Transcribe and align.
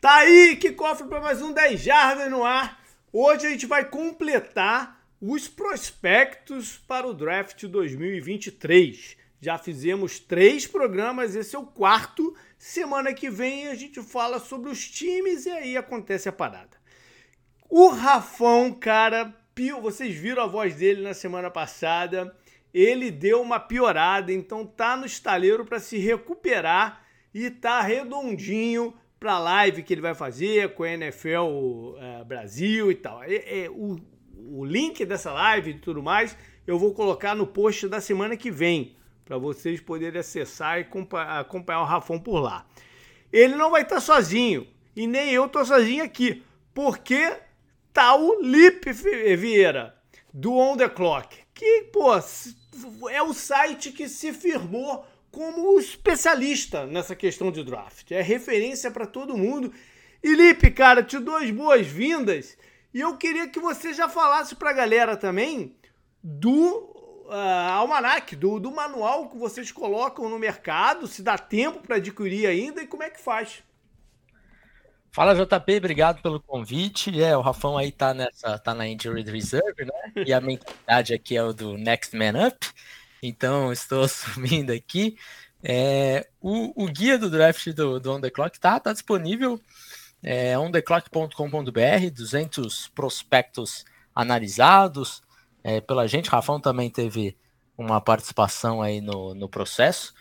Tá 0.00 0.18
aí, 0.18 0.54
que 0.54 0.70
cofre 0.70 1.08
para 1.08 1.20
mais 1.20 1.42
um 1.42 1.52
10 1.52 1.80
Jardas 1.80 2.30
no 2.30 2.44
ar. 2.44 2.80
Hoje 3.12 3.48
a 3.48 3.50
gente 3.50 3.66
vai 3.66 3.84
completar 3.84 5.04
os 5.20 5.48
prospectos 5.48 6.78
para 6.86 7.04
o 7.04 7.12
draft 7.12 7.64
2023. 7.64 9.16
Já 9.40 9.58
fizemos 9.58 10.20
três 10.20 10.68
programas, 10.68 11.34
esse 11.34 11.56
é 11.56 11.58
o 11.58 11.66
quarto. 11.66 12.32
Semana 12.56 13.12
que 13.12 13.28
vem 13.28 13.66
a 13.66 13.74
gente 13.74 14.00
fala 14.00 14.38
sobre 14.38 14.70
os 14.70 14.88
times 14.88 15.46
e 15.46 15.50
aí 15.50 15.76
acontece 15.76 16.28
a 16.28 16.32
parada. 16.32 16.76
O 17.68 17.88
Rafão, 17.88 18.72
cara, 18.72 19.34
vocês 19.82 20.14
viram 20.14 20.44
a 20.44 20.46
voz 20.46 20.76
dele 20.76 21.02
na 21.02 21.12
semana 21.12 21.50
passada. 21.50 22.36
Ele 22.72 23.10
deu 23.10 23.42
uma 23.42 23.58
piorada, 23.58 24.32
então 24.32 24.64
tá 24.64 24.96
no 24.96 25.06
estaleiro 25.06 25.64
para 25.64 25.80
se 25.80 25.98
recuperar 25.98 27.04
e 27.34 27.50
tá 27.50 27.80
redondinho 27.80 28.94
para 29.18 29.34
a 29.34 29.38
live 29.38 29.82
que 29.82 29.92
ele 29.94 30.00
vai 30.00 30.14
fazer 30.14 30.74
com 30.74 30.84
a 30.84 30.90
NFL 30.90 31.96
é, 31.98 32.24
Brasil 32.24 32.90
e 32.90 32.94
tal. 32.94 33.22
É, 33.22 33.64
é, 33.64 33.70
o, 33.70 33.98
o 34.50 34.64
link 34.64 35.04
dessa 35.04 35.32
live 35.32 35.70
e 35.70 35.78
tudo 35.78 36.02
mais 36.02 36.36
eu 36.66 36.78
vou 36.78 36.92
colocar 36.92 37.34
no 37.34 37.46
post 37.46 37.88
da 37.88 38.00
semana 38.00 38.36
que 38.36 38.50
vem 38.50 38.94
para 39.24 39.38
vocês 39.38 39.80
poderem 39.80 40.20
acessar 40.20 40.78
e 40.78 40.86
acompanhar 41.38 41.80
o 41.80 41.84
Rafão 41.84 42.18
por 42.18 42.40
lá. 42.40 42.66
Ele 43.32 43.54
não 43.54 43.70
vai 43.70 43.82
estar 43.82 44.00
sozinho 44.00 44.66
e 44.94 45.06
nem 45.06 45.30
eu 45.30 45.48
tô 45.48 45.64
sozinho 45.64 46.04
aqui, 46.04 46.42
porque 46.72 47.36
tá 47.92 48.14
o 48.14 48.40
Lipe 48.40 48.92
Vieira 48.92 49.94
do 50.32 50.54
On 50.54 50.76
The 50.76 50.88
Clock, 50.88 51.36
que 51.54 51.84
pô, 51.92 52.14
é 53.10 53.22
o 53.22 53.32
site 53.32 53.92
que 53.92 54.08
se 54.08 54.32
firmou 54.32 55.06
como 55.38 55.78
especialista 55.78 56.84
nessa 56.84 57.14
questão 57.14 57.52
de 57.52 57.62
draft. 57.62 58.10
É 58.10 58.20
referência 58.20 58.90
para 58.90 59.06
todo 59.06 59.36
mundo. 59.36 59.72
E 60.20 60.34
Lipe, 60.34 60.68
cara, 60.72 61.00
te 61.00 61.16
dou 61.20 61.36
as 61.36 61.48
boas-vindas. 61.48 62.58
E 62.92 62.98
eu 62.98 63.16
queria 63.16 63.46
que 63.46 63.60
você 63.60 63.94
já 63.94 64.08
falasse 64.08 64.56
para 64.56 64.70
a 64.70 64.72
galera 64.72 65.16
também 65.16 65.76
do 66.20 67.22
uh, 67.28 67.70
almanac, 67.70 68.34
do, 68.34 68.58
do 68.58 68.72
manual 68.72 69.28
que 69.28 69.38
vocês 69.38 69.70
colocam 69.70 70.28
no 70.28 70.40
mercado, 70.40 71.06
se 71.06 71.22
dá 71.22 71.38
tempo 71.38 71.86
para 71.86 71.96
adquirir 71.98 72.48
ainda 72.48 72.82
e 72.82 72.88
como 72.88 73.04
é 73.04 73.10
que 73.10 73.20
faz. 73.20 73.62
Fala 75.12 75.36
JP, 75.36 75.76
obrigado 75.76 76.20
pelo 76.20 76.40
convite. 76.40 77.22
É, 77.22 77.36
o 77.36 77.42
Rafão 77.42 77.78
aí 77.78 77.92
tá 77.92 78.12
nessa, 78.12 78.58
tá 78.58 78.74
na 78.74 78.88
Injury 78.88 79.22
Reserve, 79.22 79.84
né? 79.84 80.24
E 80.26 80.32
a 80.32 80.40
mentalidade 80.40 81.14
aqui 81.14 81.36
é 81.36 81.44
o 81.44 81.52
do 81.52 81.78
Next 81.78 82.16
Man 82.16 82.48
Up. 82.48 82.58
Então, 83.22 83.72
estou 83.72 84.02
assumindo 84.04 84.72
aqui. 84.72 85.16
É, 85.62 86.28
o, 86.40 86.84
o, 86.84 86.86
guia 86.86 87.18
do 87.18 87.28
draft 87.28 87.66
do, 87.72 87.98
do 87.98 88.12
On 88.12 88.20
The 88.20 88.30
Clock 88.30 88.56
está 88.56 88.78
tá 88.78 88.92
disponível 88.92 89.60
é, 90.22 90.56
ontheclock.com.br, 90.58 92.10
200 92.12 92.88
prospectos 92.88 93.84
analisados 94.14 95.22
é, 95.62 95.80
pela 95.80 96.06
gente. 96.06 96.30
Rafão 96.30 96.60
também 96.60 96.90
teve 96.90 97.36
uma 97.76 98.00
participação 98.00 98.82
aí 98.82 99.00
no, 99.00 99.34
no 99.34 99.48
processo. 99.48 100.14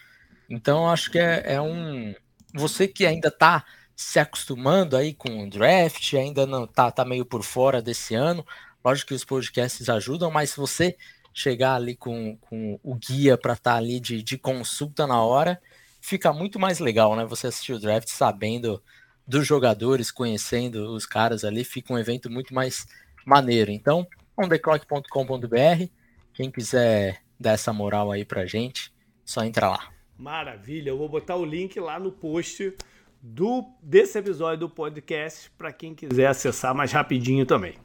Então, 0.49 0.89
acho 0.89 1.11
que 1.11 1.19
é, 1.19 1.53
é 1.53 1.61
um. 1.61 2.13
Você 2.53 2.87
que 2.87 3.05
ainda 3.05 3.27
está 3.27 3.65
se 3.95 4.19
acostumando 4.19 4.95
aí 4.95 5.13
com 5.13 5.43
o 5.43 5.49
draft, 5.49 6.13
ainda 6.13 6.45
não 6.45 6.67
tá, 6.67 6.91
tá 6.91 7.03
meio 7.03 7.25
por 7.25 7.43
fora 7.43 7.81
desse 7.81 8.13
ano. 8.15 8.45
Lógico 8.85 9.09
que 9.09 9.15
os 9.15 9.25
podcasts 9.25 9.89
ajudam, 9.89 10.29
mas 10.31 10.51
se 10.51 10.57
você 10.57 10.95
chegar 11.37 11.75
ali 11.75 11.95
com, 11.95 12.35
com 12.37 12.79
o 12.81 12.95
guia 12.95 13.37
para 13.37 13.53
estar 13.53 13.73
tá 13.73 13.77
ali 13.77 13.99
de, 13.99 14.23
de 14.23 14.39
consulta 14.39 15.05
na 15.05 15.21
hora, 15.21 15.61
fica 16.01 16.33
muito 16.33 16.59
mais 16.59 16.79
legal, 16.79 17.15
né? 17.15 17.23
Você 17.25 17.45
assistir 17.45 17.73
o 17.73 17.79
draft 17.79 18.09
sabendo 18.09 18.81
dos 19.27 19.45
jogadores, 19.45 20.09
conhecendo 20.09 20.91
os 20.95 21.05
caras 21.05 21.43
ali, 21.43 21.63
fica 21.63 21.93
um 21.93 21.99
evento 21.99 22.27
muito 22.27 22.55
mais 22.55 22.87
maneiro. 23.23 23.69
Então, 23.69 24.07
ontheclock.com.br, 24.35 25.85
quem 26.33 26.49
quiser 26.49 27.21
dar 27.39 27.51
essa 27.51 27.71
moral 27.71 28.11
aí 28.11 28.25
pra 28.25 28.47
gente, 28.47 28.91
só 29.23 29.43
entra 29.43 29.69
lá. 29.69 29.93
Maravilha, 30.17 30.89
eu 30.89 30.97
vou 30.97 31.07
botar 31.07 31.35
o 31.35 31.45
link 31.45 31.79
lá 31.79 31.99
no 31.99 32.11
post 32.11 32.75
do 33.21 33.65
desse 33.81 34.17
episódio 34.17 34.59
do 34.59 34.69
podcast 34.69 35.49
para 35.57 35.71
quem 35.71 35.93
quiser 35.95 36.27
acessar 36.27 36.73
mais 36.73 36.91
rapidinho 36.91 37.45
também. 37.45 37.75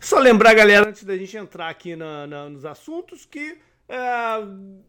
Só 0.00 0.18
lembrar, 0.18 0.54
galera, 0.54 0.88
antes 0.88 1.04
da 1.04 1.16
gente 1.16 1.36
entrar 1.36 1.68
aqui 1.68 1.96
na, 1.96 2.26
na, 2.26 2.48
nos 2.48 2.64
assuntos, 2.64 3.24
que 3.24 3.58
é, 3.86 3.96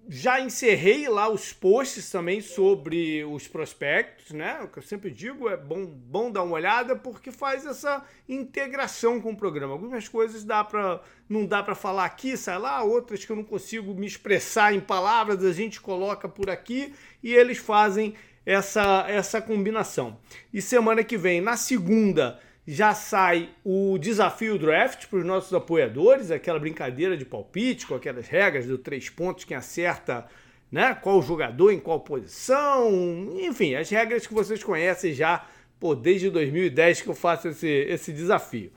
já 0.07 0.39
encerrei 0.39 1.09
lá 1.09 1.27
os 1.27 1.51
posts 1.51 2.09
também 2.09 2.39
sobre 2.39 3.25
os 3.25 3.45
prospectos, 3.45 4.31
né? 4.31 4.61
O 4.63 4.69
que 4.69 4.79
eu 4.79 4.83
sempre 4.83 5.11
digo 5.11 5.49
é 5.49 5.57
bom, 5.57 5.85
bom 5.85 6.31
dar 6.31 6.43
uma 6.43 6.55
olhada 6.55 6.95
porque 6.95 7.29
faz 7.29 7.65
essa 7.65 8.05
integração 8.27 9.19
com 9.19 9.31
o 9.31 9.37
programa. 9.37 9.73
Algumas 9.73 10.07
coisas 10.07 10.45
dá 10.45 10.63
para 10.63 11.01
não 11.27 11.45
dá 11.45 11.61
para 11.61 11.75
falar 11.75 12.05
aqui, 12.05 12.37
sai 12.37 12.57
lá, 12.57 12.83
outras 12.83 13.25
que 13.25 13.31
eu 13.31 13.35
não 13.35 13.43
consigo 13.43 13.93
me 13.93 14.05
expressar 14.07 14.73
em 14.73 14.79
palavras, 14.79 15.43
a 15.43 15.51
gente 15.51 15.81
coloca 15.81 16.29
por 16.29 16.49
aqui 16.49 16.93
e 17.21 17.33
eles 17.33 17.57
fazem 17.57 18.13
essa, 18.45 19.05
essa 19.07 19.41
combinação. 19.41 20.17
E 20.53 20.61
semana 20.61 21.03
que 21.03 21.17
vem, 21.17 21.41
na 21.41 21.57
segunda, 21.57 22.39
já 22.67 22.93
sai 22.93 23.49
o 23.63 23.97
desafio 23.97 24.57
draft 24.57 25.07
para 25.07 25.19
os 25.19 25.25
nossos 25.25 25.53
apoiadores, 25.53 26.31
aquela 26.31 26.59
brincadeira 26.59 27.17
de 27.17 27.25
palpite 27.25 27.87
com 27.87 27.95
aquelas 27.95 28.27
regras 28.27 28.65
do 28.65 28.77
três 28.77 29.09
pontos, 29.09 29.43
quem 29.43 29.57
acerta 29.57 30.25
né, 30.71 30.93
qual 30.93 31.21
jogador 31.21 31.71
em 31.71 31.79
qual 31.79 31.99
posição, 31.99 33.29
enfim, 33.39 33.75
as 33.75 33.89
regras 33.89 34.27
que 34.27 34.33
vocês 34.33 34.63
conhecem 34.63 35.13
já 35.13 35.47
pô, 35.79 35.95
desde 35.95 36.29
2010 36.29 37.01
que 37.01 37.07
eu 37.07 37.15
faço 37.15 37.49
esse, 37.49 37.67
esse 37.67 38.11
desafio. 38.11 38.71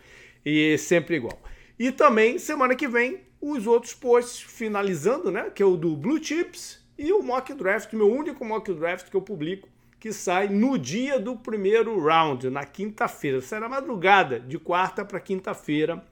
E 0.44 0.76
sempre 0.78 1.16
igual. 1.16 1.40
E 1.78 1.90
também, 1.92 2.38
semana 2.38 2.74
que 2.74 2.88
vem, 2.88 3.20
os 3.40 3.66
outros 3.66 3.94
posts 3.94 4.40
finalizando, 4.40 5.30
né? 5.30 5.50
Que 5.54 5.62
é 5.62 5.66
o 5.66 5.76
do 5.76 5.96
Blue 5.96 6.22
Chips 6.22 6.84
e 6.98 7.12
o 7.12 7.22
mock 7.22 7.54
draft, 7.54 7.92
meu 7.92 8.12
único 8.12 8.44
mock 8.44 8.72
draft 8.74 9.08
que 9.08 9.16
eu 9.16 9.22
publico, 9.22 9.68
que 10.00 10.12
sai 10.12 10.48
no 10.48 10.76
dia 10.76 11.18
do 11.18 11.36
primeiro 11.36 11.98
round, 12.00 12.50
na 12.50 12.64
quinta-feira. 12.64 13.40
Sai 13.40 13.60
na 13.60 13.68
madrugada, 13.68 14.40
de 14.40 14.58
quarta 14.58 15.04
para 15.04 15.20
quinta-feira, 15.20 16.04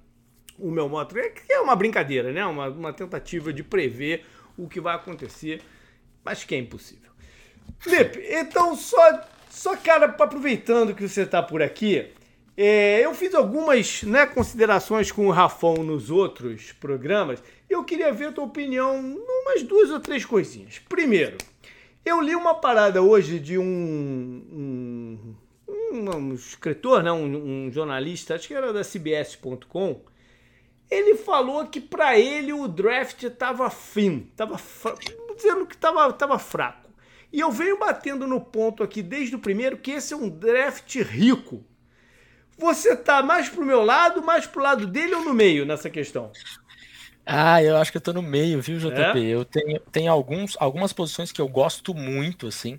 o 0.59 0.71
meu 0.71 0.89
mock 0.89 1.13
draft, 1.13 1.45
que 1.45 1.53
é 1.53 1.61
uma 1.61 1.75
brincadeira, 1.75 2.33
né? 2.33 2.47
Uma, 2.47 2.69
uma 2.69 2.93
tentativa 2.93 3.53
de 3.53 3.65
prever 3.65 4.25
o 4.57 4.69
que 4.69 4.81
vai 4.81 4.95
acontecer, 4.95 5.61
mas 6.25 6.45
que 6.45 6.55
é 6.55 6.59
impossível. 6.59 7.11
Felipe, 7.79 8.25
então 8.31 8.77
só, 8.77 9.21
só 9.51 9.77
cara, 9.77 10.07
aproveitando 10.07 10.95
que 10.95 11.09
você 11.09 11.23
está 11.23 11.43
por 11.43 11.63
aqui, 11.63 12.13
é, 12.57 13.05
eu 13.05 13.13
fiz 13.15 13.35
algumas 13.35 14.03
né, 14.03 14.25
considerações 14.25 15.13
com 15.13 15.27
o 15.27 15.31
Rafão 15.31 15.75
nos 15.85 16.11
outros 16.11 16.73
programas. 16.73 17.43
Eu 17.69 17.85
queria 17.85 18.13
ver 18.13 18.29
a 18.29 18.33
tua 18.33 18.45
opinião 18.45 18.97
umas 18.97 19.63
duas 19.63 19.91
ou 19.91 20.01
três 20.01 20.25
coisinhas. 20.25 20.79
Primeiro, 20.79 21.37
eu 22.05 22.21
li 22.21 22.35
uma 22.35 22.55
parada 22.55 23.03
hoje 23.03 23.39
de 23.39 23.59
um, 23.59 23.65
um, 23.67 25.37
um 25.93 26.35
escritor, 26.35 27.03
né, 27.03 27.11
um, 27.11 27.67
um, 27.67 27.73
jornalista, 27.73 28.35
acho 28.35 28.47
que 28.47 28.55
era 28.55 28.73
da 28.73 28.83
CBS.com. 28.83 30.01
Ele 30.89 31.17
falou 31.17 31.67
que 31.67 31.81
para 31.81 32.19
ele 32.19 32.53
o 32.53 32.69
draft 32.69 33.25
estava 33.25 33.69
fim, 33.69 34.29
estava 34.31 34.57
dizendo 35.35 35.67
que 35.67 35.75
estava 35.75 36.13
tava 36.13 36.39
fraco. 36.39 36.91
E 37.33 37.41
eu 37.41 37.51
venho 37.51 37.79
batendo 37.79 38.27
no 38.27 38.41
ponto 38.41 38.85
aqui 38.85 39.03
desde 39.03 39.35
o 39.35 39.41
primeiro 39.41 39.77
que 39.77 39.91
esse 39.91 40.15
é 40.15 40.17
um 40.17 40.29
draft 40.29 40.95
rico 40.97 41.65
você 42.59 42.97
tá 42.97 43.23
mais 43.23 43.49
pro 43.49 43.65
meu 43.65 43.83
lado, 43.83 44.23
mais 44.23 44.47
pro 44.47 44.63
lado 44.63 44.87
dele 44.87 45.15
ou 45.15 45.25
no 45.25 45.35
meio 45.35 45.67
nessa 45.67 45.91
questão? 45.91 46.33
Ah, 47.29 47.61
eu 47.61 47.77
acho 47.77 47.91
que 47.91 47.97
eu 47.97 48.01
tô 48.01 48.13
no 48.13 48.23
meio, 48.23 48.63
viu, 48.63 48.79
JP? 48.79 49.19
É? 49.19 49.19
Eu 49.19 49.45
tenho, 49.45 49.81
tenho 49.91 50.13
alguns, 50.13 50.57
algumas 50.61 50.93
posições 50.93 51.33
que 51.33 51.41
eu 51.41 51.49
gosto 51.49 51.93
muito, 51.93 52.47
assim. 52.47 52.79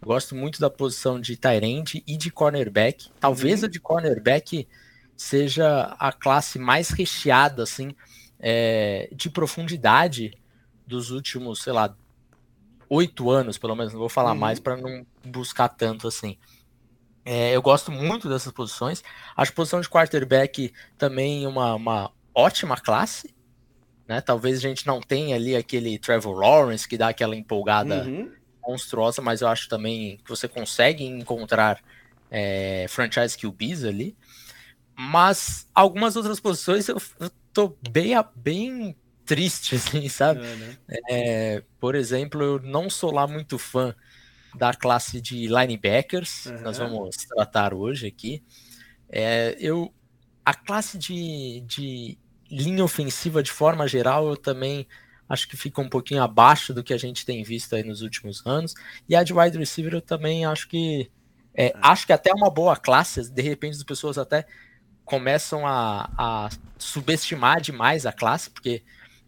Eu 0.00 0.08
gosto 0.08 0.34
muito 0.34 0.58
da 0.58 0.70
posição 0.70 1.20
de 1.20 1.36
Tyrande 1.36 2.02
e 2.06 2.16
de 2.16 2.30
cornerback. 2.30 3.10
Talvez 3.20 3.60
uhum. 3.60 3.66
a 3.66 3.70
de 3.70 3.78
cornerback 3.78 4.66
seja 5.14 5.94
a 5.98 6.10
classe 6.10 6.58
mais 6.58 6.88
recheada, 6.88 7.62
assim, 7.62 7.94
é, 8.40 9.10
de 9.12 9.28
profundidade 9.28 10.32
dos 10.86 11.10
últimos, 11.10 11.62
sei 11.62 11.74
lá, 11.74 11.94
oito 12.88 13.30
anos, 13.30 13.58
pelo 13.58 13.76
menos. 13.76 13.92
Não 13.92 14.00
vou 14.00 14.08
falar 14.08 14.32
uhum. 14.32 14.38
mais 14.38 14.58
para 14.58 14.76
não 14.76 15.06
buscar 15.22 15.68
tanto 15.68 16.08
assim. 16.08 16.38
É, 17.24 17.54
eu 17.54 17.62
gosto 17.62 17.92
muito 17.92 18.28
dessas 18.28 18.52
posições. 18.52 19.04
Acho 19.36 19.52
a 19.52 19.54
posição 19.54 19.80
de 19.80 19.88
quarterback 19.88 20.72
também 20.98 21.46
uma, 21.46 21.74
uma 21.74 22.10
ótima 22.34 22.76
classe. 22.76 23.34
Né? 24.06 24.20
Talvez 24.20 24.58
a 24.58 24.60
gente 24.60 24.86
não 24.86 25.00
tenha 25.00 25.36
ali 25.36 25.56
aquele 25.56 25.98
Trevor 25.98 26.38
Lawrence 26.38 26.86
que 26.86 26.98
dá 26.98 27.08
aquela 27.08 27.36
empolgada 27.36 28.04
uhum. 28.04 28.32
monstruosa, 28.66 29.22
mas 29.22 29.40
eu 29.40 29.48
acho 29.48 29.68
também 29.68 30.18
que 30.18 30.28
você 30.28 30.48
consegue 30.48 31.04
encontrar 31.04 31.80
é, 32.30 32.86
franchise 32.88 33.36
QBs 33.36 33.84
ali. 33.84 34.16
Mas 34.94 35.66
algumas 35.74 36.16
outras 36.16 36.38
posições 36.38 36.88
eu, 36.88 37.00
eu 37.18 37.30
tô 37.52 37.76
bem, 37.90 38.14
bem 38.34 38.96
triste, 39.24 39.74
assim, 39.76 40.08
sabe? 40.08 40.40
É, 40.44 40.56
né? 40.56 40.76
é, 41.08 41.62
por 41.78 41.94
exemplo, 41.94 42.42
eu 42.42 42.58
não 42.60 42.90
sou 42.90 43.12
lá 43.12 43.26
muito 43.26 43.58
fã 43.58 43.94
da 44.54 44.74
classe 44.74 45.20
de 45.20 45.46
linebackers, 45.46 46.46
uhum. 46.46 46.56
que 46.56 46.62
nós 46.62 46.78
vamos 46.78 47.16
tratar 47.16 47.72
hoje 47.72 48.06
aqui. 48.06 48.42
É, 49.08 49.56
eu, 49.58 49.92
a 50.44 50.54
classe 50.54 50.98
de, 50.98 51.62
de 51.66 52.18
linha 52.52 52.84
ofensiva, 52.84 53.42
de 53.42 53.50
forma 53.50 53.88
geral, 53.88 54.28
eu 54.28 54.36
também 54.36 54.86
acho 55.28 55.48
que 55.48 55.56
fica 55.56 55.80
um 55.80 55.88
pouquinho 55.88 56.22
abaixo 56.22 56.74
do 56.74 56.84
que 56.84 56.92
a 56.92 56.98
gente 56.98 57.24
tem 57.24 57.42
visto 57.42 57.74
aí 57.74 57.82
nos 57.82 58.02
últimos 58.02 58.46
anos. 58.46 58.74
E 59.08 59.16
a 59.16 59.22
de 59.22 59.32
wide 59.32 59.56
receiver 59.56 59.94
eu 59.94 60.02
também 60.02 60.44
acho 60.44 60.68
que 60.68 61.10
é, 61.54 61.68
é. 61.68 61.72
acho 61.80 62.06
que 62.06 62.12
até 62.12 62.30
é 62.30 62.34
uma 62.34 62.50
boa 62.50 62.76
classe, 62.76 63.30
de 63.30 63.42
repente 63.42 63.76
as 63.76 63.82
pessoas 63.82 64.18
até 64.18 64.46
começam 65.04 65.66
a, 65.66 66.10
a 66.16 66.48
subestimar 66.78 67.60
demais 67.60 68.04
a 68.04 68.12
classe, 68.12 68.50
porque 68.50 68.82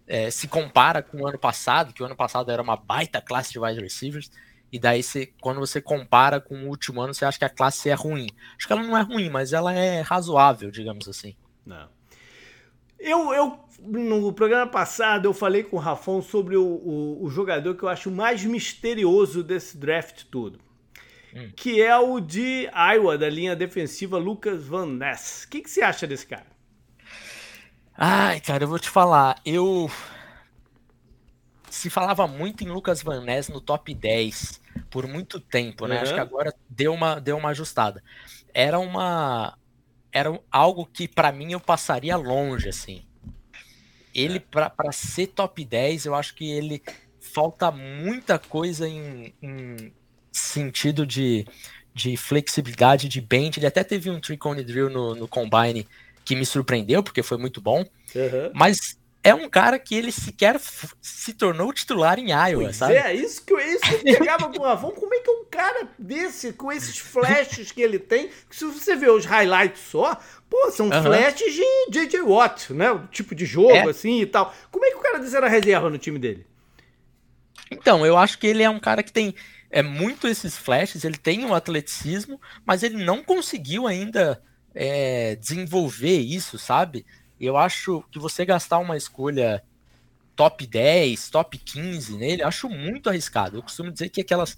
é, 0.06 0.31
se 0.31 0.47
compara 0.47 1.03
com 1.03 1.23
o 1.23 1.27
ano 1.27 1.38
passado, 1.38 1.93
que 1.93 2.03
o 2.03 2.06
ano 2.06 2.17
passado 2.17 2.50
era 2.50 2.62
uma 2.62 2.77
baita 2.77 3.20
classe 3.20 3.53
de 3.53 3.59
wide 3.59 3.81
receivers, 3.81 4.31
e 4.70 4.79
daí 4.79 5.03
você, 5.03 5.32
quando 5.41 5.61
você 5.61 5.81
compara 5.81 6.41
com 6.41 6.55
o 6.55 6.69
último 6.69 7.00
ano, 7.00 7.15
você 7.15 7.25
acha 7.25 7.38
que 7.38 7.44
a 7.44 7.50
classe 7.50 7.88
é 7.88 7.94
ruim. 7.94 8.29
Acho 8.56 8.67
que 8.67 8.73
ela 8.73 8.82
não 8.82 8.97
é 8.97 9.03
ruim, 9.03 9.31
mas 9.31 9.53
ela 9.53 9.73
é 9.73 10.00
razoável, 10.00 10.70
digamos 10.70 11.09
assim. 11.09 11.37
Não. 11.65 11.88
Eu, 13.05 13.35
eu 13.35 13.59
no 13.83 14.33
programa 14.33 14.67
passado 14.67 15.27
eu 15.27 15.35
falei 15.35 15.62
com 15.62 15.77
o 15.77 15.79
Rafão 15.79 16.23
sobre 16.23 16.56
o, 16.56 16.65
o, 16.65 17.25
o 17.25 17.29
jogador 17.29 17.75
que 17.75 17.83
eu 17.83 17.89
acho 17.91 18.11
mais 18.11 18.43
misterioso 18.43 19.45
desse 19.45 19.77
draft 19.77 20.25
todo. 20.31 20.59
Hum. 21.35 21.51
Que 21.55 21.83
é 21.83 21.95
o 21.99 22.19
de 22.19 22.67
Iowa, 22.73 23.19
da 23.19 23.29
linha 23.29 23.55
defensiva 23.55 24.17
Lucas 24.17 24.65
Van 24.65 24.87
Ness. 24.87 25.45
O 25.45 25.51
que, 25.51 25.61
que 25.61 25.71
você 25.71 25.83
acha 25.83 26.06
desse 26.06 26.27
cara? 26.27 26.47
Ai, 27.95 28.41
cara, 28.41 28.65
eu 28.65 28.69
vou 28.69 28.79
te 28.79 28.89
falar. 28.89 29.39
Eu. 29.45 29.91
Se 31.69 31.91
falava 31.91 32.27
muito 32.27 32.65
em 32.65 32.69
Lucas 32.69 33.03
Van 33.03 33.21
Ness 33.21 33.49
no 33.49 33.61
top 33.61 33.93
10 33.93 34.62
por 34.89 35.06
muito 35.06 35.39
tempo, 35.39 35.87
né? 35.87 35.97
Uhum. 35.97 36.03
Acho 36.03 36.15
que 36.15 36.21
agora 36.21 36.55
deu 36.71 36.95
uma, 36.95 37.21
deu 37.21 37.37
uma 37.37 37.51
ajustada. 37.51 38.03
Era 38.55 38.79
uma. 38.79 39.59
Era 40.14 40.40
algo 40.49 40.87
que 40.87 41.08
para 41.08 41.32
mim 41.32 41.52
eu 41.52 41.61
passaria 41.61 42.16
longe, 42.16 42.69
assim. 42.69 43.02
Ele, 44.14 44.37
é. 44.37 44.40
para 44.40 44.93
ser 44.93 45.26
top 45.26 45.64
10, 45.64 46.06
eu 46.06 46.14
acho 46.14 46.37
que 46.37 46.49
ele 46.49 46.81
falta 47.20 47.72
muita 47.72 48.38
coisa 48.38 48.88
em, 48.88 49.34
em 49.43 49.93
sentido 50.31 51.05
de, 51.05 51.44
de 51.93 52.16
flexibilidade 52.16 53.08
de 53.08 53.20
bench. 53.20 53.58
Ele 53.58 53.66
até 53.66 53.82
teve 53.82 54.08
um 54.08 54.20
tricone 54.20 54.62
drill 54.62 54.88
no, 54.88 55.16
no 55.16 55.26
combine 55.26 55.87
que 56.25 56.37
me 56.37 56.46
surpreendeu, 56.46 57.02
porque 57.02 57.22
foi 57.22 57.37
muito 57.37 57.60
bom. 57.60 57.81
Uhum. 58.14 58.50
Mas 58.55 58.96
é 59.25 59.34
um 59.34 59.49
cara 59.49 59.78
que 59.78 59.94
ele 59.94 60.12
sequer 60.12 60.60
se 61.00 61.32
tornou 61.32 61.72
titular 61.72 62.19
em 62.19 62.28
Iowa, 62.28 62.64
pois 62.64 62.76
sabe? 62.76 62.94
É, 62.94 63.14
isso 63.14 63.44
que 63.44 63.55
eu, 63.55 63.58
isso 63.58 63.81
que 63.81 64.10
eu 64.10 64.19
pegava 64.19 64.52
com 64.52 64.64
Avon. 64.64 64.93
Cara 65.55 65.89
desse, 65.99 66.53
com 66.53 66.73
esses 66.73 66.99
flashes 66.99 67.71
que 67.71 67.81
ele 67.81 67.99
tem, 67.99 68.31
se 68.51 68.65
você 68.65 68.97
vê 68.97 69.09
os 69.09 69.25
highlights 69.25 69.81
só, 69.81 70.19
pô, 70.51 70.71
são 70.71 70.87
uhum. 70.87 71.03
flashes 71.03 71.55
de 71.55 71.62
J.J. 71.91 72.23
Watt, 72.23 72.73
né? 72.73 72.91
O 72.91 73.06
tipo 73.06 73.35
de 73.35 73.47
jogo, 73.47 73.71
é. 73.71 73.89
assim 73.89 74.21
e 74.21 74.27
tal. 74.27 74.53
Como 74.71 74.85
é 74.85 74.91
que 74.91 74.97
o 74.97 75.01
cara 75.01 75.19
desse 75.19 75.37
era 75.37 75.49
reserva 75.49 75.89
no 75.89 75.99
time 75.99 76.19
dele? 76.19 76.45
Então, 77.71 78.05
eu 78.05 78.17
acho 78.17 78.39
que 78.39 78.47
ele 78.47 78.62
é 78.62 78.71
um 78.71 78.81
cara 78.81 79.03
que 79.03 79.12
tem 79.12 79.35
é 79.71 79.83
muito 79.83 80.29
esses 80.29 80.56
flashes, 80.56 81.05
ele 81.05 81.17
tem 81.17 81.45
um 81.45 81.53
atleticismo, 81.53 82.41
mas 82.65 82.85
ele 82.85 83.03
não 83.03 83.25
conseguiu 83.25 83.89
ainda 83.89 84.41
é, 84.73 85.35
desenvolver 85.35 86.19
isso, 86.19 86.59
sabe? 86.59 87.05
Eu 87.41 87.56
acho 87.56 88.05
que 88.12 88.19
você 88.21 88.45
gastar 88.45 88.79
uma 88.79 88.97
escolha 88.97 89.65
top 90.37 90.65
10, 90.65 91.29
top 91.29 91.59
15 91.59 92.17
nele, 92.17 92.43
acho 92.45 92.69
muito 92.69 93.09
arriscado. 93.09 93.59
Eu 93.59 93.62
costumo 93.62 93.91
dizer 93.91 94.11
que 94.11 94.21
aquelas 94.21 94.56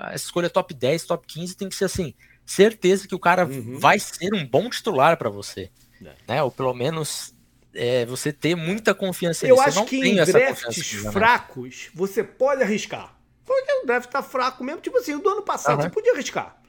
a 0.00 0.14
escolha 0.14 0.50
top 0.50 0.74
10, 0.74 1.04
top 1.04 1.26
15 1.26 1.56
tem 1.56 1.68
que 1.68 1.74
ser 1.74 1.84
assim, 1.84 2.14
certeza 2.44 3.06
que 3.06 3.14
o 3.14 3.18
cara 3.18 3.46
uhum. 3.46 3.78
vai 3.78 3.98
ser 3.98 4.34
um 4.34 4.46
bom 4.46 4.68
titular 4.68 5.16
para 5.16 5.30
você, 5.30 5.70
é. 6.02 6.10
né? 6.26 6.42
Ou 6.42 6.50
pelo 6.50 6.74
menos 6.74 7.34
é, 7.74 8.04
você 8.06 8.32
ter 8.32 8.54
muita 8.54 8.94
confiança 8.94 9.46
Eu 9.46 9.60
acho 9.60 9.84
que 9.84 9.96
em 9.96 10.16
drafts 10.16 10.92
fracos 11.12 11.90
você 11.94 12.22
pode 12.22 12.62
arriscar. 12.62 13.16
Porque 13.44 13.72
o 13.82 13.86
draft 13.86 14.10
tá 14.10 14.22
fraco 14.22 14.62
mesmo, 14.62 14.80
tipo 14.80 14.98
assim, 14.98 15.18
do 15.18 15.28
ano 15.28 15.42
passado 15.42 15.76
uhum. 15.76 15.82
você 15.82 15.90
podia 15.90 16.12
arriscar. 16.12 16.60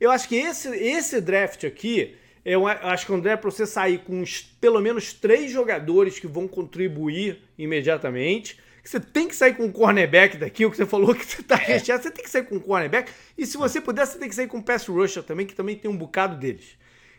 Eu 0.00 0.10
acho 0.10 0.28
que 0.28 0.36
esse, 0.36 0.68
esse 0.68 1.20
draft 1.20 1.64
aqui, 1.64 2.16
eu 2.44 2.66
acho 2.66 3.04
que 3.04 3.12
o 3.12 3.14
André, 3.14 3.36
para 3.36 3.50
você 3.50 3.66
sair 3.66 3.98
com 3.98 4.20
uns, 4.20 4.40
pelo 4.60 4.80
menos 4.80 5.12
três 5.12 5.50
jogadores 5.50 6.18
que 6.18 6.26
vão 6.26 6.48
contribuir 6.48 7.42
imediatamente, 7.58 8.58
você 8.88 9.00
tem 9.00 9.28
que 9.28 9.36
sair 9.36 9.54
com 9.54 9.64
um 9.64 9.72
cornerback 9.72 10.36
daqui, 10.36 10.64
o 10.64 10.70
que 10.70 10.76
você 10.76 10.86
falou 10.86 11.14
que 11.14 11.24
você 11.24 11.42
tá 11.42 11.56
é. 11.62 11.74
recheado, 11.74 12.02
você 12.02 12.10
tem 12.10 12.24
que 12.24 12.30
sair 12.30 12.44
com 12.44 12.56
um 12.56 12.60
cornerback. 12.60 13.12
E 13.36 13.46
se 13.46 13.56
você 13.56 13.80
puder, 13.80 14.06
você 14.06 14.18
tem 14.18 14.28
que 14.28 14.34
sair 14.34 14.46
com 14.46 14.58
um 14.58 14.62
pass 14.62 14.86
rusher 14.86 15.22
também, 15.22 15.46
que 15.46 15.54
também 15.54 15.76
tem 15.76 15.90
um 15.90 15.96
bocado 15.96 16.36
deles. 16.36 16.78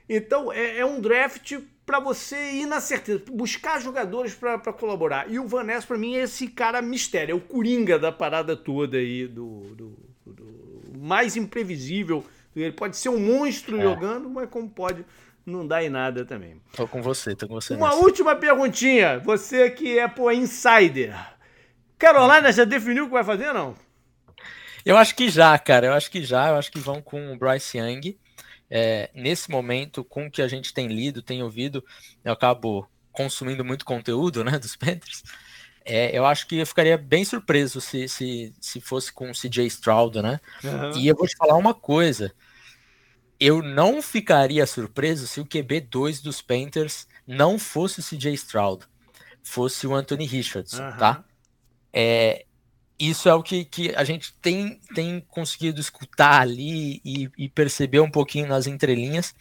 Então 0.09 0.51
é, 0.51 0.79
é 0.79 0.85
um 0.85 0.99
draft 0.99 1.59
para 1.85 1.99
você 1.99 2.35
ir 2.53 2.65
na 2.65 2.79
certeza, 2.79 3.23
buscar 3.31 3.81
jogadores 3.81 4.33
para 4.33 4.57
colaborar. 4.73 5.29
E 5.29 5.39
o 5.39 5.47
Vanessa, 5.47 5.87
para 5.87 5.97
mim, 5.97 6.15
é 6.15 6.23
esse 6.23 6.47
cara 6.47 6.81
mistério, 6.81 7.33
é 7.33 7.35
o 7.35 7.41
coringa 7.41 7.99
da 7.99 8.11
parada 8.11 8.55
toda 8.55 8.97
aí, 8.97 9.27
do, 9.27 9.61
do, 9.75 9.97
do 10.25 10.97
mais 10.97 11.35
imprevisível 11.35 12.23
ele 12.55 12.71
pode 12.71 12.97
ser 12.97 13.09
um 13.09 13.19
monstro 13.19 13.77
é. 13.77 13.81
jogando, 13.81 14.29
mas 14.29 14.49
como 14.49 14.69
pode 14.69 15.05
não 15.45 15.65
dar 15.65 15.83
em 15.83 15.89
nada 15.89 16.25
também. 16.25 16.61
Tô 16.75 16.87
com 16.87 17.01
você, 17.01 17.35
tô 17.35 17.47
com 17.47 17.55
você. 17.55 17.73
Uma 17.73 17.89
nessa. 17.89 17.99
última 18.01 18.35
perguntinha. 18.35 19.19
Você 19.19 19.69
que 19.69 19.97
é, 19.97 20.07
pô, 20.07 20.29
insider. 20.31 21.15
Carolina 22.01 22.51
já 22.51 22.65
definiu 22.65 23.03
o 23.03 23.07
que 23.07 23.13
vai 23.13 23.23
fazer, 23.23 23.53
não? 23.53 23.75
Eu 24.83 24.97
acho 24.97 25.15
que 25.15 25.29
já, 25.29 25.57
cara. 25.59 25.87
Eu 25.87 25.93
acho 25.93 26.09
que 26.09 26.23
já. 26.23 26.49
Eu 26.49 26.55
acho 26.55 26.71
que 26.71 26.79
vão 26.79 26.99
com 26.99 27.31
o 27.31 27.37
Bryce 27.37 27.77
Young. 27.77 28.17
É, 28.69 29.11
nesse 29.13 29.51
momento, 29.51 30.03
com 30.03 30.25
o 30.25 30.31
que 30.31 30.41
a 30.41 30.47
gente 30.47 30.73
tem 30.73 30.87
lido, 30.87 31.21
tem 31.21 31.43
ouvido, 31.43 31.85
eu 32.23 32.33
acabo 32.33 32.89
consumindo 33.11 33.63
muito 33.63 33.85
conteúdo 33.85 34.43
né, 34.43 34.57
dos 34.57 34.75
Panthers. 34.75 35.23
É, 35.85 36.17
eu 36.17 36.25
acho 36.25 36.47
que 36.47 36.57
eu 36.57 36.65
ficaria 36.65 36.97
bem 36.97 37.23
surpreso 37.23 37.79
se, 37.81 38.07
se, 38.07 38.53
se 38.59 38.81
fosse 38.81 39.11
com 39.11 39.29
o 39.29 39.33
CJ 39.33 39.65
Stroud, 39.67 40.21
né? 40.21 40.39
Uhum. 40.63 40.97
E 40.97 41.07
eu 41.07 41.15
vou 41.15 41.27
te 41.27 41.35
falar 41.35 41.55
uma 41.55 41.73
coisa. 41.73 42.33
Eu 43.39 43.61
não 43.61 44.01
ficaria 44.01 44.65
surpreso 44.65 45.27
se 45.27 45.39
o 45.39 45.45
QB2 45.45 46.23
dos 46.23 46.41
Panthers 46.41 47.07
não 47.27 47.59
fosse 47.59 47.99
o 47.99 48.03
CJ 48.03 48.33
Stroud, 48.33 48.85
fosse 49.43 49.85
o 49.85 49.93
Anthony 49.93 50.25
Richardson, 50.25 50.83
uhum. 50.83 50.97
tá? 50.97 51.23
É, 51.93 52.45
isso 52.99 53.27
é 53.27 53.33
o 53.33 53.41
que, 53.41 53.65
que 53.65 53.95
a 53.95 54.03
gente 54.03 54.33
tem, 54.35 54.79
tem 54.93 55.19
conseguido 55.27 55.79
escutar 55.81 56.41
ali 56.41 57.01
e, 57.03 57.29
e 57.37 57.49
perceber 57.49 57.99
um 57.99 58.11
pouquinho 58.11 58.47
nas 58.47 58.67
entrelinhas. 58.67 59.33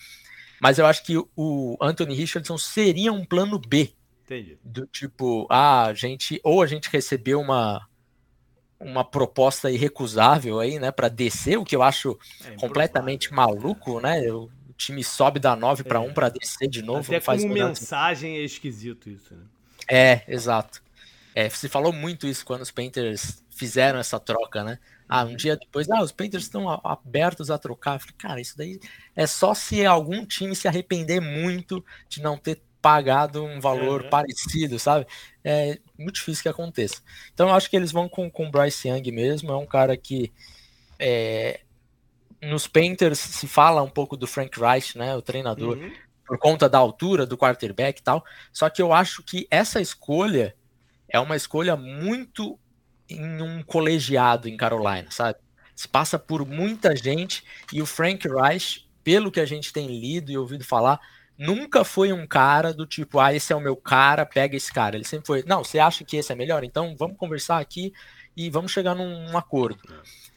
Mas 0.61 0.79
eu 0.79 0.87
acho 0.87 1.05
que 1.05 1.17
o 1.37 1.77
Anthony 1.81 2.15
Richardson 2.15 2.59
seria 2.59 3.13
um 3.13 3.25
plano 3.25 3.59
B 3.59 3.95
Entendi. 4.31 4.59
Do 4.63 4.87
tipo, 4.87 5.47
ah, 5.51 5.87
a 5.87 5.95
gente 5.95 6.41
ou 6.45 6.63
a 6.63 6.67
gente 6.67 6.89
recebeu 6.89 7.41
uma 7.41 7.85
uma 8.79 9.05
proposta 9.05 9.71
irrecusável 9.71 10.59
aí, 10.59 10.79
né, 10.79 10.91
para 10.91 11.09
descer, 11.09 11.59
o 11.59 11.65
que 11.67 11.77
eu 11.77 11.83
acho 11.83 12.19
é 12.47 12.53
completamente 12.53 13.31
maluco, 13.31 14.01
né? 14.01 14.23
O 14.33 14.49
time 14.75 15.05
sobe 15.05 15.39
da 15.39 15.55
9 15.55 15.85
para 15.85 16.01
1 16.01 16.15
para 16.15 16.31
descer 16.31 16.67
de 16.67 16.81
novo, 16.81 17.01
Até 17.01 17.21
faz 17.21 17.43
como 17.43 17.53
mensagem 17.53 18.39
é 18.39 18.43
esquisito 18.43 19.11
isso, 19.11 19.35
né? 19.35 19.45
É, 19.87 20.23
exato. 20.29 20.81
É, 21.35 21.49
se 21.49 21.69
falou 21.69 21.93
muito 21.93 22.27
isso 22.27 22.45
quando 22.45 22.63
os 22.63 22.71
Panthers 22.71 23.45
fizeram 23.51 23.99
essa 23.99 24.19
troca, 24.19 24.65
né? 24.65 24.79
Ah, 25.09 25.25
um 25.25 25.29
uhum. 25.29 25.37
dia 25.37 25.57
depois, 25.57 25.91
ah, 25.91 26.03
os 26.03 26.13
Panthers 26.13 26.45
estão 26.45 26.69
abertos 26.85 27.51
a 27.51 27.59
trocar. 27.59 27.95
Eu 27.95 28.01
falei, 28.01 28.15
cara, 28.17 28.41
isso 28.41 28.57
daí 28.57 28.81
é 29.15 29.27
só 29.27 29.55
se 29.55 29.85
algum 29.85 30.25
time 30.25 30.55
se 30.55 30.69
arrepender 30.69 31.21
muito 31.21 31.85
de 32.09 32.23
não 32.23 32.37
ter 32.37 32.63
pagado 32.81 33.45
um 33.45 33.61
valor 33.61 34.03
uhum. 34.03 34.11
parecido, 34.11 34.79
sabe? 34.79 35.07
É 35.45 35.79
muito 35.99 36.17
difícil 36.17 36.43
que 36.43 36.49
aconteça. 36.49 37.03
Então 37.33 37.49
eu 37.49 37.55
acho 37.55 37.69
que 37.69 37.77
eles 37.77 37.93
vão 37.93 38.09
com 38.09 38.31
o 38.33 38.51
Bryce 38.51 38.89
Young 38.89 39.11
mesmo. 39.13 39.53
É 39.53 39.57
um 39.57 39.67
cara 39.67 39.97
que 39.97 40.33
é, 40.99 41.61
nos 42.43 42.67
Panthers 42.67 43.19
se 43.19 43.47
fala 43.47 43.83
um 43.83 43.91
pouco 43.91 44.17
do 44.17 44.27
Frank 44.27 44.59
Reich, 44.59 44.97
né? 44.97 45.15
O 45.15 45.23
treinador, 45.23 45.77
uhum. 45.77 45.93
por 46.27 46.39
conta 46.39 46.69
da 46.69 46.79
altura 46.79 47.27
do 47.27 47.37
quarterback 47.37 48.01
e 48.01 48.03
tal. 48.03 48.25
Só 48.53 48.71
que 48.71 48.81
eu 48.81 48.93
acho 48.93 49.23
que 49.23 49.47
essa 49.51 49.81
escolha 49.81 50.55
é 51.11 51.19
uma 51.19 51.37
escolha 51.37 51.77
muito 51.77 52.59
em 53.09 53.43
um 53.43 53.63
colegiado 53.63 54.49
em 54.49 54.57
Carolina, 54.57 55.09
sabe? 55.11 55.39
Se 55.75 55.89
passa 55.89 56.19
por 56.19 56.47
muita 56.47 56.95
gente 56.95 57.43
e 57.73 57.83
o 57.83 57.87
Frank 57.87 58.27
Reich, 58.29 58.87
pelo 59.03 59.31
que 59.31 59.41
a 59.41 59.47
gente 59.47 59.73
tem 59.73 59.87
lido 59.87 60.31
e 60.31 60.39
ouvido 60.39 60.65
falar, 60.65 61.01
nunca 61.37 61.85
foi 61.85 62.13
um 62.13 62.27
cara 62.27 62.73
do 62.73 62.87
tipo, 62.87 63.19
ah, 63.19 63.35
esse 63.35 63.53
é 63.53 63.57
o 63.57 63.61
meu 63.61 63.75
cara, 63.75 64.27
pega 64.27 64.57
esse 64.57 64.73
cara. 64.73 64.97
Ele 64.97 65.05
sempre 65.05 65.27
foi, 65.27 65.43
não, 65.47 65.65
você 65.65 65.79
acha 65.79 66.05
que 66.05 66.17
esse 66.17 66.31
é 66.31 66.37
melhor? 66.37 66.63
Então 66.63 66.95
vamos 66.97 67.17
conversar 67.17 67.59
aqui 67.59 67.93
e 68.37 68.51
vamos 68.51 68.71
chegar 68.71 68.95
num, 68.95 69.37
acordo. 69.37 69.81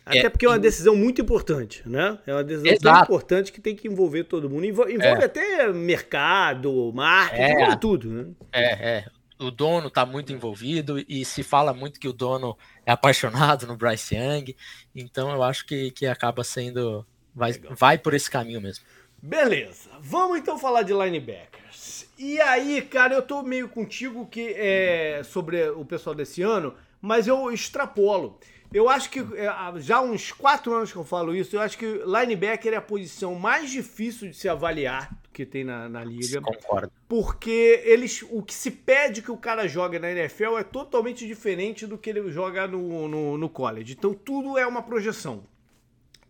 Até 0.06 0.20
é, 0.20 0.30
porque 0.30 0.46
é 0.46 0.50
uma 0.50 0.60
decisão 0.60 0.96
muito 0.96 1.22
importante, 1.22 1.82
né? 1.86 2.18
É 2.26 2.34
uma 2.34 2.44
decisão 2.44 2.70
muito 2.72 3.04
importante 3.04 3.52
que 3.52 3.62
tem 3.62 3.76
que 3.76 3.88
envolver 3.88 4.26
todo 4.26 4.50
mundo. 4.50 4.66
Envolve, 4.66 4.94
envolve 4.94 5.22
é. 5.22 5.26
até 5.26 5.72
mercado, 5.72 6.92
marketing, 6.94 7.62
é. 7.62 7.76
tudo, 7.76 8.10
né? 8.10 8.26
É, 8.52 8.98
é. 8.98 9.06
O 9.40 9.52
dono 9.52 9.88
está 9.88 10.06
muito 10.06 10.32
envolvido 10.32 11.04
e 11.08 11.26
se 11.26 11.44
fala 11.44 11.74
muito 11.74 12.00
que 12.00 12.08
o 12.08 12.14
dono 12.14 12.58
é 12.86 12.92
apaixonado 12.92 13.68
no 13.68 13.76
Bryce 13.76 14.16
Young, 14.16 14.56
então 14.96 15.32
eu 15.32 15.44
acho 15.44 15.66
que, 15.66 15.92
que 15.92 16.06
acaba 16.06 16.44
sendo. 16.44 17.06
Vai, 17.36 17.54
vai 17.72 17.98
por 17.98 18.14
esse 18.14 18.30
caminho 18.30 18.62
mesmo. 18.62 18.86
Beleza, 19.22 19.90
vamos 20.02 20.38
então 20.38 20.60
falar 20.60 20.84
de 20.84 20.94
linebackers. 20.94 22.06
E 22.18 22.40
aí, 22.42 22.82
cara, 22.82 23.16
eu 23.16 23.22
tô 23.22 23.42
meio 23.42 23.70
contigo 23.70 24.28
que 24.28 24.54
é 24.56 25.22
sobre 25.24 25.70
o 25.70 25.84
pessoal 25.86 26.14
desse 26.14 26.42
ano, 26.42 26.76
mas 27.02 27.26
eu 27.26 27.52
extrapolo. 27.52 28.38
Eu 28.74 28.90
acho 28.90 29.10
que 29.10 29.20
é, 29.20 29.80
já 29.80 29.98
há 29.98 30.02
uns 30.02 30.32
quatro 30.32 30.74
anos 30.74 30.92
que 30.92 30.98
eu 30.98 31.04
falo 31.04 31.36
isso, 31.36 31.56
eu 31.56 31.62
acho 31.62 31.78
que 31.78 31.86
linebacker 31.86 32.74
é 32.74 32.78
a 32.78 32.82
posição 32.82 33.36
mais 33.36 33.72
difícil 33.72 34.30
de 34.30 34.36
se 34.36 34.50
avaliar 34.50 35.16
que 35.34 35.46
tem 35.46 35.64
na, 35.64 35.90
na 35.90 36.04
liga. 36.04 36.40
Concordo. 36.40 36.92
Porque 37.10 37.82
eles, 37.84 38.24
o 38.30 38.44
que 38.44 38.54
se 38.54 38.70
pede 38.70 39.22
que 39.22 39.32
o 39.32 39.38
cara 39.38 39.68
jogue 39.68 39.98
na 39.98 40.12
NFL 40.12 40.58
é 40.58 40.64
totalmente 40.64 41.26
diferente 41.26 41.88
do 41.88 41.98
que 41.98 42.12
ele 42.12 42.32
joga 42.32 42.68
no, 42.68 43.08
no, 43.08 43.38
no 43.38 43.50
college. 43.50 43.94
Então 43.94 44.14
tudo 44.14 44.58
é 44.58 44.66
uma 44.66 44.84
projeção. 44.84 45.44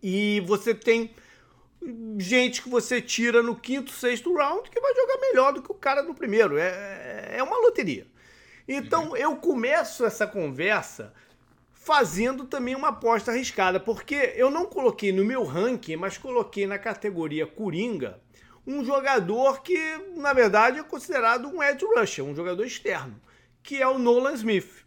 E 0.01 0.41
você 0.45 0.73
tem 0.73 1.11
gente 2.17 2.61
que 2.61 2.69
você 2.69 3.01
tira 3.01 3.43
no 3.43 3.55
quinto, 3.55 3.91
sexto 3.91 4.33
round 4.33 4.69
que 4.69 4.79
vai 4.79 4.95
jogar 4.95 5.19
melhor 5.19 5.53
do 5.53 5.61
que 5.61 5.71
o 5.71 5.75
cara 5.75 6.01
no 6.01 6.15
primeiro. 6.15 6.57
É, 6.57 7.35
é 7.37 7.43
uma 7.43 7.57
loteria. 7.59 8.07
Então 8.65 9.09
uhum. 9.09 9.17
eu 9.17 9.35
começo 9.35 10.05
essa 10.05 10.25
conversa 10.25 11.13
fazendo 11.73 12.45
também 12.45 12.75
uma 12.75 12.89
aposta 12.89 13.31
arriscada, 13.31 13.77
porque 13.77 14.33
eu 14.37 14.49
não 14.49 14.65
coloquei 14.65 15.11
no 15.11 15.25
meu 15.25 15.43
ranking, 15.43 15.97
mas 15.97 16.17
coloquei 16.17 16.65
na 16.65 16.79
categoria 16.79 17.45
Coringa 17.45 18.22
um 18.65 18.83
jogador 18.83 19.61
que, 19.61 19.77
na 20.15 20.33
verdade, 20.33 20.79
é 20.79 20.83
considerado 20.83 21.47
um 21.47 21.61
edge 21.61 21.85
rusher, 21.85 22.23
um 22.23 22.35
jogador 22.35 22.65
externo, 22.65 23.15
que 23.61 23.81
é 23.81 23.87
o 23.87 23.99
Nolan 23.99 24.33
Smith. 24.33 24.83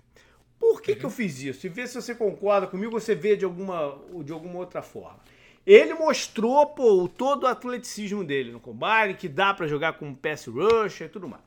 Por 0.58 0.80
que, 0.80 0.92
uhum. 0.92 0.98
que 0.98 1.04
eu 1.04 1.10
fiz 1.10 1.42
isso? 1.42 1.66
E 1.66 1.68
vê 1.68 1.86
se 1.86 1.94
você 1.94 2.14
concorda 2.14 2.66
comigo, 2.66 2.92
você 2.92 3.14
vê 3.14 3.36
de 3.36 3.44
alguma, 3.44 3.98
de 4.24 4.32
alguma 4.32 4.58
outra 4.58 4.80
forma. 4.80 5.20
Ele 5.66 5.94
mostrou 5.94 6.64
pô, 6.66 7.08
todo 7.08 7.42
o 7.44 7.46
atleticismo 7.46 8.24
dele 8.24 8.52
no 8.52 8.60
combine, 8.60 9.14
que 9.18 9.28
dá 9.28 9.52
para 9.52 9.66
jogar 9.66 9.94
com 9.94 10.14
pass 10.14 10.46
rusher 10.46 11.08
e 11.08 11.10
tudo 11.10 11.28
mais. 11.28 11.42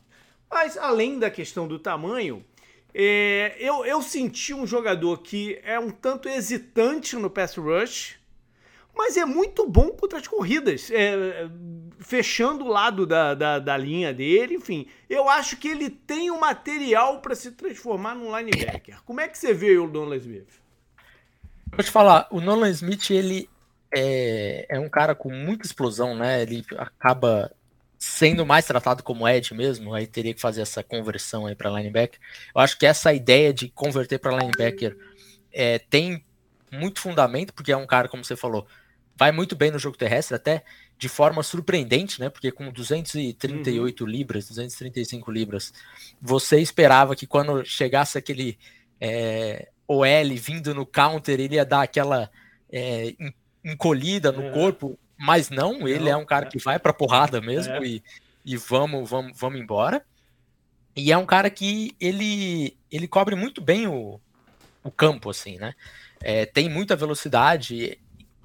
Mas 0.52 0.78
além 0.78 1.18
da 1.18 1.30
questão 1.30 1.68
do 1.68 1.80
tamanho, 1.80 2.44
é, 2.94 3.56
eu, 3.60 3.86
eu 3.86 4.02
senti 4.02 4.54
um 4.54 4.68
jogador 4.68 5.20
que 5.20 5.60
é 5.64 5.80
um 5.80 5.90
tanto 5.90 6.28
hesitante 6.28 7.16
no 7.16 7.30
pass 7.30 7.56
rush, 7.56 8.19
mas 9.00 9.16
é 9.16 9.24
muito 9.24 9.66
bom 9.66 9.92
contra 9.92 10.20
as 10.20 10.28
corridas, 10.28 10.92
é, 10.92 11.48
fechando 12.00 12.66
o 12.66 12.68
lado 12.68 13.06
da, 13.06 13.34
da, 13.34 13.58
da, 13.58 13.78
linha 13.78 14.14
dele, 14.14 14.56
enfim. 14.56 14.88
Eu 15.10 15.30
acho 15.30 15.56
que 15.56 15.70
ele 15.70 15.90
tem 15.90 16.30
o 16.30 16.38
material 16.38 17.22
para 17.22 17.34
se 17.34 17.52
transformar 17.52 18.14
num 18.14 18.38
linebacker. 18.38 19.02
Como 19.06 19.22
é 19.22 19.30
que 19.30 19.38
você 19.38 19.54
vê 19.54 19.78
o 19.78 19.88
Nolan 19.88 20.18
Smith? 20.18 20.50
Vou 21.72 21.82
te 21.82 21.90
falar, 21.90 22.28
o 22.30 22.42
Nolan 22.42 22.70
Smith, 22.72 23.10
ele 23.12 23.50
é, 23.96 24.66
é 24.68 24.78
um 24.78 24.90
cara 24.90 25.16
com 25.16 25.32
muita 25.32 25.66
explosão, 25.66 26.14
né? 26.14 26.42
Ele 26.42 26.66
acaba 26.78 27.50
sendo 27.98 28.46
mais 28.46 28.66
tratado 28.66 29.02
como 29.02 29.26
Ed 29.26 29.54
mesmo, 29.54 29.94
aí 29.94 30.08
teria 30.08 30.34
que 30.34 30.42
fazer 30.42 30.62
essa 30.62 30.84
conversão 30.84 31.46
aí 31.46 31.56
para 31.56 31.70
linebacker. 31.70 32.20
Eu 32.54 32.60
acho 32.60 32.78
que 32.78 32.86
essa 32.86 33.14
ideia 33.14 33.54
de 33.54 33.70
converter 33.70 34.20
para 34.20 34.36
linebacker 34.38 34.98
é, 35.54 35.80
tem 35.80 36.22
muito 36.70 37.00
fundamento, 37.00 37.54
porque 37.54 37.72
é 37.72 37.78
um 37.78 37.88
cara, 37.88 38.10
como 38.10 38.26
você 38.26 38.36
falou, 38.36 38.68
vai 39.20 39.32
muito 39.32 39.56
bem 39.56 39.70
no 39.70 39.78
jogo 39.78 39.98
terrestre, 39.98 40.36
até 40.36 40.64
de 40.98 41.10
forma 41.10 41.44
surpreendente, 41.44 42.20
né? 42.20 42.30
Porque 42.30 42.52
com 42.52 42.72
238 42.72 44.02
uhum. 44.02 44.10
libras, 44.10 44.48
235 44.48 45.30
libras, 45.30 45.74
você 46.22 46.60
esperava 46.60 47.16
que 47.16 47.28
quando 47.28 47.64
chegasse 47.66 48.18
aquele 48.18 48.58
é, 49.00 49.68
OL 49.88 50.06
vindo 50.36 50.74
no 50.74 50.86
counter, 50.86 51.40
ele 51.40 51.56
ia 51.56 51.66
dar 51.66 51.84
aquela 51.84 52.32
é, 52.72 53.14
encolhida 53.64 54.32
no 54.32 54.44
é. 54.44 54.52
corpo 54.52 54.98
mas 55.20 55.50
não, 55.50 55.86
ele 55.86 56.06
não, 56.06 56.12
é 56.12 56.16
um 56.16 56.26
cara 56.26 56.46
é. 56.46 56.50
que 56.50 56.58
vai 56.58 56.80
pra 56.80 56.94
porrada 56.94 57.42
mesmo 57.42 57.74
é. 57.74 57.86
e, 57.86 58.04
e 58.46 58.56
vamos, 58.56 59.10
vamos, 59.10 59.38
vamos 59.38 59.60
embora. 59.60 60.02
E 60.96 61.12
é 61.12 61.18
um 61.18 61.26
cara 61.26 61.50
que 61.50 61.94
ele, 62.00 62.78
ele 62.90 63.06
cobre 63.06 63.36
muito 63.36 63.60
bem 63.60 63.86
o, 63.86 64.20
o 64.82 64.90
campo, 64.90 65.30
assim, 65.30 65.58
né? 65.58 65.76
É, 66.22 66.46
tem 66.46 66.70
muita 66.70 66.96
velocidade, 66.96 68.00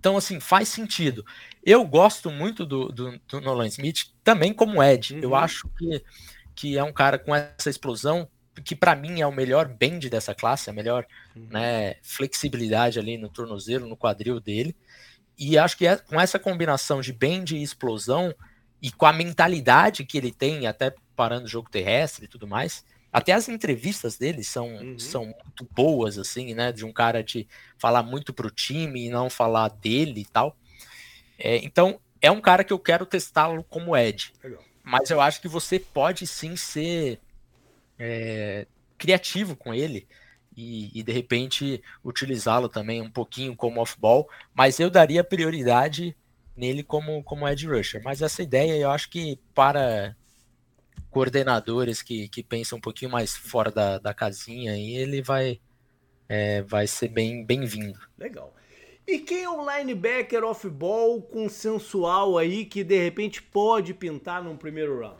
então, 0.04 0.18
assim, 0.18 0.38
faz 0.38 0.68
sentido. 0.68 1.25
Eu 1.64 1.82
gosto 1.82 2.30
muito 2.30 2.66
do, 2.66 2.90
do, 2.90 3.18
do 3.26 3.40
Nolan 3.40 3.68
Smith, 3.68 4.12
também 4.23 4.52
como 4.52 4.82
Ed. 4.82 5.14
Uhum. 5.14 5.20
Eu 5.20 5.34
acho 5.34 5.66
que, 5.78 6.04
que 6.54 6.76
é 6.76 6.84
um 6.84 6.92
cara 6.92 7.18
com 7.18 7.34
essa 7.34 7.70
explosão, 7.70 8.28
que 8.62 8.76
para 8.76 8.94
mim 8.94 9.23
é 9.23 9.26
o 9.26 9.32
melhor 9.32 9.66
bend 9.66 10.11
dessa 10.11 10.34
classe, 10.34 10.68
a 10.68 10.75
melhor 10.75 11.06
uhum. 11.34 11.49
né, 11.50 11.94
flexibilidade 12.02 12.99
ali 12.99 13.16
no 13.16 13.30
tornozelo, 13.30 13.88
no 13.88 13.96
quadril 13.96 14.38
dele. 14.40 14.76
E 15.38 15.56
acho 15.56 15.78
que 15.78 15.87
é, 15.87 15.96
com 15.96 16.20
essa 16.20 16.38
combinação 16.38 17.00
de 17.00 17.11
bend 17.11 17.56
e 17.56 17.62
explosão, 17.62 18.34
e 18.82 18.92
com 18.92 19.06
a 19.06 19.12
mentalidade 19.12 20.04
que 20.04 20.18
ele 20.18 20.30
tem, 20.30 20.66
até 20.66 20.94
parando 21.16 21.46
o 21.46 21.50
jogo 21.50 21.70
terrestre 21.70 22.26
e 22.26 22.28
tudo 22.28 22.46
mais, 22.46 22.84
até 23.14 23.33
as 23.33 23.49
entrevistas 23.49 24.18
dele 24.18 24.42
são, 24.42 24.75
uhum. 24.75 24.99
são 24.99 25.26
muito 25.26 25.64
boas, 25.71 26.18
assim, 26.18 26.52
né? 26.52 26.73
De 26.73 26.85
um 26.85 26.92
cara 26.92 27.23
de 27.23 27.47
falar 27.78 28.02
muito 28.02 28.35
pro 28.35 28.50
time 28.50 29.06
e 29.06 29.09
não 29.09 29.30
falar 29.30 29.68
dele 29.68 30.23
e 30.23 30.25
tal. 30.25 30.56
É, 31.38 31.59
então, 31.59 32.00
é 32.21 32.28
um 32.28 32.40
cara 32.40 32.64
que 32.64 32.73
eu 32.73 32.78
quero 32.78 33.06
testá-lo 33.06 33.62
como 33.71 33.97
Ed. 33.97 34.33
Legal. 34.42 34.61
Mas 34.83 35.11
eu 35.11 35.21
acho 35.21 35.40
que 35.40 35.47
você 35.47 35.78
pode 35.78 36.26
sim 36.26 36.56
ser 36.56 37.21
é, 37.97 38.66
criativo 38.99 39.54
com 39.54 39.73
ele 39.73 40.09
e, 40.56 40.90
e 40.99 41.00
de 41.04 41.12
repente 41.12 41.80
utilizá-lo 42.04 42.68
também 42.68 43.00
um 43.00 43.11
pouquinho 43.11 43.54
como 43.54 43.80
off-ball, 43.80 44.28
mas 44.52 44.80
eu 44.80 44.90
daria 44.90 45.23
prioridade 45.23 46.16
nele 46.56 46.83
como, 46.83 47.23
como 47.23 47.47
edge 47.47 47.68
rusher. 47.68 48.02
Mas 48.02 48.21
essa 48.23 48.42
ideia 48.42 48.76
eu 48.76 48.90
acho 48.90 49.09
que 49.09 49.38
para 49.54 50.16
coordenadores 51.14 52.02
que, 52.02 52.28
que 52.28 52.42
pensam 52.42 52.78
um 52.78 52.80
pouquinho 52.80 53.12
mais 53.12 53.37
fora 53.37 53.71
da, 53.71 53.99
da 53.99 54.12
casinha, 54.12 54.73
aí 54.73 54.97
ele 54.97 55.23
vai, 55.23 55.61
é, 56.28 56.61
vai 56.62 56.88
ser 56.88 57.06
bem 57.06 57.47
bem-vindo. 57.47 57.97
Legal. 58.18 58.52
E 59.06 59.21
quem 59.21 59.44
é 59.44 59.49
um 59.49 59.64
linebacker 59.64 60.42
off-ball 60.42 61.23
consensual 61.23 62.37
aí 62.37 62.64
que 62.64 62.83
de 62.83 62.99
repente 62.99 63.40
pode 63.40 63.94
pintar 63.94 64.42
num 64.42 64.56
primeiro 64.56 64.99
round? 64.99 65.16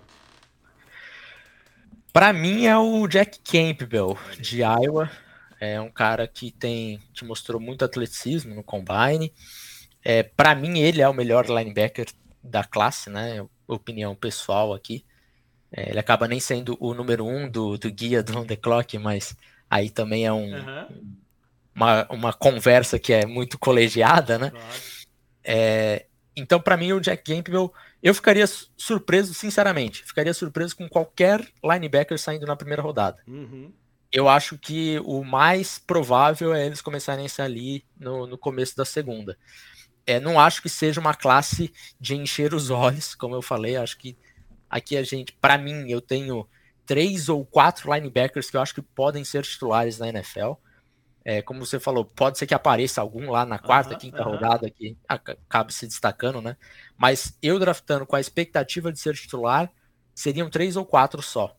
Para 2.13 2.33
mim 2.33 2.67
é 2.67 2.77
o 2.77 3.07
Jack 3.07 3.39
Campbell 3.39 4.19
de 4.41 4.63
Iowa. 4.63 5.09
É 5.61 5.81
um 5.81 5.91
cara 5.91 6.27
que 6.27 6.51
tem 6.51 7.01
que 7.13 7.25
mostrou 7.25 7.61
muito 7.61 7.85
atleticismo 7.85 8.53
no 8.53 8.65
combine. 8.65 9.33
É, 10.03 10.25
para 10.25 10.57
mim, 10.57 10.81
ele 10.81 11.01
é 11.01 11.09
o 11.09 11.15
melhor 11.15 11.47
linebacker 11.47 12.07
da 12.43 12.65
classe, 12.65 13.09
né? 13.11 13.47
Opinião 13.67 14.15
pessoal 14.15 14.75
aqui. 14.75 15.05
É, 15.77 15.91
ele 15.91 15.99
acaba 15.99 16.29
nem 16.29 16.39
sendo 16.39 16.77
o 16.81 16.95
número 16.95 17.27
um 17.27 17.49
do, 17.49 17.77
do 17.77 17.91
guia 17.91 18.23
do 18.23 18.39
On 18.39 18.47
The 18.47 18.57
Clock, 18.57 18.97
mas 18.99 19.37
aí 19.69 19.91
também 19.91 20.25
é 20.25 20.33
um, 20.33 20.55
uhum. 20.55 21.17
uma, 21.75 22.07
uma 22.11 22.33
conversa 22.33 22.99
que 22.99 23.13
é 23.13 23.27
muito 23.27 23.59
colegiada, 23.59 24.39
né? 24.39 24.51
Claro. 24.51 24.67
É, 25.43 26.07
então, 26.37 26.61
para 26.61 26.77
mim, 26.77 26.93
o 26.93 27.01
Jack 27.01 27.25
Campbell, 27.25 27.73
eu 28.03 28.15
ficaria 28.15 28.47
surpreso, 28.77 29.35
sinceramente, 29.35 30.05
ficaria 30.05 30.35
surpreso 30.35 30.77
com 30.77 30.89
qualquer 30.89 31.47
linebacker 31.63 32.19
saindo 32.19 32.47
na 32.47 32.57
primeira 32.57 32.83
rodada. 32.83 33.23
Uhum 33.27 33.73
eu 34.15 34.29
acho 34.29 34.57
que 34.57 35.01
o 35.05 35.25
mais 35.25 35.77
provável 35.77 36.55
é 36.55 36.65
eles 36.65 36.81
começarem 36.81 37.27
a 37.27 37.43
ali 37.43 37.85
no, 37.99 38.29
no 38.29 38.39
começo 38.39 38.77
da 38.77 38.85
segunda. 38.85 39.37
É, 40.07 40.21
não 40.21 40.39
acho 40.39 40.63
que 40.63 40.69
seja 40.69 41.01
uma 41.01 41.15
classe 41.15 41.73
de 42.01 42.15
encher 42.15 42.55
os 42.55 42.71
olhos, 42.71 43.17
como 43.17 43.35
eu 43.35 43.43
falei. 43.43 43.75
Acho 43.75 43.99
que 43.99 44.17
aqui 44.75 44.97
a 44.97 45.05
gente, 45.05 45.33
para 45.35 45.57
mim, 45.57 45.89
eu 45.89 46.01
tenho 46.01 46.49
três 46.85 47.29
ou 47.29 47.47
quatro 47.47 47.95
linebackers 47.95 48.51
que 48.51 48.57
eu 48.57 48.61
acho 48.61 48.75
que 48.75 48.83
podem 48.83 49.25
ser 49.25 49.45
titulares 49.45 50.01
na 50.01 50.09
NFL. 50.09 50.55
É, 51.25 51.41
como 51.41 51.65
você 51.65 51.79
falou, 51.79 52.05
pode 52.05 52.39
ser 52.39 52.47
que 52.49 52.55
apareça 52.55 53.01
algum 53.01 53.31
lá 53.31 53.47
na 53.47 53.57
quarta, 53.57 53.95
quinta 53.95 54.25
rodada 54.25 54.69
que 54.69 54.99
acabe 55.09 55.73
se 55.73 55.87
destacando, 55.87 56.43
né? 56.43 56.57
Mas 56.99 57.39
eu 57.41 57.57
draftando 57.61 58.05
com 58.05 58.17
a 58.17 58.21
expectativa 58.21 58.93
de 58.93 58.99
ser 58.99 59.15
titular, 59.15 59.71
seriam 60.13 60.51
três 60.51 60.77
ou 60.77 60.85
quatro 60.85 61.23
só, 61.23 61.57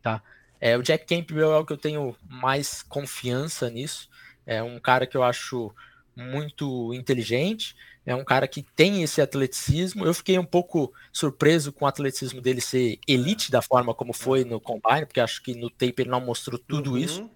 tá? 0.00 0.22
É, 0.60 0.78
o 0.78 0.82
Jack 0.82 1.06
Campbell 1.06 1.52
é 1.52 1.58
o 1.58 1.66
que 1.66 1.72
eu 1.72 1.76
tenho 1.76 2.16
mais 2.22 2.82
confiança 2.84 3.68
nisso. 3.68 4.08
É 4.46 4.62
um 4.62 4.78
cara 4.78 5.08
que 5.08 5.16
eu 5.16 5.24
acho 5.24 5.74
muito 6.16 6.94
inteligente, 6.94 7.74
é 8.08 8.14
um 8.14 8.24
cara 8.24 8.48
que 8.48 8.62
tem 8.62 9.02
esse 9.02 9.20
atleticismo. 9.20 10.04
Eu 10.04 10.14
fiquei 10.14 10.38
um 10.38 10.44
pouco 10.44 10.92
surpreso 11.12 11.70
com 11.70 11.84
o 11.84 11.88
atleticismo 11.88 12.40
dele 12.40 12.60
ser 12.60 12.98
elite 13.06 13.50
da 13.50 13.60
forma 13.60 13.94
como 13.94 14.14
foi 14.14 14.44
no 14.44 14.58
combine, 14.58 15.04
porque 15.04 15.20
acho 15.20 15.42
que 15.42 15.54
no 15.54 15.68
tape 15.68 15.94
ele 15.98 16.10
não 16.10 16.20
mostrou 16.20 16.58
tudo 16.58 16.92
uhum. 16.92 16.98
isso. 16.98 17.30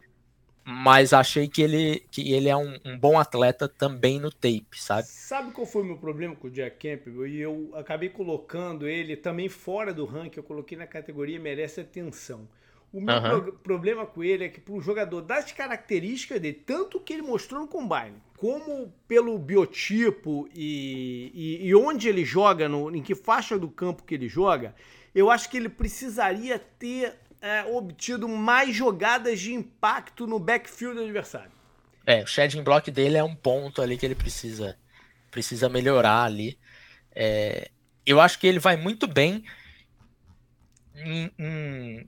Mas 0.65 1.13
achei 1.13 1.49
que 1.49 1.61
ele, 1.61 2.05
que 2.11 2.33
ele 2.33 2.49
é 2.49 2.57
um, 2.57 2.79
um, 2.85 2.97
bom 2.97 3.19
atleta 3.19 3.69
também 3.69 4.21
no 4.21 4.31
tape, 4.31 4.65
sabe? 4.77 5.09
Sabe 5.09 5.51
qual 5.51 5.67
foi 5.67 5.83
o 5.83 5.85
meu 5.85 5.99
problema 5.99 6.37
com 6.37 6.47
o 6.47 6.51
Jack 6.51 6.77
Campbell? 6.77 7.27
E 7.27 7.41
eu 7.41 7.73
acabei 7.75 8.09
colocando 8.09 8.87
ele 8.87 9.17
também 9.17 9.49
fora 9.49 9.93
do 9.93 10.05
ranking, 10.05 10.39
eu 10.39 10.45
coloquei 10.45 10.79
na 10.79 10.87
categoria 10.87 11.39
merece 11.41 11.81
atenção. 11.81 12.49
O 12.93 13.01
meu 13.01 13.17
uhum. 13.17 13.41
pro 13.41 13.53
problema 13.55 14.07
com 14.07 14.23
ele 14.23 14.45
é 14.45 14.49
que, 14.49 14.61
para 14.61 14.75
o 14.75 14.81
jogador, 14.81 15.23
das 15.23 15.51
características 15.51 16.41
dele, 16.41 16.63
tanto 16.65 17.01
que 17.01 17.13
ele 17.13 17.23
mostrou 17.23 17.61
no 17.61 17.67
Combine, 17.67 18.17
como 18.43 18.93
pelo 19.07 19.39
biotipo 19.39 20.49
e, 20.53 21.31
e, 21.33 21.69
e 21.69 21.75
onde 21.77 22.09
ele 22.09 22.25
joga, 22.25 22.69
no, 22.69 22.93
em 22.93 23.01
que 23.01 23.15
faixa 23.15 23.57
do 23.57 23.69
campo 23.69 24.03
que 24.03 24.17
ele 24.17 24.29
joga, 24.29 24.75
eu 25.15 25.31
acho 25.31 25.49
que 25.49 25.57
ele 25.57 25.69
precisaria 25.69 26.59
ter 26.59 27.15
é, 27.41 27.63
obtido 27.67 28.29
mais 28.29 28.75
jogadas 28.75 29.39
de 29.39 29.55
impacto 29.55 30.27
no 30.27 30.41
backfield 30.41 30.97
do 30.97 31.05
adversário. 31.05 31.53
É, 32.05 32.25
o 32.25 32.27
shedding 32.27 32.65
block 32.65 32.91
dele 32.91 33.17
é 33.17 33.23
um 33.23 33.37
ponto 33.37 33.81
ali 33.81 33.97
que 33.97 34.05
ele 34.05 34.17
precisa, 34.17 34.77
precisa 35.31 35.69
melhorar 35.69 36.25
ali. 36.25 36.59
É, 37.15 37.71
eu 38.05 38.21
acho 38.21 38.41
que 38.41 38.49
ele 38.49 38.59
vai 38.59 38.77
muito 38.77 39.07
bem 39.07 39.45
em, 40.97 41.31
em 41.39 42.07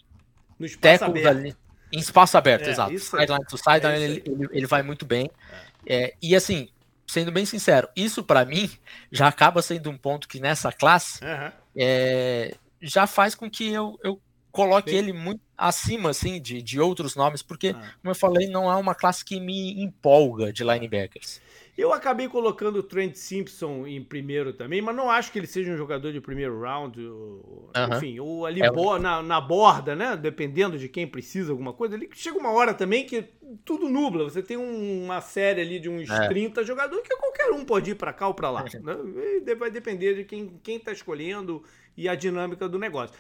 no 0.59 0.67
espaço 0.67 1.05
aberto. 1.05 1.29
Ali, 1.29 1.57
em 1.93 1.99
espaço 2.01 2.37
aberto, 2.37 2.67
é, 2.67 2.71
exato. 2.73 2.99
Sideline 2.99 3.47
to 3.47 3.57
sideline, 3.57 4.03
é 4.03 4.05
ele, 4.05 4.23
ele, 4.27 4.49
ele, 4.51 4.67
vai 4.67 4.83
muito 4.83 5.07
bem. 5.07 5.31
É. 5.53 5.74
é. 5.87 6.15
e 6.23 6.35
assim, 6.35 6.69
sendo 7.07 7.31
bem 7.33 7.45
sincero, 7.45 7.89
isso 7.97 8.23
para 8.23 8.45
mim 8.45 8.71
já 9.11 9.29
acaba 9.29 9.63
sendo 9.63 9.91
um 9.91 9.97
ponto 9.97 10.29
que 10.29 10.41
nessa 10.41 10.73
classe 10.73 11.21
uhum. 11.25 12.51
já 12.83 13.07
faz 13.07 13.35
com 13.35 13.51
que 13.51 13.73
eu, 13.73 13.99
eu 14.03 14.21
coloque 14.51 14.91
Sim. 14.91 14.97
ele 14.97 15.13
muito 15.13 15.41
acima 15.59 16.11
assim 16.11 16.41
de, 16.41 16.63
de 16.63 16.81
outros 16.81 17.17
nomes, 17.17 17.43
porque, 17.43 17.69
ah. 17.69 17.95
como 18.01 18.11
eu 18.11 18.15
falei, 18.15 18.49
não 18.49 18.71
é 18.71 18.77
uma 18.77 18.95
classe 18.95 19.25
que 19.25 19.41
me 19.41 19.83
empolga 19.83 20.53
de 20.53 20.63
linebackers. 20.63 21.41
Eu 21.77 21.93
acabei 21.93 22.29
colocando 22.29 22.77
o 22.77 22.83
Trent 22.85 23.17
Simpson 23.17 23.85
em 23.85 24.03
primeiro 24.03 24.53
também, 24.53 24.81
mas 24.81 24.95
não 24.95 25.11
acho 25.11 25.33
que 25.33 25.41
ele 25.41 25.47
seja 25.47 25.73
um 25.73 25.77
jogador 25.77 26.13
de 26.13 26.21
primeiro 26.21 26.61
round. 26.61 27.05
Ou, 27.05 27.71
Enfim, 27.97 28.21
ou 28.21 28.47
ali 28.47 28.63
é 28.63 28.71
bo 28.71 28.97
na, 28.97 29.21
na 29.21 29.41
borda, 29.41 29.97
né? 29.97 30.17
Dependendo 30.17 30.79
de 30.79 30.89
quem 30.89 31.05
precisa 31.05 31.51
alguma 31.51 31.73
coisa. 31.73 31.97
Ali 31.97 32.09
chega 32.15 32.39
uma 32.39 32.53
hora 32.53 32.73
também 32.73 33.05
que 33.05 33.25
tudo 33.65 33.89
nubla. 33.89 34.23
Você 34.23 34.41
tem 34.41 34.57
um, 34.57 35.05
uma 35.05 35.21
série 35.21 35.61
ali 35.61 35.81
de 35.81 35.89
uns 35.89 36.09
é. 36.09 36.29
30 36.29 36.63
jogadores 36.63 37.03
que 37.03 37.17
qualquer 37.17 37.51
um 37.51 37.65
pode 37.65 37.91
ir 37.91 37.97
para 37.97 38.13
cá 38.13 38.29
ou 38.29 38.35
para 38.35 38.51
lá. 38.51 38.65
né? 38.81 39.55
Vai 39.59 39.71
depender 39.71 40.15
de 40.15 40.25
quem, 40.25 40.61
quem 40.63 40.79
tá 40.79 40.93
escolhendo 40.93 41.61
e 41.97 42.09
a 42.09 42.15
dinâmica 42.15 42.69
do 42.69 42.79
negócio. 42.79 43.17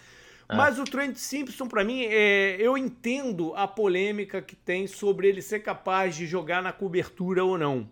É. 0.48 0.54
Mas 0.54 0.78
o 0.78 0.84
Trent 0.84 1.16
Simpson, 1.16 1.66
para 1.66 1.82
mim, 1.82 2.04
é, 2.04 2.56
eu 2.60 2.78
entendo 2.78 3.52
a 3.56 3.66
polêmica 3.66 4.40
que 4.40 4.54
tem 4.54 4.86
sobre 4.86 5.26
ele 5.26 5.42
ser 5.42 5.58
capaz 5.58 6.14
de 6.14 6.24
jogar 6.24 6.62
na 6.62 6.70
cobertura 6.70 7.44
ou 7.44 7.58
não 7.58 7.88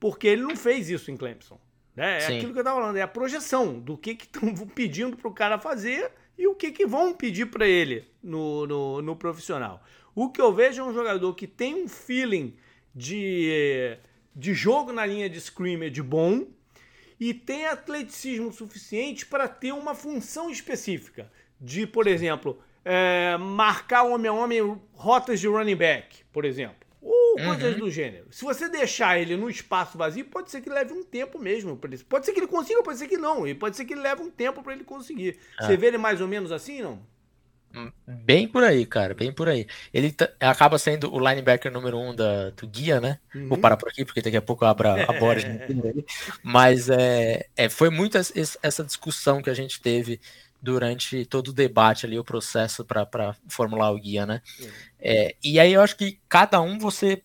porque 0.00 0.26
ele 0.26 0.42
não 0.42 0.56
fez 0.56 0.88
isso 0.88 1.10
em 1.10 1.16
Clemson. 1.16 1.60
Né? 1.94 2.16
É 2.16 2.20
Sim. 2.20 2.36
aquilo 2.38 2.52
que 2.52 2.58
eu 2.58 2.62
estava 2.62 2.80
falando, 2.80 2.96
é 2.96 3.02
a 3.02 3.08
projeção 3.08 3.78
do 3.78 3.96
que 3.98 4.12
estão 4.12 4.54
pedindo 4.74 5.16
para 5.16 5.28
o 5.28 5.34
cara 5.34 5.58
fazer 5.58 6.10
e 6.38 6.46
o 6.46 6.54
que, 6.54 6.72
que 6.72 6.86
vão 6.86 7.12
pedir 7.12 7.46
para 7.46 7.68
ele 7.68 8.08
no, 8.22 8.66
no, 8.66 9.02
no, 9.02 9.14
profissional. 9.14 9.84
O 10.14 10.30
que 10.30 10.40
eu 10.40 10.52
vejo 10.52 10.80
é 10.80 10.84
um 10.84 10.94
jogador 10.94 11.34
que 11.34 11.46
tem 11.46 11.74
um 11.74 11.86
feeling 11.86 12.56
de, 12.94 13.98
de 14.34 14.54
jogo 14.54 14.90
na 14.90 15.04
linha 15.04 15.28
de 15.28 15.38
scrimmage 15.38 16.00
bom 16.00 16.46
e 17.18 17.34
tem 17.34 17.66
atleticismo 17.66 18.50
suficiente 18.50 19.26
para 19.26 19.46
ter 19.46 19.72
uma 19.72 19.94
função 19.94 20.48
específica. 20.48 21.30
De, 21.60 21.86
por 21.86 22.06
exemplo, 22.06 22.58
é, 22.82 23.36
marcar 23.36 24.04
homem 24.04 24.30
a 24.30 24.32
homem 24.32 24.80
rotas 24.94 25.38
de 25.38 25.46
running 25.46 25.76
back, 25.76 26.24
por 26.32 26.46
exemplo 26.46 26.79
ou 27.32 27.44
coisas 27.44 27.74
uhum. 27.74 27.80
do 27.80 27.90
gênero. 27.90 28.26
Se 28.30 28.44
você 28.44 28.68
deixar 28.68 29.18
ele 29.18 29.36
no 29.36 29.48
espaço 29.48 29.96
vazio, 29.96 30.24
pode 30.24 30.50
ser 30.50 30.60
que 30.60 30.70
leve 30.70 30.92
um 30.92 31.04
tempo 31.04 31.38
mesmo. 31.38 31.76
Pode 31.76 32.26
ser 32.26 32.32
que 32.32 32.40
ele 32.40 32.46
consiga, 32.46 32.82
pode 32.82 32.98
ser 32.98 33.08
que 33.08 33.16
não. 33.16 33.46
E 33.46 33.54
pode 33.54 33.76
ser 33.76 33.84
que 33.84 33.94
ele 33.94 34.02
leve 34.02 34.22
um 34.22 34.30
tempo 34.30 34.62
para 34.62 34.72
ele 34.72 34.84
conseguir. 34.84 35.38
É. 35.60 35.66
Você 35.66 35.76
vê 35.76 35.86
ele 35.88 35.98
mais 35.98 36.20
ou 36.20 36.28
menos 36.28 36.52
assim, 36.52 36.82
não? 36.82 37.00
Bem 38.06 38.48
por 38.48 38.64
aí, 38.64 38.84
cara, 38.84 39.14
bem 39.14 39.32
por 39.32 39.48
aí. 39.48 39.66
Ele 39.94 40.14
acaba 40.40 40.76
sendo 40.76 41.12
o 41.14 41.20
linebacker 41.20 41.70
número 41.70 41.98
um 41.98 42.14
da, 42.14 42.50
do 42.50 42.66
guia, 42.66 43.00
né? 43.00 43.20
Uhum. 43.32 43.48
Vou 43.48 43.58
parar 43.58 43.76
por 43.76 43.88
aqui, 43.88 44.04
porque 44.04 44.20
daqui 44.20 44.36
a 44.36 44.42
pouco 44.42 44.64
eu 44.64 44.68
abro 44.68 44.88
a, 44.88 45.02
a 45.04 45.12
borda. 45.12 45.66
Mas 46.42 46.90
é, 46.90 47.46
é, 47.56 47.68
foi 47.68 47.88
muito 47.88 48.18
essa 48.18 48.84
discussão 48.84 49.40
que 49.40 49.48
a 49.48 49.54
gente 49.54 49.80
teve 49.80 50.20
durante 50.62 51.24
todo 51.24 51.48
o 51.48 51.52
debate 51.52 52.06
ali, 52.06 52.18
o 52.18 52.24
processo 52.24 52.84
para 52.84 53.34
formular 53.48 53.90
o 53.90 53.98
guia, 53.98 54.26
né? 54.26 54.42
É, 54.98 55.34
e 55.42 55.58
aí 55.58 55.72
eu 55.72 55.82
acho 55.82 55.96
que 55.96 56.20
cada 56.28 56.60
um 56.60 56.78
você 56.78 57.22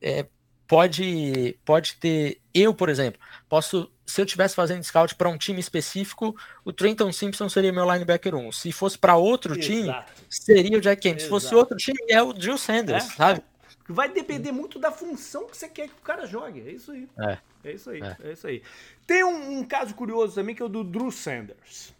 é, 0.00 0.26
pode, 0.66 1.58
pode 1.64 1.94
ter. 1.96 2.40
Eu, 2.52 2.74
por 2.74 2.88
exemplo, 2.88 3.20
posso. 3.48 3.90
Se 4.06 4.20
eu 4.20 4.26
estivesse 4.26 4.54
fazendo 4.54 4.82
scout 4.82 5.14
para 5.14 5.30
um 5.30 5.38
time 5.38 5.58
específico, 5.58 6.36
o 6.62 6.72
Trenton 6.74 7.10
Simpson 7.10 7.48
seria 7.48 7.72
meu 7.72 7.90
linebacker 7.90 8.34
1. 8.34 8.52
Se 8.52 8.70
fosse 8.70 8.98
para 8.98 9.16
outro 9.16 9.58
Exato. 9.58 9.64
time, 9.64 10.26
seria 10.28 10.76
o 10.76 10.80
Jack 10.80 11.00
Kemp. 11.00 11.20
Se 11.20 11.28
fosse 11.28 11.54
outro 11.54 11.74
time, 11.76 11.98
é 12.10 12.22
o 12.22 12.34
Drew 12.34 12.58
Sanders, 12.58 13.04
é? 13.04 13.14
sabe? 13.14 13.42
Vai 13.88 14.10
depender 14.10 14.52
muito 14.52 14.78
da 14.78 14.92
função 14.92 15.46
que 15.46 15.56
você 15.56 15.68
quer 15.68 15.88
que 15.88 15.94
o 15.94 16.02
cara 16.02 16.26
jogue. 16.26 16.60
É 16.60 16.72
isso 16.72 16.92
aí. 16.92 17.08
É, 17.18 17.38
é 17.64 17.72
isso 17.72 17.88
aí. 17.88 18.02
É. 18.02 18.16
é 18.24 18.32
isso 18.32 18.46
aí. 18.46 18.62
Tem 19.06 19.24
um, 19.24 19.58
um 19.58 19.64
caso 19.64 19.94
curioso 19.94 20.34
também 20.34 20.54
que 20.54 20.62
é 20.62 20.64
o 20.66 20.68
do 20.68 20.84
Drew 20.84 21.10
Sanders. 21.10 21.93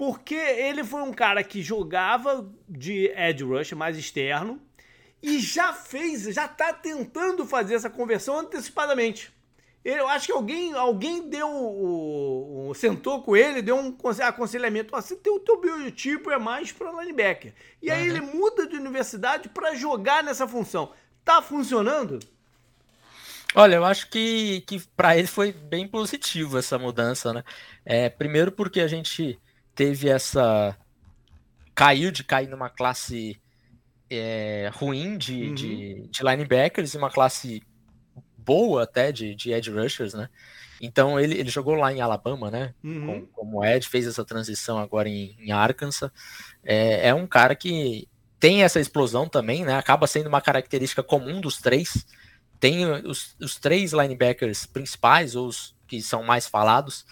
Porque 0.00 0.34
ele 0.34 0.82
foi 0.82 1.02
um 1.02 1.12
cara 1.12 1.44
que 1.44 1.60
jogava 1.60 2.50
de 2.66 3.12
edge 3.14 3.44
rush 3.44 3.72
mais 3.72 3.98
externo 3.98 4.58
e 5.22 5.38
já 5.38 5.74
fez, 5.74 6.22
já 6.22 6.48
tá 6.48 6.72
tentando 6.72 7.44
fazer 7.44 7.74
essa 7.74 7.90
conversão 7.90 8.38
antecipadamente. 8.38 9.30
Eu 9.84 10.08
acho 10.08 10.24
que 10.24 10.32
alguém, 10.32 10.72
alguém 10.72 11.28
deu 11.28 11.50
o, 11.50 12.70
o 12.70 12.74
sentou 12.74 13.22
com 13.22 13.36
ele, 13.36 13.60
deu 13.60 13.76
um 13.76 13.94
aconselhamento. 14.22 14.96
Assim, 14.96 15.16
teu, 15.16 15.38
teu 15.38 15.60
biotipo 15.60 16.30
é 16.30 16.38
mais 16.38 16.72
para 16.72 16.98
linebacker. 17.02 17.52
E 17.82 17.90
aí 17.90 18.08
uhum. 18.08 18.16
ele 18.16 18.20
muda 18.24 18.66
de 18.66 18.76
universidade 18.76 19.50
para 19.50 19.74
jogar 19.74 20.24
nessa 20.24 20.48
função. 20.48 20.94
Tá 21.22 21.42
funcionando? 21.42 22.20
Olha, 23.54 23.74
eu 23.74 23.84
acho 23.84 24.08
que, 24.08 24.62
que 24.66 24.80
para 24.96 25.18
ele 25.18 25.28
foi 25.28 25.52
bem 25.52 25.86
positivo 25.86 26.56
essa 26.56 26.78
mudança, 26.78 27.34
né? 27.34 27.44
É, 27.84 28.08
primeiro 28.08 28.50
porque 28.50 28.80
a 28.80 28.88
gente 28.88 29.38
teve 29.80 30.10
essa. 30.10 30.76
caiu 31.74 32.10
de 32.10 32.22
cair 32.22 32.50
numa 32.50 32.68
classe 32.68 33.40
é, 34.10 34.70
ruim 34.74 35.16
de, 35.16 35.44
uhum. 35.44 35.54
de, 35.54 36.08
de, 36.08 36.22
linebackers 36.22 36.92
e 36.92 36.98
uma 36.98 37.08
classe 37.08 37.62
boa 38.36 38.82
até 38.82 39.10
de, 39.10 39.34
de 39.34 39.52
edge 39.52 39.70
rushers, 39.70 40.12
né? 40.12 40.28
Então 40.82 41.18
ele, 41.18 41.34
ele 41.38 41.48
jogou 41.48 41.76
lá 41.76 41.90
em 41.90 42.02
Alabama, 42.02 42.50
né? 42.50 42.74
Uhum. 42.84 43.22
Com, 43.22 43.26
como 43.28 43.64
Ed, 43.64 43.88
fez 43.88 44.06
essa 44.06 44.22
transição 44.22 44.78
agora 44.78 45.08
em, 45.08 45.34
em 45.40 45.50
Arkansas. 45.50 46.10
É, 46.62 47.08
é, 47.08 47.14
um 47.14 47.26
cara 47.26 47.54
que 47.54 48.06
tem 48.38 48.62
essa 48.62 48.80
explosão 48.80 49.26
também, 49.26 49.64
né? 49.64 49.78
Acaba 49.78 50.06
sendo 50.06 50.26
uma 50.26 50.42
característica 50.42 51.02
comum 51.02 51.40
dos 51.40 51.56
três. 51.56 52.04
Tem 52.58 52.84
os, 53.06 53.34
os 53.40 53.56
três 53.56 53.94
linebackers 53.94 54.66
principais, 54.66 55.34
ou 55.34 55.46
os 55.46 55.74
que 55.88 56.02
são 56.02 56.22
mais 56.22 56.46
falados, 56.46 57.06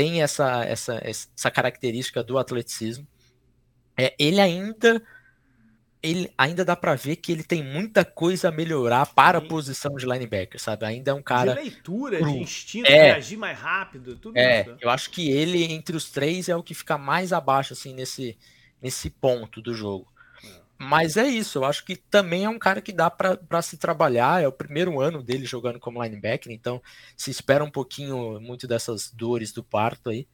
tem 0.00 0.22
essa, 0.22 0.64
essa, 0.64 0.98
essa 1.04 1.50
característica 1.50 2.24
do 2.24 2.38
atleticismo. 2.38 3.06
É, 3.98 4.14
ele 4.18 4.40
ainda 4.40 5.02
ele 6.02 6.32
ainda 6.38 6.64
dá 6.64 6.74
para 6.74 6.94
ver 6.94 7.16
que 7.16 7.30
ele 7.30 7.44
tem 7.44 7.62
muita 7.62 8.02
coisa 8.02 8.48
a 8.48 8.50
melhorar 8.50 9.04
para 9.04 9.38
Sim. 9.38 9.44
a 9.44 9.48
posição 9.48 9.94
de 9.96 10.06
linebacker, 10.06 10.58
sabe? 10.58 10.86
Ainda 10.86 11.10
é 11.10 11.14
um 11.14 11.20
cara. 11.20 11.52
De 11.52 11.60
leitura, 11.60 12.16
cru. 12.16 12.32
de 12.32 12.38
instinto, 12.38 12.90
é, 12.90 13.12
reagir 13.12 13.36
mais 13.36 13.58
rápido, 13.58 14.16
tudo 14.16 14.38
é, 14.38 14.62
isso. 14.62 14.76
Eu 14.80 14.88
acho 14.88 15.10
que 15.10 15.30
ele, 15.30 15.64
entre 15.64 15.94
os 15.94 16.10
três, 16.10 16.48
é 16.48 16.56
o 16.56 16.62
que 16.62 16.72
fica 16.72 16.96
mais 16.96 17.34
abaixo, 17.34 17.74
assim, 17.74 17.92
nesse, 17.92 18.38
nesse 18.80 19.10
ponto 19.10 19.60
do 19.60 19.74
jogo. 19.74 20.09
Mas 20.82 21.18
é 21.18 21.26
isso, 21.26 21.58
eu 21.58 21.64
acho 21.66 21.84
que 21.84 21.94
também 21.94 22.44
é 22.44 22.48
um 22.48 22.58
cara 22.58 22.80
que 22.80 22.90
dá 22.90 23.10
para 23.10 23.60
se 23.60 23.76
trabalhar. 23.76 24.42
É 24.42 24.48
o 24.48 24.52
primeiro 24.52 24.98
ano 24.98 25.22
dele 25.22 25.44
jogando 25.44 25.78
como 25.78 26.02
linebacker, 26.02 26.50
então 26.50 26.82
se 27.14 27.30
espera 27.30 27.62
um 27.62 27.70
pouquinho 27.70 28.40
muito 28.40 28.66
dessas 28.66 29.10
dores 29.10 29.52
do 29.52 29.62
parto 29.62 30.08
aí. 30.08 30.26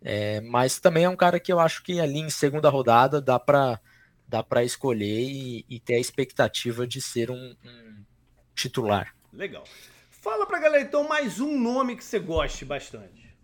É, 0.00 0.40
mas 0.40 0.80
também 0.80 1.04
é 1.04 1.08
um 1.08 1.16
cara 1.16 1.38
que 1.38 1.52
eu 1.52 1.60
acho 1.60 1.82
que 1.82 2.00
ali 2.00 2.18
em 2.18 2.30
segunda 2.30 2.70
rodada 2.70 3.20
dá 3.20 3.38
para 3.38 3.78
dá 4.26 4.42
para 4.42 4.64
escolher 4.64 5.20
e, 5.20 5.66
e, 5.68 5.78
ter 5.78 5.96
a 5.96 6.00
expectativa 6.00 6.86
de 6.86 7.02
ser 7.02 7.30
um, 7.30 7.54
um, 7.62 8.04
titular. 8.54 9.14
Legal. 9.30 9.64
Fala 10.08 10.46
pra 10.46 10.60
galera 10.60 10.82
então 10.82 11.06
mais 11.06 11.40
um 11.40 11.60
nome 11.60 11.94
que 11.94 12.04
você 12.04 12.18
goste 12.18 12.64
bastante. 12.64 13.36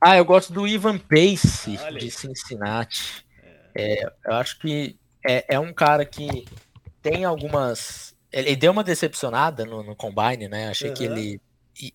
Ah, 0.00 0.16
eu 0.16 0.24
gosto 0.24 0.54
do 0.54 0.66
Ivan 0.66 0.96
Pace 0.96 1.76
de 1.98 2.10
Cincinnati. 2.10 3.26
É. 3.74 4.04
É, 4.04 4.12
eu 4.24 4.32
acho 4.32 4.58
que 4.58 4.98
é, 5.26 5.44
é 5.48 5.58
um 5.58 5.72
cara 5.72 6.04
que 6.04 6.46
tem 7.02 7.24
algumas. 7.24 8.14
Ele 8.32 8.56
deu 8.56 8.72
uma 8.72 8.84
decepcionada 8.84 9.64
no, 9.64 9.82
no 9.82 9.96
Combine, 9.96 10.48
né? 10.48 10.68
Achei 10.68 10.90
uhum. 10.90 10.94
que 10.94 11.04
ele 11.04 11.40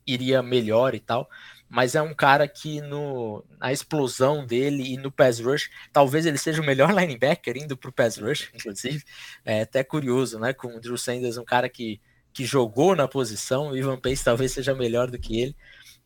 iria 0.05 0.41
melhor 0.41 0.93
e 0.95 0.99
tal. 0.99 1.29
Mas 1.69 1.95
é 1.95 2.01
um 2.01 2.13
cara 2.13 2.47
que 2.47 2.81
no, 2.81 3.45
na 3.57 3.71
explosão 3.71 4.45
dele 4.45 4.93
e 4.93 4.97
no 4.97 5.09
pass 5.09 5.39
rush, 5.39 5.69
talvez 5.93 6.25
ele 6.25 6.37
seja 6.37 6.61
o 6.61 6.65
melhor 6.65 6.91
linebacker 6.93 7.55
indo 7.55 7.77
pro 7.77 7.93
pass 7.93 8.17
rush, 8.17 8.49
inclusive. 8.53 9.03
É 9.45 9.61
até 9.61 9.83
curioso, 9.83 10.37
né? 10.37 10.53
Com 10.53 10.75
o 10.75 10.81
Drew 10.81 10.97
Sanders, 10.97 11.37
um 11.37 11.45
cara 11.45 11.69
que, 11.69 12.01
que 12.33 12.43
jogou 12.43 12.95
na 12.95 13.07
posição, 13.07 13.69
o 13.69 13.77
Ivan 13.77 13.97
Pace 13.97 14.23
talvez 14.23 14.51
seja 14.51 14.75
melhor 14.75 15.09
do 15.09 15.17
que 15.17 15.39
ele. 15.39 15.55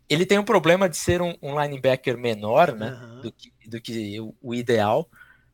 Ele 0.07 0.25
tem 0.25 0.37
um 0.37 0.43
problema 0.43 0.87
de 0.87 0.97
ser 0.97 1.19
um, 1.19 1.35
um 1.41 1.59
linebacker 1.59 2.15
menor, 2.15 2.75
né? 2.75 2.91
Uhum. 2.91 3.21
Do 3.21 3.31
que, 3.31 3.51
do 3.67 3.81
que 3.81 4.21
o, 4.21 4.35
o 4.39 4.53
ideal, 4.53 5.09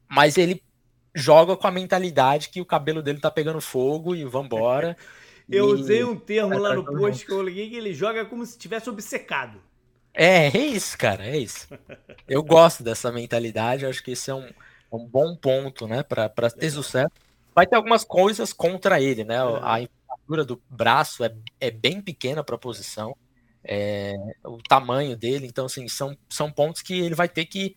mas 0.10 0.38
ele 0.38 0.62
joga 1.14 1.56
com 1.58 1.68
a 1.68 1.72
mentalidade 1.72 2.50
que 2.50 2.62
o 2.62 2.66
cabelo 2.66 3.02
dele 3.02 3.20
tá 3.20 3.30
pegando 3.30 3.62
fogo 3.62 4.16
e 4.16 4.24
vambora. 4.24 4.98
eu 5.50 5.70
e... 5.70 5.74
usei 5.74 6.04
um 6.04 6.16
termo 6.16 6.58
lá 6.58 6.74
no 6.74 6.86
post 6.86 7.26
que 7.26 7.32
eu 7.32 7.42
liguei 7.42 7.70
que 7.70 7.76
ele 7.76 7.94
joga 7.94 8.26
como 8.26 8.46
se 8.46 8.54
estivesse 8.54 8.90
obcecado. 8.90 9.62
É, 10.14 10.48
é 10.48 10.66
isso, 10.66 10.98
cara, 10.98 11.26
é 11.26 11.38
isso. 11.38 11.68
Eu 12.28 12.44
gosto 12.44 12.84
dessa 12.84 13.12
mentalidade, 13.12 13.86
acho 13.86 14.04
que 14.04 14.12
esse 14.12 14.30
é 14.30 14.36
um, 14.36 14.46
é 14.46 14.96
um 14.96 15.06
bom 15.06 15.36
ponto, 15.36 15.88
né, 15.88 16.04
para 16.04 16.30
ter 16.50 16.70
sucesso. 16.70 17.12
Vai 17.56 17.66
ter 17.66 17.76
algumas 17.76 18.04
coisas 18.04 18.54
contra 18.54 19.02
ele, 19.02 19.24
né? 19.24 19.36
É. 19.36 19.60
A 19.62 19.82
envergadura 19.82 20.46
do 20.46 20.62
braço 20.70 21.24
é, 21.24 21.34
é 21.60 21.72
bem 21.72 22.02
pequena 22.02 22.44
para 22.44 22.56
a 22.56 22.60
posição, 22.60 23.16
é, 23.64 24.16
o 24.44 24.58
tamanho 24.58 25.16
dele, 25.16 25.46
então, 25.46 25.66
assim, 25.66 25.88
são, 25.88 26.18
são 26.30 26.52
pontos 26.52 26.82
que 26.82 27.00
ele 27.00 27.16
vai 27.16 27.30
ter 27.30 27.46
que 27.46 27.76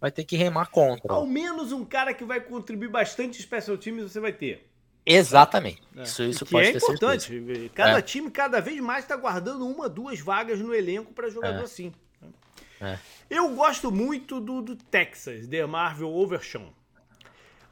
vai 0.00 0.10
ter 0.10 0.24
que 0.24 0.36
remar 0.36 0.66
contra. 0.66 1.12
Ao 1.12 1.26
menos 1.26 1.72
um 1.72 1.84
cara 1.84 2.12
que 2.14 2.24
vai 2.24 2.40
contribuir 2.40 2.88
bastante 2.88 3.40
special 3.40 3.76
times 3.76 4.04
você 4.12 4.20
vai 4.20 4.32
ter. 4.32 4.66
Exatamente. 5.04 5.82
É. 5.96 6.02
Isso, 6.02 6.22
isso 6.24 6.44
que 6.44 6.50
pode 6.50 6.68
é 6.68 6.70
importante. 6.72 7.26
Certeza. 7.28 7.68
Cada 7.74 7.98
é. 7.98 8.02
time 8.02 8.30
cada 8.30 8.60
vez 8.60 8.80
mais 8.80 9.04
está 9.04 9.16
guardando 9.16 9.66
uma, 9.66 9.88
duas 9.88 10.18
vagas 10.18 10.58
no 10.58 10.74
elenco 10.74 11.12
para 11.12 11.30
jogador 11.30 11.60
é. 11.60 11.64
assim. 11.64 11.92
É. 12.80 12.98
Eu 13.30 13.48
gosto 13.54 13.90
muito 13.90 14.40
do, 14.40 14.60
do 14.60 14.76
Texas, 14.76 15.46
The 15.46 15.64
Marvel 15.64 16.12
Overshawn. 16.12 16.72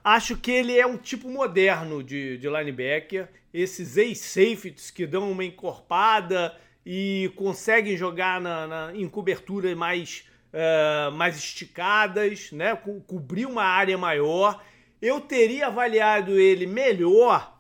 Acho 0.03 0.37
que 0.37 0.51
ele 0.51 0.79
é 0.79 0.87
um 0.87 0.97
tipo 0.97 1.29
moderno 1.29 2.03
de, 2.03 2.39
de 2.39 2.49
linebacker. 2.49 3.29
Esses 3.53 3.97
ex-safeties 3.97 4.91
que 4.91 5.07
dão 5.07 5.31
uma 5.31 5.45
encorpada 5.45 6.57
e 6.85 7.33
conseguem 7.37 7.97
jogar 7.97 8.41
na, 8.41 8.67
na 8.67 8.93
em 8.95 9.09
coberturas 9.09 9.75
mais, 9.77 10.29
uh, 10.55 11.12
mais 11.12 11.37
esticadas, 11.37 12.53
né? 12.53 12.75
Co 12.77 13.01
cobrir 13.01 13.47
uma 13.47 13.64
área 13.64 13.99
maior. 13.99 14.62
Eu 15.03 15.21
teria 15.21 15.67
avaliado 15.67 16.38
ele 16.38 16.67
melhor 16.67 17.53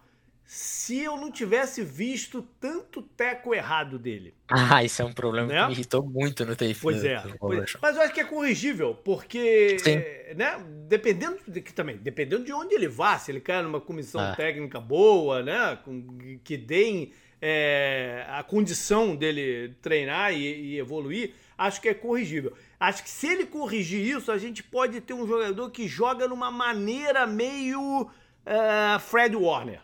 se 0.46 1.02
eu 1.02 1.16
não 1.16 1.30
tivesse 1.30 1.82
visto 1.82 2.42
tanto 2.60 3.02
teco 3.02 3.54
errado 3.54 3.98
dele. 3.98 4.34
Ah, 4.48 4.84
isso 4.84 5.00
é 5.02 5.04
um 5.04 5.12
problema 5.12 5.48
né? 5.48 5.60
que 5.60 5.66
me 5.66 5.72
irritou 5.72 6.06
muito 6.06 6.44
no 6.44 6.54
tape. 6.54 6.74
Pois 6.74 7.02
é. 7.02 7.22
Pois, 7.40 7.76
mas 7.80 7.96
eu 7.96 8.02
acho 8.02 8.12
que 8.12 8.20
é 8.20 8.24
corrigível, 8.24 8.94
porque, 8.94 9.78
Sim. 9.80 9.96
né, 10.36 10.62
dependendo 10.86 11.38
de, 11.48 11.60
que 11.62 11.72
também, 11.72 11.96
dependendo 11.96 12.44
de 12.44 12.52
onde 12.52 12.74
ele 12.74 12.88
vá, 12.88 13.18
se 13.18 13.32
ele 13.32 13.40
cai 13.40 13.62
numa 13.62 13.80
comissão 13.80 14.20
ah. 14.20 14.34
técnica 14.36 14.78
boa, 14.78 15.42
né, 15.42 15.78
com, 15.82 16.38
que 16.44 16.56
deem 16.58 17.12
é, 17.40 18.26
a 18.28 18.42
condição 18.42 19.16
dele 19.16 19.74
treinar 19.80 20.32
e, 20.32 20.74
e 20.74 20.78
evoluir, 20.78 21.32
acho 21.56 21.80
que 21.80 21.88
é 21.88 21.94
corrigível. 21.94 22.54
Acho 22.78 23.02
que 23.02 23.10
se 23.10 23.26
ele 23.26 23.46
corrigir 23.46 24.16
isso, 24.16 24.30
a 24.30 24.38
gente 24.38 24.62
pode 24.62 25.00
ter 25.00 25.14
um 25.14 25.26
jogador 25.26 25.70
que 25.70 25.86
joga 25.86 26.28
numa 26.28 26.50
maneira 26.50 27.26
meio 27.26 28.02
uh, 28.02 29.00
Fred 29.00 29.36
Warner. 29.36 29.80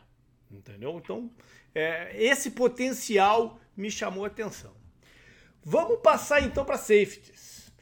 Entendeu? 0.50 1.00
Então, 1.02 1.30
é, 1.74 2.10
esse 2.22 2.50
potencial 2.50 3.60
me 3.76 3.90
chamou 3.90 4.24
a 4.24 4.28
atenção. 4.28 4.72
Vamos 5.62 6.00
passar 6.00 6.42
então 6.42 6.64
para 6.64 6.76
safeties. 6.76 7.72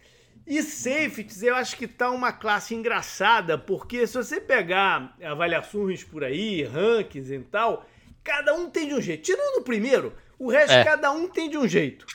E 0.47 0.63
safeties 0.63 1.43
eu 1.43 1.55
acho 1.55 1.77
que 1.77 1.87
tá 1.87 2.11
uma 2.11 2.33
classe 2.33 2.75
engraçada, 2.75 3.59
porque 3.59 4.07
se 4.07 4.17
você 4.17 4.41
pegar 4.41 5.15
avaliações 5.23 6.03
por 6.03 6.25
aí, 6.25 6.63
rankings 6.63 7.31
e 7.31 7.39
tal, 7.41 7.87
cada 8.25 8.55
um 8.55 8.71
tem 8.71 8.89
de 8.89 8.95
um 8.95 9.01
jeito. 9.01 9.23
Tirando 9.23 9.59
o 9.59 9.63
primeiro, 9.63 10.15
o 10.39 10.51
resto 10.51 10.73
é. 10.73 10.85
cada 10.85 11.11
um 11.11 11.29
tem 11.29 11.51
de 11.51 11.59
um 11.59 11.69
jeito. 11.69 12.07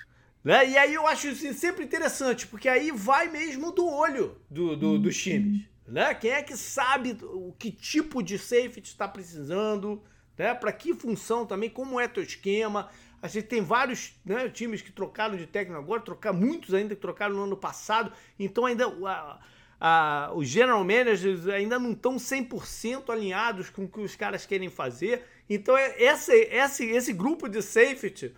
Né? 0.43 0.69
E 0.71 0.77
aí 0.77 0.93
eu 0.93 1.07
acho 1.07 1.29
isso 1.29 1.53
sempre 1.53 1.85
interessante, 1.85 2.45
porque 2.47 2.67
aí 2.67 2.91
vai 2.91 3.29
mesmo 3.29 3.71
do 3.71 3.87
olho 3.87 4.35
do, 4.49 4.75
do, 4.75 4.99
dos 4.99 5.17
times. 5.17 5.63
Né? 5.87 6.13
Quem 6.15 6.31
é 6.31 6.43
que 6.43 6.57
sabe 6.57 7.17
o 7.21 7.53
que 7.57 7.71
tipo 7.71 8.21
de 8.21 8.37
safety 8.37 8.89
está 8.89 9.07
precisando, 9.07 10.03
né? 10.37 10.53
Para 10.53 10.71
que 10.71 10.93
função 10.93 11.45
também, 11.45 11.69
como 11.69 11.99
é 11.99 12.07
teu 12.07 12.23
esquema. 12.23 12.89
A 13.21 13.27
gente 13.27 13.47
tem 13.47 13.61
vários 13.61 14.13
né, 14.25 14.49
times 14.49 14.81
que 14.81 14.91
trocaram 14.91 15.37
de 15.37 15.47
técnico 15.47 15.79
agora, 15.79 16.01
trocar 16.01 16.33
muitos 16.33 16.73
ainda 16.73 16.93
que 16.93 17.01
trocaram 17.01 17.35
no 17.35 17.43
ano 17.43 17.57
passado. 17.57 18.11
Então 18.37 18.65
ainda 18.65 18.87
a, 18.87 19.39
a, 19.79 20.31
os 20.33 20.47
general 20.47 20.83
managers 20.83 21.47
ainda 21.47 21.79
não 21.79 21.91
estão 21.93 22.17
100% 22.17 23.09
alinhados 23.09 23.69
com 23.69 23.85
o 23.85 23.87
que 23.87 24.01
os 24.01 24.15
caras 24.15 24.45
querem 24.45 24.69
fazer. 24.69 25.23
Então 25.49 25.77
é, 25.77 26.01
esse, 26.01 26.33
esse, 26.33 26.85
esse 26.85 27.13
grupo 27.13 27.47
de 27.47 27.61
safety 27.61 28.33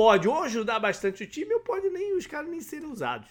pode 0.00 0.26
ou 0.26 0.42
ajudar 0.44 0.78
bastante 0.78 1.24
o 1.24 1.26
time 1.26 1.52
ou 1.52 1.60
pode 1.60 1.90
nem 1.90 2.16
os 2.16 2.26
caras 2.26 2.48
nem 2.48 2.62
serem 2.62 2.88
usados. 2.88 3.28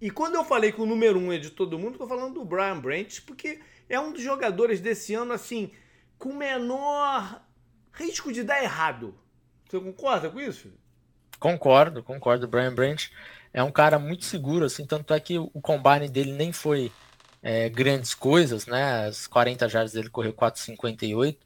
E 0.00 0.08
quando 0.08 0.36
eu 0.36 0.44
falei 0.44 0.70
que 0.70 0.80
o 0.80 0.86
número 0.86 1.18
um 1.18 1.32
é 1.32 1.36
de 1.36 1.50
todo 1.50 1.76
mundo, 1.76 1.94
estou 1.94 2.06
falando 2.06 2.34
do 2.34 2.44
Brian 2.44 2.78
Branch, 2.78 3.20
porque 3.22 3.60
é 3.88 3.98
um 3.98 4.12
dos 4.12 4.22
jogadores 4.22 4.80
desse 4.80 5.14
ano, 5.14 5.32
assim, 5.32 5.72
com 6.16 6.32
menor 6.32 7.42
risco 7.92 8.32
de 8.32 8.44
dar 8.44 8.62
errado. 8.62 9.18
Você 9.68 9.80
concorda 9.80 10.30
com 10.30 10.40
isso? 10.40 10.72
Concordo, 11.40 12.04
concordo. 12.04 12.46
O 12.46 12.48
Brian 12.48 12.72
Branch 12.72 13.10
é 13.52 13.60
um 13.60 13.72
cara 13.72 13.98
muito 13.98 14.24
seguro, 14.24 14.66
assim, 14.66 14.86
tanto 14.86 15.12
é 15.12 15.18
que 15.18 15.40
o 15.40 15.60
combine 15.60 16.08
dele 16.08 16.34
nem 16.34 16.52
foi 16.52 16.92
é, 17.42 17.68
grandes 17.68 18.14
coisas, 18.14 18.64
né? 18.68 19.08
As 19.08 19.26
40 19.26 19.68
jardas 19.68 19.92
dele 19.92 20.08
correu 20.08 20.32
4,58. 20.32 21.36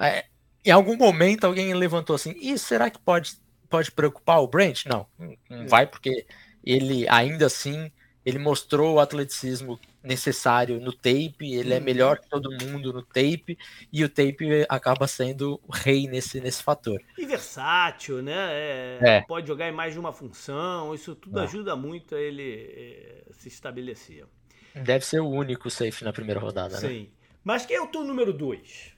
É, 0.00 0.24
em 0.64 0.72
algum 0.72 0.96
momento 0.96 1.44
alguém 1.44 1.72
levantou 1.74 2.16
assim, 2.16 2.34
e 2.40 2.58
será 2.58 2.90
que 2.90 2.98
pode, 2.98 3.38
pode 3.68 3.92
preocupar 3.92 4.40
o 4.40 4.48
Branch? 4.48 4.84
Não, 4.86 5.06
não 5.48 5.68
vai, 5.68 5.86
porque 5.86 6.26
ele 6.64 7.08
ainda 7.08 7.46
assim 7.46 7.90
ele 8.28 8.38
mostrou 8.38 8.96
o 8.96 9.00
atleticismo 9.00 9.80
necessário 10.02 10.78
no 10.78 10.92
tape, 10.92 11.54
ele 11.54 11.72
é 11.72 11.78
uhum. 11.78 11.82
melhor 11.82 12.18
que 12.18 12.28
todo 12.28 12.50
mundo 12.62 12.92
no 12.92 13.02
tape, 13.02 13.56
e 13.90 14.04
o 14.04 14.08
tape 14.08 14.66
acaba 14.68 15.06
sendo 15.06 15.58
o 15.66 15.72
rei 15.72 16.06
nesse, 16.06 16.38
nesse 16.38 16.62
fator. 16.62 17.00
E 17.16 17.24
versátil, 17.24 18.22
né? 18.22 18.34
É, 18.36 18.98
é. 19.00 19.20
Pode 19.22 19.46
jogar 19.46 19.66
em 19.66 19.72
mais 19.72 19.94
de 19.94 19.98
uma 19.98 20.12
função, 20.12 20.94
isso 20.94 21.14
tudo 21.14 21.40
é. 21.40 21.44
ajuda 21.44 21.74
muito 21.74 22.14
a 22.14 22.20
ele 22.20 22.70
é, 22.76 23.32
se 23.32 23.48
estabelecer. 23.48 24.26
Deve 24.74 25.06
ser 25.06 25.20
o 25.20 25.28
único 25.28 25.70
safe 25.70 26.04
na 26.04 26.12
primeira 26.12 26.38
rodada, 26.38 26.76
Sim. 26.76 26.86
né? 26.86 26.92
Sim. 26.92 27.10
Mas 27.42 27.64
quem 27.64 27.76
é 27.76 27.80
o 27.80 27.86
teu 27.86 28.04
número 28.04 28.30
2? 28.30 28.97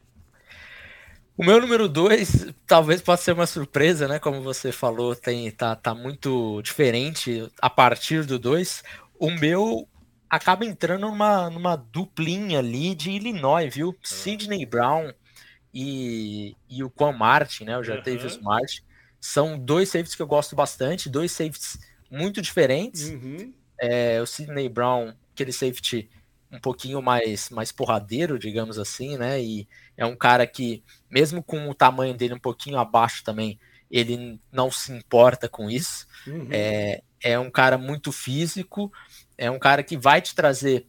O 1.40 1.42
meu 1.42 1.59
número 1.59 1.88
2 1.88 2.48
talvez 2.66 3.00
possa 3.00 3.22
ser 3.22 3.33
uma 3.33 3.46
surpresa, 3.46 4.07
né? 4.07 4.18
Como 4.18 4.42
você 4.42 4.70
falou, 4.70 5.16
tem, 5.16 5.50
tá, 5.50 5.74
tá 5.74 5.94
muito 5.94 6.61
diferente 6.61 7.50
a 7.62 7.70
partir 7.70 8.26
do 8.26 8.38
2. 8.38 8.85
O 9.18 9.31
meu 9.31 9.88
acaba 10.29 10.66
entrando 10.66 11.09
numa, 11.09 11.48
numa 11.48 11.76
duplinha 11.76 12.59
ali 12.59 12.94
de 12.94 13.12
Illinois, 13.12 13.74
viu? 13.74 13.96
Ah. 13.96 14.00
Sidney 14.03 14.66
Brown 14.66 15.14
e, 15.72 16.55
e 16.68 16.85
o 16.85 16.90
Quan 16.90 17.12
Martin, 17.12 17.64
né? 17.64 17.79
O 17.79 17.83
Jartavius 17.83 18.37
uhum. 18.37 18.42
Martin. 18.42 18.83
São 19.18 19.59
dois 19.59 19.88
safeties 19.88 20.14
que 20.14 20.20
eu 20.20 20.26
gosto 20.26 20.55
bastante, 20.55 21.09
dois 21.09 21.33
safeties 21.33 21.79
muito 22.11 22.42
diferentes. 22.42 23.09
Uhum. 23.09 23.50
É, 23.81 24.20
o 24.20 24.26
Sidney 24.26 24.68
Brown, 24.68 25.14
aquele 25.33 25.53
safety 25.53 26.11
um 26.53 26.59
pouquinho 26.59 27.01
mais, 27.01 27.49
mais 27.51 27.71
porradeiro, 27.71 28.39
digamos 28.39 28.79
assim, 28.79 29.17
né? 29.17 29.41
E 29.41 29.69
é 29.97 30.05
um 30.05 30.17
cara 30.17 30.47
que, 30.47 30.83
mesmo 31.11 31.43
com 31.43 31.69
o 31.69 31.75
tamanho 31.75 32.15
dele 32.15 32.35
um 32.35 32.39
pouquinho 32.41 32.79
abaixo 32.79 33.23
também, 33.23 33.59
ele 33.91 34.41
não 34.53 34.71
se 34.71 34.93
importa 34.93 35.49
com 35.49 35.71
isso. 35.71 36.07
Uhum. 36.27 36.49
É, 36.51 37.03
é 37.23 37.39
um 37.39 37.51
cara 37.51 37.77
muito 37.77 38.11
físico, 38.13 38.93
é 39.37 39.51
um 39.51 39.59
cara 39.59 39.83
que 39.83 39.97
vai 39.97 40.21
te 40.21 40.35
trazer 40.35 40.87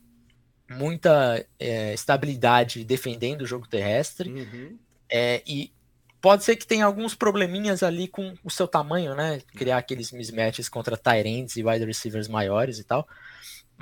muita 0.70 1.46
é, 1.60 1.94
estabilidade 1.94 2.84
defendendo 2.84 3.42
o 3.42 3.48
jogo 3.48 3.68
terrestre. 3.68 4.32
Uhum. 4.32 4.78
É, 5.10 5.44
e 5.46 5.72
pode 6.22 6.44
ser 6.44 6.56
que 6.56 6.66
tenha 6.66 6.86
alguns 6.86 7.16
probleminhas 7.16 7.84
ali 7.84 8.08
com 8.08 8.34
o 8.44 8.50
seu 8.50 8.68
tamanho, 8.68 9.16
né? 9.16 9.42
Criar 9.56 9.78
aqueles 9.78 10.12
mismatches 10.12 10.70
contra 10.70 10.96
Tyrants 10.96 11.58
e 11.58 11.64
wide 11.64 11.86
receivers 11.86 12.28
maiores 12.28 12.80
e 12.80 12.84
tal. 12.84 13.08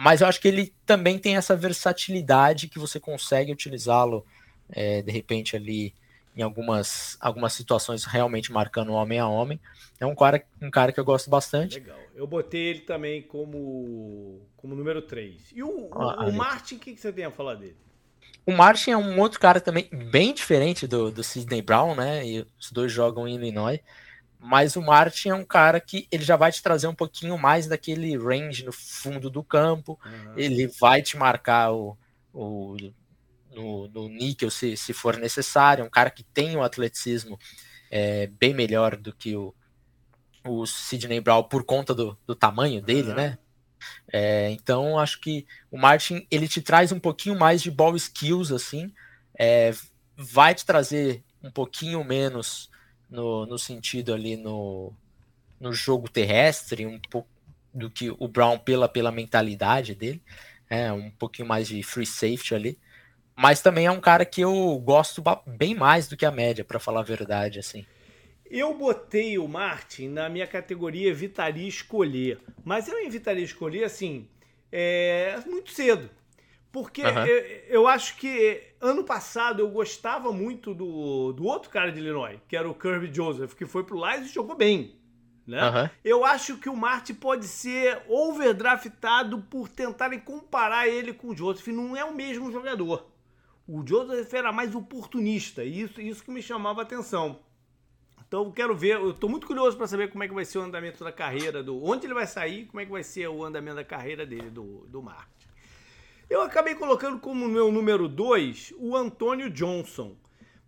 Mas 0.01 0.21
eu 0.21 0.27
acho 0.27 0.39
que 0.39 0.47
ele 0.47 0.73
também 0.85 1.19
tem 1.19 1.35
essa 1.35 1.57
versatilidade 1.57 2.69
que 2.69 2.79
você 2.79 3.01
consegue 3.01 3.51
utilizá-lo 3.51 4.25
é, 4.69 5.01
de 5.01 5.12
repente 5.12 5.57
ali 5.57 5.93
em 6.33 6.41
algumas, 6.41 7.17
algumas 7.19 7.51
situações 7.51 8.05
realmente 8.05 8.49
marcando 8.49 8.93
homem 8.93 9.19
a 9.19 9.27
homem. 9.27 9.59
É 9.99 10.05
um 10.05 10.15
cara, 10.15 10.41
um 10.62 10.71
cara 10.71 10.93
que 10.93 11.01
eu 11.01 11.03
gosto 11.03 11.29
bastante. 11.29 11.79
Legal. 11.79 11.99
Eu 12.15 12.25
botei 12.25 12.62
ele 12.62 12.79
também 12.79 13.21
como, 13.21 14.39
como 14.55 14.73
número 14.73 15.01
3. 15.01 15.51
E 15.53 15.62
o, 15.62 15.89
ah, 15.91 16.23
o, 16.23 16.29
o 16.29 16.33
Martin, 16.33 16.75
o 16.75 16.79
que, 16.79 16.93
que 16.93 17.01
você 17.01 17.12
tem 17.12 17.25
a 17.25 17.31
falar 17.31 17.55
dele? 17.55 17.75
O 18.45 18.53
Martin 18.53 18.91
é 18.91 18.97
um 18.97 19.19
outro 19.19 19.38
cara 19.38 19.59
também 19.59 19.89
bem 19.91 20.33
diferente 20.33 20.88
do, 20.88 21.12
do 21.12 21.25
Sidney 21.25 21.62
Brown, 21.62 21.93
né? 21.93 22.25
E 22.25 22.47
os 22.57 22.71
dois 22.71 22.89
jogam 22.89 23.27
em 23.27 23.35
Illinois. 23.35 23.81
Mas 24.39 24.78
o 24.78 24.82
Martin 24.82 25.30
é 25.30 25.36
um 25.36 25.43
cara 25.43 25.82
que 25.82 26.08
ele 26.10 26.23
já 26.23 26.38
vai 26.38 26.49
te 26.49 26.63
trazer 26.63 26.88
um 26.88 26.95
pouquinho 26.95 27.38
mais 27.38 27.67
daquele 27.67 28.17
range 28.17 28.63
no 28.63 28.71
fundo 28.71 29.30
do 29.30 29.43
campo. 29.43 29.99
Uhum. 30.06 30.34
Ele 30.38 30.67
vai 30.80 31.02
te 31.02 31.17
marcar 31.17 31.73
o, 31.73 31.97
o 32.34 32.78
no, 33.52 33.88
no 33.89 34.08
níquel 34.08 34.49
se, 34.49 34.78
se 34.78 34.93
for 34.93 35.17
necessário, 35.17 35.84
um 35.84 35.89
cara 35.89 36.10
que 36.10 36.23
tem 36.23 36.56
um 36.56 36.63
atleticismo 36.63 37.38
é, 37.91 38.28
bem 38.28 38.54
melhor 38.54 38.95
do 38.95 39.13
que 39.13 39.36
o, 39.36 39.54
o 40.45 40.65
Sidney 40.65 41.19
Brown 41.19 41.43
por 41.43 41.63
conta 41.65 41.93
do, 41.93 42.17
do 42.25 42.34
tamanho 42.34 42.82
dele, 42.82 43.10
uhum. 43.10 43.15
né? 43.15 43.38
É, 44.12 44.49
então, 44.52 44.99
acho 44.99 45.19
que 45.21 45.45
o 45.71 45.78
Martin 45.78 46.25
ele 46.30 46.47
te 46.47 46.62
traz 46.62 46.91
um 46.91 46.99
pouquinho 46.99 47.38
mais 47.38 47.62
de 47.62 47.71
ball 47.71 47.95
skills, 47.95 48.52
assim, 48.52 48.93
é, 49.38 49.73
vai 50.15 50.54
te 50.54 50.65
trazer 50.65 51.23
um 51.41 51.49
pouquinho 51.49 52.04
menos 52.04 52.69
no, 53.10 53.45
no 53.45 53.58
sentido 53.58 54.13
ali 54.13 54.38
no, 54.38 54.93
no 55.60 55.74
jogo 55.74 56.10
terrestre, 56.10 56.86
um 56.86 57.00
pouco 57.10 57.28
do 57.74 57.89
que 57.89 58.10
o 58.10 58.28
Brown 58.28 58.58
pela, 58.58 58.88
pela 58.88 59.12
mentalidade 59.12 59.95
dele, 59.95 60.22
é, 60.69 60.91
um 60.91 61.10
pouquinho 61.12 61.48
mais 61.48 61.67
de 61.67 61.82
free 61.84 62.06
safety 62.06 62.56
ali. 62.56 62.78
Mas 63.36 63.62
também 63.62 63.86
é 63.86 63.91
um 63.91 64.02
cara 64.02 64.26
que 64.26 64.41
eu 64.41 64.78
gosto 64.80 65.24
bem 65.45 65.74
mais 65.74 66.08
do 66.08 66.17
que 66.17 66.26
a 66.26 66.32
média, 66.32 66.65
para 66.65 66.80
falar 66.80 67.00
a 67.00 67.04
verdade, 67.04 67.58
assim. 67.58 67.86
Eu 68.50 68.74
botei 68.74 69.38
o 69.38 69.48
Martin 69.48 70.10
na 70.10 70.28
minha 70.28 70.45
categoria 70.45 71.10
evitaria 71.10 71.67
escolher. 71.67 72.39
Mas 72.65 72.88
eu 72.89 73.00
evitaria 73.00 73.43
escolher, 73.43 73.86
assim, 73.86 74.28
é, 74.72 75.39
muito 75.45 75.72
cedo. 75.72 76.10
Porque 76.71 77.03
uhum. 77.03 77.25
eu, 77.25 77.38
eu, 77.67 77.88
acho 77.88 78.15
que 78.17 78.62
ano 78.79 79.03
passado 79.03 79.60
eu 79.60 79.69
gostava 79.69 80.32
muito 80.32 80.73
do, 80.73 81.34
do 81.34 81.43
outro 81.45 81.69
cara 81.69 81.91
de 81.91 81.99
Illinois, 81.99 82.39
que 82.47 82.55
era 82.55 82.69
o 82.69 82.75
Kirby 82.75 83.12
Joseph, 83.12 83.53
que 83.55 83.65
foi 83.65 83.84
pro 83.84 83.97
Lions 83.97 84.27
e 84.27 84.34
jogou 84.34 84.55
bem. 84.55 84.95
Né? 85.47 85.67
Uhum. 85.67 85.89
Eu 86.05 86.23
acho 86.23 86.58
que 86.58 86.69
o 86.69 86.75
Martin 86.75 87.15
pode 87.15 87.47
ser 87.47 88.03
overdraftado 88.08 89.41
por 89.49 89.67
tentarem 89.67 90.19
comparar 90.19 90.88
ele 90.88 91.12
com 91.12 91.29
o 91.29 91.36
Joseph. 91.36 91.67
Não 91.69 91.97
é 91.97 92.05
o 92.05 92.13
mesmo 92.13 92.51
jogador. 92.51 93.10
O 93.67 93.86
Joseph 93.86 94.32
era 94.32 94.51
mais 94.51 94.75
oportunista, 94.75 95.63
e 95.63 95.82
isso, 95.82 95.99
isso 95.99 96.23
que 96.23 96.32
me 96.32 96.41
chamava 96.41 96.82
a 96.82 96.84
atenção. 96.84 97.39
Então 98.27 98.45
eu 98.45 98.51
quero 98.51 98.75
ver, 98.75 98.95
eu 98.95 99.10
estou 99.10 99.27
muito 99.27 99.47
curioso 99.47 99.75
para 99.75 99.88
saber 99.88 100.12
como 100.12 100.23
é 100.23 100.27
que 100.27 100.34
vai 100.36 100.45
ser 100.45 100.60
o 100.60 100.62
andamento 100.62 101.03
da 101.03 101.12
carreira 101.12 101.63
do. 101.63 101.84
Onde 101.84 102.05
ele 102.05 102.13
vai 102.13 102.27
sair, 102.27 102.65
como 102.67 102.79
é 102.79 102.86
que 102.86 102.91
vai 102.91 103.01
ser 103.01 103.27
o 103.27 103.43
andamento 103.43 103.77
da 103.77 103.84
carreira 103.84 104.23
dele, 104.23 104.51
do, 104.51 104.86
do 104.88 105.01
Martin. 105.01 105.48
Eu 106.30 106.42
acabei 106.42 106.76
colocando 106.76 107.20
como 107.20 107.48
meu 107.48 107.72
número 107.72 108.08
2 108.08 108.74
o 108.78 108.96
Antônio 108.96 109.50
Johnson. 109.50 110.15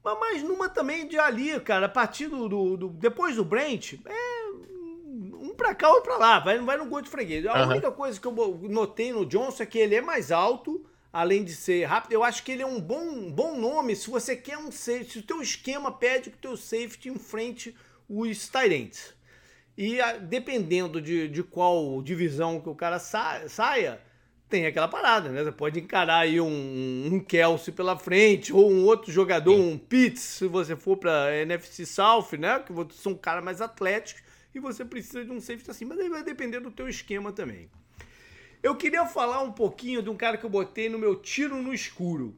Mas, 0.04 0.18
mas 0.20 0.44
numa 0.44 0.68
também 0.68 1.08
de 1.08 1.20
ali, 1.20 1.60
cara, 1.60 1.86
a 1.86 1.90
partir 1.90 2.28
do, 2.28 2.50
do, 2.50 2.78
do 2.78 2.90
depois 2.90 3.36
do 3.36 3.46
Brent, 3.46 3.94
é 4.06 4.42
um 5.40 5.54
pra 5.56 5.76
cá, 5.76 5.90
outro 5.90 6.04
pra 6.04 6.18
lá, 6.18 6.40
vai, 6.40 6.58
vai 6.60 6.78
no 6.78 6.86
gol 6.86 7.02
de 7.02 7.10
freguês. 7.10 7.46
A 7.46 7.64
uhum. 7.64 7.70
única 7.70 7.92
coisa 7.92 8.20
que 8.20 8.28
eu 8.28 8.60
notei 8.64 9.14
no 9.14 9.26
Johnson 9.26 9.62
é 9.62 9.66
que 9.66 9.78
ele 9.78 9.96
é 9.96 10.02
mais 10.02 10.32
alto, 10.32 10.84
além 11.14 11.44
de 11.44 11.54
ser 11.54 11.86
rápido. 11.86 12.14
Eu 12.14 12.24
acho 12.24 12.44
que 12.44 12.52
ele 12.52 12.64
é 12.64 12.68
um 12.68 12.82
bom, 12.82 13.32
bom 13.32 13.56
nome 13.56 13.96
se 13.96 14.10
você 14.10 14.36
quer 14.36 14.58
um 14.58 14.72
safety, 14.72 15.12
se 15.12 15.20
o 15.20 15.24
teu 15.24 15.42
esquema 15.42 15.92
pede 15.92 16.32
que 16.32 16.38
o 16.38 16.42
teu 16.42 16.58
safety 16.58 17.10
enfrente 17.10 17.76
os 18.10 18.48
Tyrants. 18.50 19.14
E 19.78 20.00
dependendo 20.22 21.00
de, 21.00 21.28
de 21.28 21.44
qual 21.44 22.02
divisão 22.02 22.60
que 22.60 22.70
o 22.70 22.76
cara 22.76 23.00
sa, 23.00 23.48
saia, 23.48 24.02
tem 24.52 24.66
aquela 24.68 24.90
parada, 24.90 25.30
né? 25.30 25.44
Você 25.44 25.52
pode 25.52 25.80
encarar 25.80 26.20
aí 26.20 26.42
um, 26.42 27.10
um 27.14 27.20
Kelsey 27.22 27.74
pela 27.74 27.98
frente, 27.98 28.52
ou 28.52 28.70
um 28.70 28.84
outro 28.84 29.10
jogador, 29.12 29.56
Sim. 29.56 29.72
um 29.72 29.78
Pitts, 29.78 30.22
se 30.22 30.48
você 30.48 30.76
for 30.76 30.98
para 30.98 31.36
NFC 31.38 31.86
South, 31.86 32.38
né? 32.38 32.60
Que 32.60 32.74
são 32.94 33.16
caras 33.16 33.44
mais 33.44 33.62
atléticos 33.62 34.22
e 34.54 34.60
você 34.60 34.84
precisa 34.84 35.24
de 35.24 35.32
um 35.32 35.40
safety 35.40 35.72
assim, 35.72 35.86
mas 35.86 35.98
aí 35.98 36.10
vai 36.10 36.24
depender 36.24 36.60
do 36.60 36.70
teu 36.70 36.90
esquema 36.90 37.32
também. 37.32 37.70
Eu 38.62 38.76
queria 38.76 39.06
falar 39.06 39.42
um 39.42 39.52
pouquinho 39.52 40.04
de 40.04 40.10
um 40.10 40.16
cara 40.18 40.38
que 40.38 40.46
eu 40.46 40.50
botei 40.50 40.90
no 40.90 41.00
meu 41.00 41.16
tiro 41.16 41.62
no 41.62 41.74
escuro, 41.74 42.38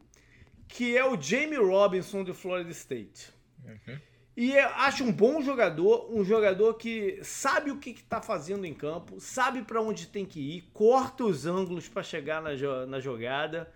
que 0.67 0.95
é 0.95 1.03
o 1.03 1.19
Jamie 1.19 1.57
Robinson 1.57 2.23
do 2.23 2.33
Florida 2.33 2.71
State. 2.71 3.33
Uhum. 3.65 3.99
E 4.35 4.57
acho 4.57 5.03
um 5.03 5.11
bom 5.11 5.41
jogador, 5.41 6.11
um 6.11 6.23
jogador 6.23 6.73
que 6.73 7.19
sabe 7.21 7.69
o 7.69 7.77
que 7.77 7.91
está 7.91 8.19
fazendo 8.19 8.65
em 8.65 8.73
campo, 8.73 9.19
sabe 9.19 9.61
para 9.61 9.79
onde 9.79 10.07
tem 10.07 10.25
que 10.25 10.39
ir, 10.39 10.69
corta 10.73 11.23
os 11.23 11.45
ângulos 11.45 11.87
para 11.87 12.01
chegar 12.01 12.41
na, 12.41 12.51
na 12.87 12.99
jogada, 12.99 13.71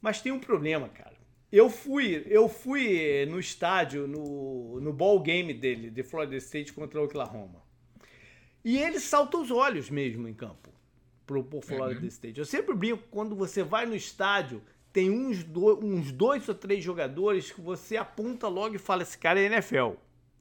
mas 0.00 0.22
tem 0.22 0.32
um 0.32 0.40
problema, 0.40 0.88
cara. 0.88 1.16
Eu 1.52 1.68
fui, 1.68 2.24
eu 2.26 2.48
fui 2.48 3.26
no 3.26 3.38
estádio, 3.38 4.06
no, 4.06 4.80
no 4.80 4.92
ball 4.92 5.20
game 5.20 5.52
dele, 5.52 5.90
de 5.90 6.02
Florida 6.02 6.36
State 6.36 6.72
contra 6.72 7.00
o 7.00 7.04
Oklahoma. 7.04 7.62
E 8.64 8.78
ele 8.78 9.00
salta 9.00 9.38
os 9.38 9.50
olhos 9.50 9.88
mesmo 9.90 10.26
em 10.26 10.34
campo, 10.34 10.70
pro, 11.26 11.44
pro 11.44 11.60
Florida 11.60 12.00
uhum. 12.00 12.06
State. 12.06 12.38
Eu 12.38 12.44
sempre 12.46 12.74
brinco, 12.74 13.02
quando 13.10 13.34
você 13.34 13.62
vai 13.62 13.86
no 13.86 13.94
estádio, 13.94 14.62
tem 14.92 15.10
uns, 15.10 15.44
do, 15.44 15.84
uns 15.84 16.10
dois 16.12 16.48
ou 16.48 16.54
três 16.54 16.82
jogadores 16.82 17.50
que 17.50 17.60
você 17.60 17.96
aponta 17.96 18.48
logo 18.48 18.74
e 18.74 18.78
fala: 18.78 19.02
esse 19.02 19.16
cara 19.16 19.40
é 19.40 19.46
NFL. 19.46 19.94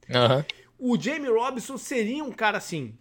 Uhum. 0.10 0.44
O 0.80 1.00
Jamie 1.00 1.30
Robinson 1.30 1.78
seria 1.78 2.24
um 2.24 2.32
cara 2.32 2.58
assim. 2.58 2.98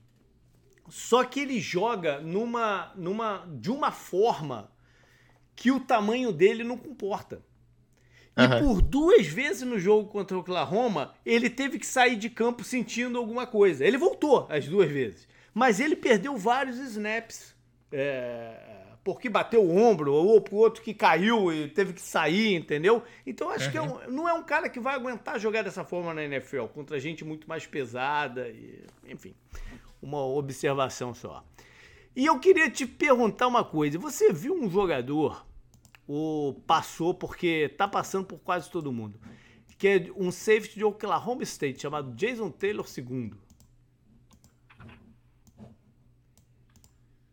Só 0.88 1.24
que 1.24 1.40
ele 1.40 1.61
joga 1.61 2.20
numa, 2.20 2.92
numa, 2.96 3.46
de 3.59 3.70
uma 3.70 3.90
forma 3.90 4.70
que 5.54 5.70
o 5.70 5.80
tamanho 5.80 6.32
dele 6.32 6.62
não 6.62 6.76
comporta. 6.76 7.42
E 8.37 8.42
uhum. 8.42 8.61
por 8.61 8.82
duas 8.82 9.26
vezes 9.26 9.62
no 9.62 9.78
jogo 9.78 10.09
contra 10.11 10.37
o 10.37 10.40
Oklahoma, 10.40 11.14
ele 11.24 11.48
teve 11.48 11.78
que 11.78 11.87
sair 11.87 12.16
de 12.16 12.28
campo 12.28 12.62
sentindo 12.62 13.18
alguma 13.18 13.46
coisa. 13.46 13.85
Ele 13.85 13.96
voltou 13.96 14.46
as 14.50 14.66
duas 14.66 14.90
vezes. 14.90 15.26
Mas 15.54 15.80
ele 15.80 15.96
perdeu 15.96 16.37
vários 16.37 16.76
snaps. 16.76 17.54
É, 17.90 18.75
porque 19.07 19.29
bateu 19.29 19.62
o 19.62 19.77
ombro, 19.77 20.12
ou 20.12 20.40
pro 20.40 20.57
outro 20.57 20.83
que 20.83 20.92
caiu 20.92 21.53
e 21.53 21.69
teve 21.69 21.92
que 21.92 22.01
sair, 22.01 22.57
entendeu? 22.57 23.05
Então 23.25 23.49
acho 23.51 23.66
uhum. 23.66 23.71
que 23.71 23.79
é 23.79 23.83
um, 23.83 24.11
não 24.11 24.29
é 24.29 24.33
um 24.33 24.42
cara 24.42 24.69
que 24.69 24.81
vai 24.81 24.97
aguentar 24.97 25.38
jogar 25.38 25.62
dessa 25.62 25.85
forma 25.85 26.12
na 26.12 26.25
NFL, 26.25 26.64
contra 26.75 26.99
gente 26.99 27.25
muito 27.25 27.49
mais 27.49 27.64
pesada, 27.64 28.49
e, 28.49 28.85
enfim, 29.07 29.33
uma 30.03 30.27
observação 30.27 31.14
só. 31.14 31.45
E 32.16 32.27
eu 32.27 32.40
queria 32.40 32.69
te 32.69 32.85
perguntar 32.85 33.47
uma 33.47 33.62
coisa: 33.62 33.97
você 33.97 34.33
viu 34.33 34.61
um 34.61 34.69
jogador, 34.69 35.47
ou 36.05 36.55
passou, 36.55 37.14
porque 37.14 37.73
tá 37.79 37.87
passando 37.87 38.27
por 38.27 38.40
quase 38.40 38.69
todo 38.69 38.92
mundo, 38.92 39.21
que 39.79 39.87
é 39.87 40.11
um 40.16 40.33
safety 40.33 40.75
de 40.75 40.85
Oklahoma 40.85 41.45
State, 41.45 41.81
chamado 41.81 42.12
Jason 42.16 42.51
Taylor 42.51 42.85
II. 42.85 43.35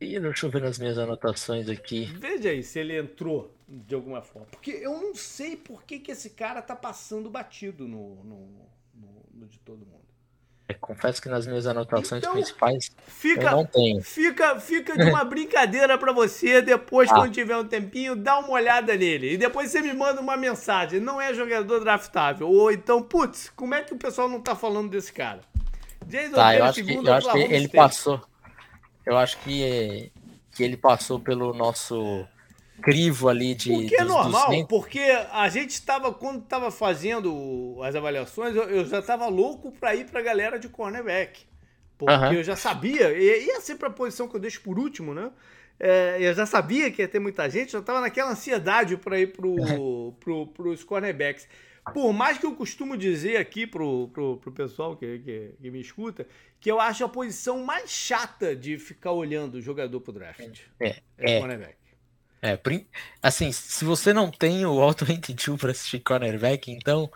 E 0.04 0.20
deixa 0.20 0.46
eu 0.46 0.50
ver 0.50 0.62
nas 0.62 0.78
minhas 0.78 0.98
anotações 0.98 1.70
aqui. 1.70 2.06
Veja 2.18 2.50
aí 2.50 2.62
se 2.62 2.80
ele 2.80 2.98
entrou 2.98 3.54
de 3.68 3.96
alguma 3.96 4.22
forma. 4.22 4.48
Porque 4.52 4.72
eu 4.72 4.92
não 5.02 5.16
sei 5.16 5.56
por 5.56 5.84
que, 5.84 6.00
que 6.00 6.12
esse 6.12 6.32
cara 6.32 6.62
tá 6.62 6.76
passando 6.76 7.30
batido 7.30 7.88
no, 7.88 8.16
no, 8.24 8.48
no, 8.94 9.26
no 9.34 9.48
de 9.48 9.60
todo 9.60 9.86
mundo. 9.86 10.04
É, 10.68 10.74
confesso 10.74 11.22
que 11.22 11.28
nas 11.28 11.46
minhas 11.46 11.68
anotações 11.68 12.24
então, 12.24 12.34
principais 12.34 12.90
fica, 13.06 13.48
eu 13.48 13.52
não 13.52 13.66
tenho. 13.66 14.02
Fica, 14.02 14.60
fica 14.60 14.98
de 14.98 15.10
uma 15.10 15.24
brincadeira 15.26 15.98
para 15.98 16.14
você, 16.14 16.62
depois, 16.62 17.12
ah. 17.12 17.16
quando 17.16 17.34
tiver 17.34 17.58
um 17.58 17.68
tempinho, 17.68 18.16
dá 18.16 18.40
uma 18.40 18.52
olhada 18.52 18.96
nele. 18.96 19.34
E 19.34 19.38
depois 19.38 19.72
você 19.72 19.82
me 19.82 19.94
manda 19.94 20.22
uma 20.22 20.38
mensagem. 20.38 21.00
Não 21.00 21.20
é 21.20 21.34
jogador 21.34 21.80
draftável. 21.82 22.50
Ou 22.50 22.72
então, 22.72 23.02
putz, 23.02 23.50
como 23.56 23.76
é 23.76 23.82
que 23.82 23.94
o 23.94 23.98
pessoal 23.98 24.30
não 24.30 24.42
tá 24.42 24.56
falando 24.56 24.90
desse 24.90 25.12
cara? 25.12 25.42
Jason 26.06 26.36
tá, 26.36 26.56
eu 26.56 26.66
acho 26.66 26.84
que, 26.84 26.94
eu 26.94 27.14
acho 27.14 27.32
que 27.32 27.40
ele 27.40 27.68
passou. 27.68 28.22
Eu 29.06 29.18
acho 29.18 29.38
que, 29.40 30.12
que 30.52 30.64
ele 30.64 30.78
passou 30.78 31.20
pelo 31.20 31.54
nosso 31.54 32.26
crivo 32.82 33.30
ali 33.30 33.56
de. 33.56 33.72
O 33.72 33.88
que 33.88 33.96
é 33.96 34.04
normal, 34.04 34.50
dos... 34.50 34.66
porque 34.68 35.00
a 35.32 35.48
gente 35.50 35.72
estava, 35.72 36.14
quando 36.14 36.44
estava 36.44 36.72
fazendo 36.72 37.78
as 37.84 37.96
avaliações, 37.96 38.56
eu, 38.56 38.64
eu 38.64 38.86
já 38.86 39.00
estava 39.00 39.28
louco 39.28 39.72
para 39.72 39.96
ir 39.96 40.06
para 40.06 40.20
a 40.20 40.24
galera 40.24 40.60
de 40.60 40.70
cornerback. 40.70 41.46
Porque 41.98 42.14
uh 42.14 42.20
-huh. 42.20 42.34
eu 42.34 42.44
já 42.44 42.56
sabia, 42.56 43.12
e 43.12 43.46
ia 43.46 43.62
ser 43.62 43.76
para 43.76 43.88
a 43.88 43.92
posição 43.92 44.28
que 44.28 44.36
eu 44.36 44.40
deixo 44.40 44.62
por 44.62 44.80
último, 44.80 45.14
né? 45.14 45.32
É, 45.80 46.18
eu 46.20 46.34
já 46.34 46.46
sabia 46.46 46.92
que 46.92 47.02
ia 47.02 47.08
ter 47.08 47.20
muita 47.20 47.50
gente, 47.50 47.72
já 47.72 47.80
estava 47.80 48.02
naquela 48.02 48.32
ansiedade 48.32 48.98
para 48.98 49.20
ir 49.20 49.28
para 49.28 49.48
pro, 50.20 50.48
pro, 50.48 50.72
os 50.72 50.84
cornerbacks. 50.84 51.48
Por 51.92 52.14
mais 52.14 52.38
que 52.38 52.46
eu 52.46 52.56
costumo 52.56 52.96
dizer 52.96 53.38
aqui 53.38 53.68
pro, 53.68 54.08
pro, 54.10 54.38
pro 54.38 54.52
pessoal 54.52 54.96
que, 54.96 55.20
que, 55.20 55.54
que, 55.62 55.72
me 55.72 55.82
escuta, 55.82 56.26
que 56.60 56.72
eu 56.72 56.80
acho 56.80 57.04
a 57.04 57.10
posição 57.10 57.64
mais 57.64 57.90
chata 57.90 58.56
de 58.56 58.78
ficar 58.78 59.12
olhando 59.12 59.56
o 59.56 59.62
jogador 59.62 60.00
pro 60.00 60.14
draft. 60.14 60.62
É, 60.80 60.88
é, 60.88 61.02
é 61.18 61.40
cornerback. 61.40 61.76
É, 62.42 62.60
assim, 63.22 63.52
se 63.52 63.86
você 63.86 64.14
não 64.14 64.30
tem 64.30 64.66
o 64.66 64.82
Auto 64.82 65.06
22 65.06 65.60
para 65.60 65.72
assistir 65.72 66.00
cornerback, 66.00 66.72
então 66.72 67.10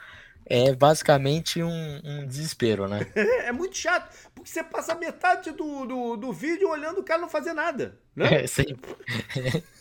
é 0.46 0.74
basicamente 0.74 1.62
um, 1.62 2.02
um 2.04 2.26
desespero, 2.26 2.88
né? 2.88 3.06
é 3.16 3.52
muito 3.52 3.78
chato, 3.78 4.10
porque 4.34 4.50
você 4.50 4.64
passa 4.64 4.96
metade 4.96 5.52
do, 5.52 5.86
do, 5.86 6.16
do 6.16 6.34
vídeo 6.34 6.70
olhando 6.70 7.00
o 7.00 7.04
cara 7.04 7.22
não 7.22 7.30
fazer 7.30 7.54
nada. 7.54 7.98
Né? 8.16 8.44
É, 8.44 8.48
sempre. 8.48 8.96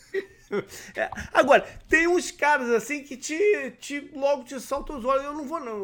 É, 0.96 1.10
agora, 1.32 1.62
tem 1.88 2.06
uns 2.06 2.30
caras 2.30 2.70
assim 2.70 3.02
que 3.02 3.16
te, 3.16 3.36
te 3.78 4.10
logo 4.14 4.44
te 4.44 4.58
soltam 4.60 4.96
os 4.96 5.04
olhos. 5.04 5.24
Eu 5.24 5.34
não 5.34 5.46
vou, 5.46 5.60
não. 5.60 5.76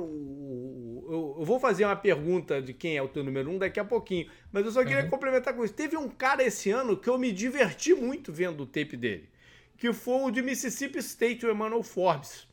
Eu, 1.10 1.36
eu, 1.38 1.44
vou 1.44 1.60
fazer 1.60 1.84
uma 1.84 1.96
pergunta 1.96 2.62
de 2.62 2.72
quem 2.72 2.96
é 2.96 3.02
o 3.02 3.08
teu 3.08 3.22
número 3.24 3.50
um 3.50 3.58
daqui 3.58 3.78
a 3.80 3.84
pouquinho. 3.84 4.30
Mas 4.50 4.64
eu 4.64 4.72
só 4.72 4.82
queria 4.84 5.04
uhum. 5.04 5.10
complementar 5.10 5.54
com 5.54 5.64
isso. 5.64 5.74
Teve 5.74 5.96
um 5.96 6.08
cara 6.08 6.42
esse 6.42 6.70
ano 6.70 6.96
que 6.96 7.08
eu 7.08 7.18
me 7.18 7.32
diverti 7.32 7.94
muito 7.94 8.32
vendo 8.32 8.62
o 8.62 8.66
tape 8.66 8.96
dele. 8.96 9.28
Que 9.76 9.92
foi 9.92 10.22
o 10.22 10.30
de 10.30 10.40
Mississippi 10.42 10.98
State, 10.98 11.44
o 11.44 11.50
Emmanuel 11.50 11.82
Forbes. 11.82 12.46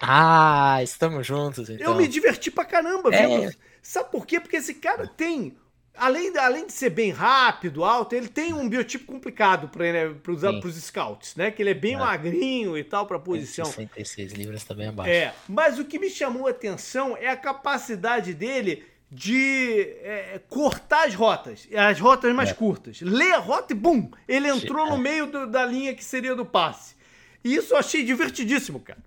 Ah, 0.00 0.80
estamos 0.82 1.26
juntos. 1.26 1.70
Então. 1.70 1.92
Eu 1.92 1.96
me 1.96 2.08
diverti 2.08 2.50
pra 2.50 2.64
caramba, 2.64 3.14
é. 3.14 3.52
Sabe 3.80 4.10
por 4.10 4.26
quê? 4.26 4.40
Porque 4.40 4.56
esse 4.56 4.74
cara 4.74 5.06
tem 5.06 5.56
além, 5.96 6.36
além 6.36 6.66
de 6.66 6.72
ser 6.72 6.90
bem 6.90 7.10
rápido, 7.10 7.84
alto, 7.84 8.14
ele 8.14 8.28
tem 8.28 8.52
um 8.52 8.68
biotipo 8.68 9.06
complicado 9.06 9.68
para 9.68 9.92
né, 9.92 10.14
os 10.64 10.74
scouts, 10.76 11.36
né? 11.36 11.50
Que 11.50 11.62
ele 11.62 11.70
é 11.70 11.74
bem 11.74 11.94
é. 11.94 11.98
magrinho 11.98 12.76
e 12.76 12.84
tal 12.84 13.06
para 13.06 13.18
posição. 13.18 13.64
66 13.64 14.32
libras 14.32 14.64
também 14.64 14.88
abaixo. 14.88 15.10
É, 15.10 15.34
mas 15.48 15.78
o 15.78 15.84
que 15.84 15.98
me 15.98 16.10
chamou 16.10 16.46
a 16.46 16.50
atenção 16.50 17.16
é 17.16 17.28
a 17.28 17.36
capacidade 17.36 18.34
dele 18.34 18.84
de 19.10 19.80
é, 20.02 20.40
cortar 20.48 21.06
as 21.06 21.14
rotas, 21.14 21.68
as 21.76 22.00
rotas 22.00 22.34
mais 22.34 22.50
é. 22.50 22.54
curtas. 22.54 23.00
Lê 23.02 23.30
a 23.32 23.38
rota 23.38 23.74
e 23.74 23.76
bum, 23.76 24.10
ele 24.26 24.48
entrou 24.48 24.88
no 24.88 24.96
é. 24.96 24.98
meio 24.98 25.26
do, 25.26 25.46
da 25.46 25.66
linha 25.66 25.94
que 25.94 26.02
seria 26.02 26.34
do 26.34 26.46
passe. 26.46 26.94
E 27.44 27.54
isso 27.54 27.74
eu 27.74 27.78
achei 27.78 28.02
divertidíssimo, 28.02 28.80
cara. 28.80 28.98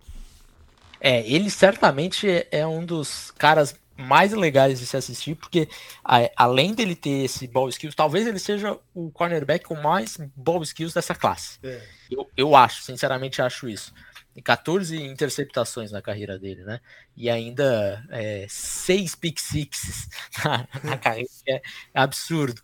É, 0.99 1.27
ele 1.27 1.49
certamente 1.49 2.47
é 2.51 2.65
um 2.65 2.85
dos 2.85 3.31
caras 3.31 3.75
mais 3.97 4.33
legais 4.33 4.79
de 4.79 4.85
se 4.85 4.97
assistir, 4.97 5.35
porque 5.35 5.69
a, 6.03 6.29
além 6.35 6.73
dele 6.73 6.95
ter 6.95 7.25
esse 7.25 7.47
ball 7.47 7.69
skills, 7.69 7.95
talvez 7.95 8.27
ele 8.27 8.39
seja 8.39 8.77
o 8.93 9.09
cornerback 9.11 9.65
com 9.65 9.75
mais 9.75 10.17
ball 10.35 10.61
skills 10.63 10.93
dessa 10.93 11.15
classe. 11.15 11.59
É. 11.63 11.81
Eu, 12.11 12.29
eu 12.35 12.55
acho, 12.55 12.81
sinceramente 12.83 13.41
acho 13.41 13.69
isso. 13.69 13.93
Tem 14.33 14.43
14 14.43 15.01
interceptações 15.01 15.91
na 15.91 16.01
carreira 16.01 16.37
dele, 16.37 16.63
né? 16.65 16.81
E 17.15 17.29
ainda 17.29 18.05
é, 18.09 18.45
6 18.49 19.15
pick 19.15 19.39
sixes 19.39 20.09
na, 20.43 20.67
na 20.83 20.97
carreira, 20.97 21.29
é 21.47 21.61
absurdo. 21.93 22.61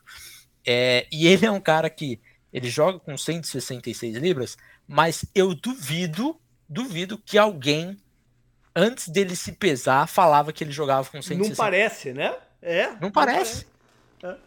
É, 0.65 1.07
e 1.11 1.27
ele 1.27 1.45
é 1.45 1.51
um 1.51 1.61
cara 1.61 1.89
que 1.89 2.19
ele 2.51 2.69
joga 2.69 2.99
com 2.99 3.17
166 3.17 4.17
libras, 4.17 4.57
mas 4.85 5.25
eu 5.33 5.55
duvido, 5.55 6.39
duvido 6.67 7.17
que 7.17 7.37
alguém 7.37 7.97
antes 8.75 9.07
dele 9.07 9.35
se 9.35 9.51
pesar, 9.53 10.07
falava 10.07 10.51
que 10.51 10.63
ele 10.63 10.71
jogava 10.71 11.09
com 11.09 11.21
160. 11.21 11.49
Não 11.49 11.55
parece, 11.55 12.13
né? 12.13 12.35
É. 12.61 12.87
Não, 12.87 13.01
não 13.01 13.11
parece. 13.11 13.65
parece. 14.21 14.41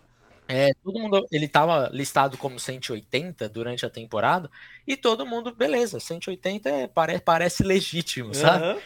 É. 0.49 0.69
é. 0.69 0.75
todo 0.83 0.99
mundo, 0.99 1.27
ele 1.31 1.47
estava 1.47 1.89
listado 1.93 2.37
como 2.37 2.59
180 2.59 3.49
durante 3.49 3.85
a 3.85 3.91
temporada 3.91 4.51
e 4.87 4.97
todo 4.97 5.27
mundo, 5.27 5.55
beleza, 5.55 6.01
180 6.01 6.69
é, 6.69 6.87
parece, 6.87 7.21
parece 7.21 7.63
legítimo, 7.63 8.35
sabe? 8.35 8.67
Uhum. 8.67 8.81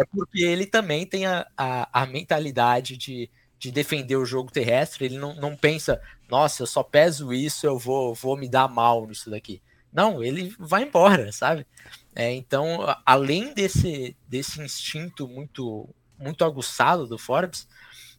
É 0.00 0.04
porque 0.04 0.42
ele 0.42 0.64
também 0.64 1.04
tem 1.04 1.26
a, 1.26 1.46
a, 1.56 2.02
a 2.02 2.06
mentalidade 2.06 2.96
de, 2.96 3.28
de 3.58 3.72
defender 3.72 4.16
o 4.16 4.24
jogo 4.24 4.52
terrestre, 4.52 5.06
ele 5.06 5.18
não, 5.18 5.34
não 5.34 5.56
pensa, 5.56 6.00
nossa, 6.30 6.62
eu 6.62 6.66
só 6.66 6.84
peso 6.84 7.32
isso, 7.32 7.66
eu 7.66 7.76
vou, 7.76 8.14
vou 8.14 8.36
me 8.36 8.48
dar 8.48 8.68
mal 8.68 9.06
nisso 9.06 9.28
daqui. 9.28 9.60
Não, 9.92 10.22
ele 10.22 10.54
vai 10.58 10.82
embora, 10.84 11.32
sabe? 11.32 11.66
É, 12.14 12.32
então, 12.32 12.80
além 13.06 13.54
desse, 13.54 14.16
desse 14.26 14.60
instinto 14.60 15.28
muito, 15.28 15.88
muito 16.18 16.44
aguçado 16.44 17.06
do 17.06 17.16
Forbes, 17.16 17.68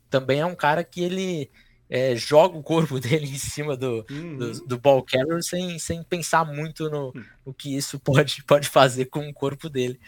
também 0.09 0.39
é 0.39 0.45
um 0.45 0.55
cara 0.55 0.83
que 0.83 1.03
ele 1.03 1.51
é, 1.89 2.15
joga 2.15 2.57
o 2.57 2.63
corpo 2.63 2.99
dele 3.01 3.25
em 3.25 3.37
cima 3.37 3.75
do, 3.75 4.05
uhum. 4.09 4.37
do, 4.37 4.65
do, 4.65 4.79
ball 4.79 5.03
carrier 5.03 5.43
sem, 5.43 5.79
sem 5.79 6.03
pensar 6.03 6.45
muito 6.45 6.89
no, 6.89 7.09
hum. 7.09 7.23
no 7.45 7.53
que 7.53 7.75
isso 7.75 7.99
pode, 7.99 8.43
pode 8.43 8.69
fazer 8.69 9.05
com 9.05 9.27
o 9.27 9.33
corpo 9.33 9.67
dele. 9.69 9.99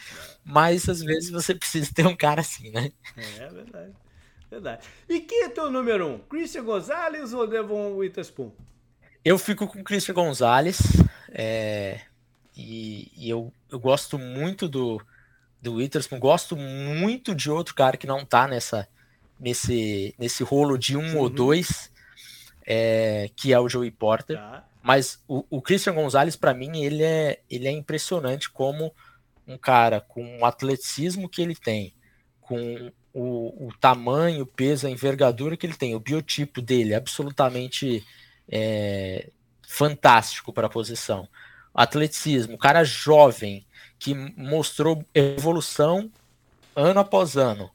Mas 0.44 0.88
às 0.88 1.02
vezes 1.02 1.30
você 1.30 1.56
precisa 1.56 1.92
ter 1.94 2.06
um 2.06 2.16
cara 2.16 2.42
assim, 2.42 2.70
né? 2.70 2.92
É, 3.18 3.44
é 3.44 3.50
verdade. 3.50 3.94
Verdade. 4.50 4.88
E 5.08 5.22
quem 5.22 5.46
é 5.46 5.50
teu 5.50 5.72
número 5.72 6.06
um? 6.08 6.20
Christian 6.20 6.66
Gonzalez 6.66 7.34
ou 7.34 7.48
Devon 7.48 7.96
Witherspoon? 7.96 8.52
Eu 9.24 9.38
fico 9.38 9.68
com 9.68 9.84
Christian 9.84 10.16
Gonzalez. 10.16 10.80
É, 11.32 12.02
e, 12.56 13.12
e 13.16 13.30
eu, 13.30 13.54
eu 13.70 13.80
gosto 13.80 14.18
muito 14.18 14.68
do, 14.68 15.02
do 15.62 15.76
Witherspoon, 15.76 16.20
gosto 16.20 16.56
muito 16.56 17.34
de 17.34 17.50
outro 17.50 17.74
cara 17.74 17.98
que 17.98 18.08
não 18.08 18.26
tá 18.26 18.48
nessa, 18.48 18.88
nesse, 19.40 20.14
nesse 20.18 20.44
rolo 20.44 20.78
de 20.78 20.98
um 20.98 21.14
uhum. 21.14 21.18
ou 21.20 21.30
dois, 21.30 21.92
é, 22.66 23.30
que 23.36 23.54
é 23.54 23.60
o 23.60 23.70
Joey 23.70 23.92
Porter. 23.92 24.38
Tá. 24.38 24.68
Mas 24.84 25.24
o, 25.28 25.46
o 25.50 25.62
Christian 25.62 25.94
Gonzalez, 25.94 26.36
para 26.36 26.54
mim, 26.54 26.84
ele 26.84 27.04
é, 27.04 27.40
ele 27.50 27.68
é 27.68 27.72
impressionante 27.72 28.50
como 28.50 28.94
um 29.48 29.58
cara 29.58 30.02
com 30.02 30.40
o 30.40 30.46
atleticismo 30.46 31.30
que 31.30 31.42
ele 31.42 31.56
tem, 31.56 31.94
com 32.40 32.92
o, 33.14 33.68
o 33.68 33.74
tamanho, 33.80 34.44
o 34.44 34.48
peso, 34.48 34.88
a 34.88 34.90
envergadura 34.90 35.56
que 35.56 35.66
ele 35.66 35.76
tem, 35.76 35.96
o 35.96 36.00
biotipo 36.00 36.62
dele 36.62 36.96
absolutamente 36.96 38.04
é, 38.52 39.30
fantástico 39.62 40.52
para 40.52 40.68
a 40.68 40.70
posição 40.70 41.28
atleticismo, 41.74 42.58
cara 42.58 42.84
jovem 42.84 43.66
que 43.98 44.14
mostrou 44.14 45.06
evolução 45.14 46.12
ano 46.76 47.00
após 47.00 47.38
ano. 47.38 47.70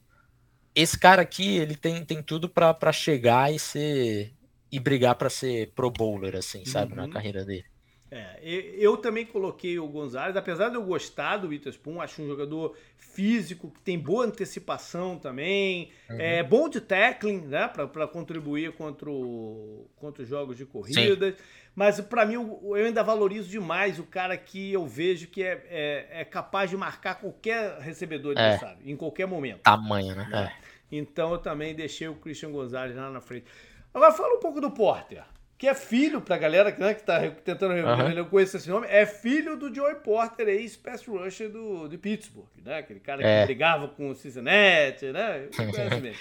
Esse 0.75 0.99
cara 0.99 1.23
aqui, 1.23 1.57
ele 1.57 1.75
tem, 1.75 2.05
tem 2.05 2.23
tudo 2.23 2.49
para 2.49 2.93
chegar 2.93 3.53
e 3.53 3.59
ser 3.59 4.33
e 4.71 4.81
brigar 4.81 5.15
para 5.15 5.31
ser 5.31 5.73
pro 5.75 5.91
bowler 5.91 6.37
assim, 6.37 6.65
sabe, 6.65 6.93
uhum. 6.93 7.07
na 7.07 7.09
carreira 7.09 7.45
dele. 7.45 7.65
É, 8.11 8.39
eu 8.79 8.97
também 8.97 9.27
coloquei 9.27 9.79
o 9.79 9.89
Gonzalez, 9.89 10.37
apesar 10.37 10.69
de 10.69 10.77
eu 10.77 10.83
gostar 10.85 11.39
do 11.39 11.49
Witherspoon, 11.49 12.01
acho 12.01 12.23
um 12.23 12.27
jogador 12.27 12.77
físico, 12.97 13.71
que 13.71 13.81
tem 13.81 13.99
boa 13.99 14.25
antecipação 14.25 15.19
também, 15.19 15.91
uhum. 16.09 16.21
é 16.21 16.43
bom 16.43 16.69
de 16.69 16.81
tackling, 16.81 17.41
né, 17.41 17.67
para 17.67 18.07
contribuir 18.07 18.73
contra, 18.73 19.11
o, 19.11 19.89
contra 19.97 20.23
os 20.23 20.29
jogos 20.29 20.57
de 20.57 20.65
corrida. 20.65 21.33
Sim. 21.33 21.37
Mas 21.75 22.01
para 22.01 22.25
mim, 22.25 22.35
eu 22.35 22.75
ainda 22.75 23.03
valorizo 23.03 23.51
demais 23.51 23.99
o 23.99 24.05
cara 24.05 24.37
que 24.37 24.73
eu 24.73 24.87
vejo 24.87 25.27
que 25.27 25.43
é, 25.43 25.67
é, 25.69 26.21
é 26.21 26.25
capaz 26.25 26.71
de 26.71 26.77
marcar 26.77 27.17
qualquer 27.17 27.79
recebedor 27.81 28.35
é. 28.39 28.77
em 28.85 28.97
qualquer 28.97 29.27
momento. 29.27 29.63
Tamanho, 29.63 30.15
né? 30.15 30.29
É. 30.33 30.67
Então 30.91 31.33
eu 31.33 31.39
também 31.39 31.75
deixei 31.75 32.09
o 32.09 32.15
Christian 32.15 32.53
Gonzalez 32.53 32.97
lá 32.97 33.11
na 33.11 33.21
frente. 33.21 33.47
Agora 33.93 34.13
fala 34.13 34.37
um 34.37 34.41
pouco 34.41 34.61
do 34.61 34.71
Porter 34.71 35.25
que 35.59 35.67
é 35.67 35.75
filho, 35.75 36.21
pra 36.21 36.37
galera 36.37 36.75
né, 36.79 36.95
que 36.95 37.03
tá 37.03 37.19
tentando 37.43 37.75
uhum. 37.75 38.25
conhecer 38.27 38.59
esse 38.59 38.69
nome, 38.69 38.87
é 38.91 39.07
filho 39.07 39.57
do 39.57 39.75
Joey 39.75 39.97
Porter, 39.97 40.49
ex-pass 40.49 41.07
rusher 41.07 41.49
do, 41.51 41.89
de 41.89 41.97
Pittsburgh, 41.97 42.47
né? 42.63 42.79
Aquele 42.79 43.01
cara 43.01 43.27
é. 43.27 43.41
que 43.41 43.47
brigava 43.47 43.89
com 43.89 44.11
o 44.11 44.15
Cincinnati, 44.15 45.07
né? 45.07 45.49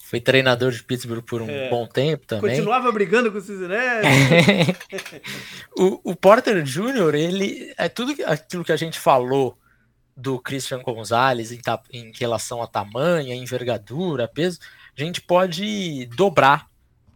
Foi 0.00 0.20
treinador 0.20 0.72
de 0.72 0.82
Pittsburgh 0.82 1.22
por 1.22 1.42
um 1.42 1.48
é. 1.48 1.68
bom 1.68 1.86
tempo 1.86 2.26
também. 2.26 2.50
Continuava 2.50 2.90
brigando 2.90 3.30
com 3.30 3.38
o 3.38 3.40
Cincinnati. 3.40 4.08
o, 5.76 6.10
o 6.10 6.16
Porter 6.16 6.62
Jr., 6.62 7.14
ele 7.14 7.72
é 7.76 7.88
tudo 7.88 8.14
aquilo 8.24 8.64
que 8.64 8.72
a 8.72 8.76
gente 8.76 8.98
falou 8.98 9.58
do 10.16 10.38
Christian 10.40 10.82
Gonzalez 10.82 11.52
em, 11.52 11.60
em 11.92 12.12
relação 12.18 12.62
a 12.62 12.66
tamanho, 12.66 13.32
envergadura, 13.32 14.26
peso, 14.26 14.58
a 14.96 15.00
gente 15.00 15.20
pode 15.20 16.06
dobrar 16.06 16.67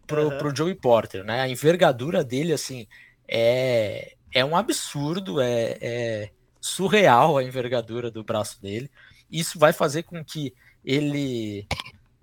pro, 0.07 0.29
uhum. 0.29 0.37
pro 0.37 0.55
Joey 0.55 0.75
Porter, 0.75 1.23
né? 1.23 1.41
A 1.41 1.49
envergadura 1.49 2.23
dele, 2.23 2.53
assim, 2.53 2.87
é, 3.27 4.15
é 4.33 4.43
um 4.43 4.55
absurdo, 4.55 5.41
é, 5.41 5.77
é 5.81 6.31
surreal 6.59 7.37
a 7.37 7.43
envergadura 7.43 8.09
do 8.09 8.23
braço 8.23 8.61
dele. 8.61 8.89
Isso 9.31 9.57
vai 9.57 9.73
fazer 9.73 10.03
com 10.03 10.23
que 10.23 10.53
ele 10.83 11.67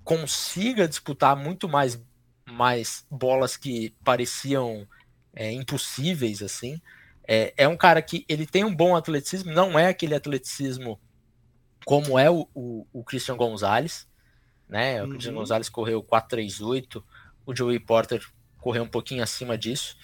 consiga 0.04 0.88
disputar 0.88 1.36
muito 1.36 1.68
mais, 1.68 2.00
mais 2.46 3.06
bolas 3.10 3.56
que 3.56 3.94
pareciam 4.04 4.86
é, 5.34 5.52
impossíveis, 5.52 6.42
assim. 6.42 6.80
É, 7.26 7.54
é 7.56 7.68
um 7.68 7.76
cara 7.76 8.02
que 8.02 8.24
ele 8.28 8.46
tem 8.46 8.64
um 8.64 8.74
bom 8.74 8.96
atleticismo, 8.96 9.52
não 9.52 9.78
é 9.78 9.86
aquele 9.86 10.14
atleticismo 10.14 10.98
como 11.84 12.18
é 12.18 12.30
o, 12.30 12.48
o, 12.54 12.86
o 12.92 13.04
Christian 13.04 13.36
Gonzalez, 13.36 14.06
né? 14.68 15.00
O 15.00 15.04
uhum. 15.04 15.10
Christian 15.10 15.34
Gonzalez 15.34 15.68
correu 15.68 16.02
438, 16.02 17.04
o 17.46 17.54
Joey 17.54 17.78
Porter 17.78 18.24
correu 18.58 18.82
um 18.82 18.88
pouquinho 18.88 19.22
acima 19.22 19.56
disso. 19.56 19.96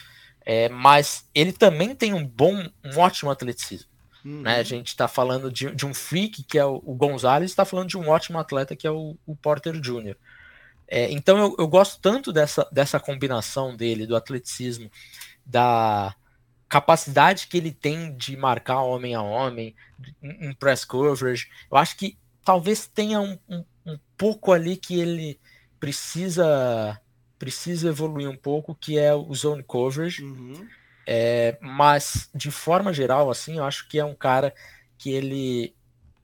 É, 0.44 0.68
mas 0.68 1.29
ele 1.35 1.53
também 1.53 1.94
tem 1.94 2.14
um 2.14 2.25
bom, 2.25 2.68
um 2.85 2.99
ótimo 2.99 3.31
atleticismo. 3.31 3.90
Uhum. 4.25 4.42
Né? 4.42 4.57
A 4.57 4.62
gente 4.62 4.88
está 4.88 5.09
falando 5.09 5.51
de, 5.51 5.75
de, 5.75 5.85
um 5.85 5.92
freak, 5.92 6.44
que 6.44 6.59
é 6.59 6.64
o, 6.64 6.83
o 6.85 6.94
Gonzalez, 6.94 7.51
está 7.51 7.64
falando 7.64 7.88
de 7.88 7.99
um 7.99 8.09
ótimo 8.09 8.38
atleta, 8.38 8.77
que 8.77 8.87
é 8.87 8.90
o, 8.90 9.16
o 9.27 9.35
Porter 9.35 9.81
Jr. 9.81 10.16
É, 10.88 11.11
então 11.11 11.37
eu, 11.37 11.57
eu, 11.59 11.66
gosto 11.66 12.01
tanto 12.01 12.33
dessa, 12.33 12.68
dessa 12.70 13.01
combinação 13.01 13.77
dele, 13.77 14.07
do 14.07 14.14
atleticismo, 14.14 14.88
da 15.44 16.14
capacidade 16.68 17.49
que 17.49 17.57
ele 17.57 17.72
tem 17.72 18.16
de 18.16 18.37
marcar 18.37 18.83
homem 18.83 19.14
a 19.14 19.22
homem, 19.22 19.75
em, 20.22 20.49
em 20.49 20.53
press 20.55 20.85
coverage. 20.85 21.49
Eu 21.70 21.77
acho 21.77 21.96
que 21.96 22.16
talvez 22.44 22.87
tenha 22.87 23.20
um, 23.20 23.38
um, 23.49 23.64
um 23.85 23.99
pouco 24.16 24.53
ali 24.53 24.77
que 24.77 24.99
ele 24.99 25.40
precisa 25.81 27.01
precisa 27.39 27.89
evoluir 27.89 28.28
um 28.28 28.37
pouco, 28.37 28.74
que 28.74 28.99
é 28.99 29.14
o 29.14 29.34
zone 29.34 29.62
coverage. 29.62 30.22
Uhum. 30.22 30.66
É, 31.07 31.57
mas, 31.61 32.28
de 32.34 32.51
forma 32.51 32.93
geral, 32.93 33.30
assim, 33.30 33.59
eu 33.59 33.64
acho 33.64 33.89
que 33.89 33.99
é 33.99 34.05
um 34.05 34.14
cara 34.14 34.53
que 34.99 35.11
ele 35.12 35.74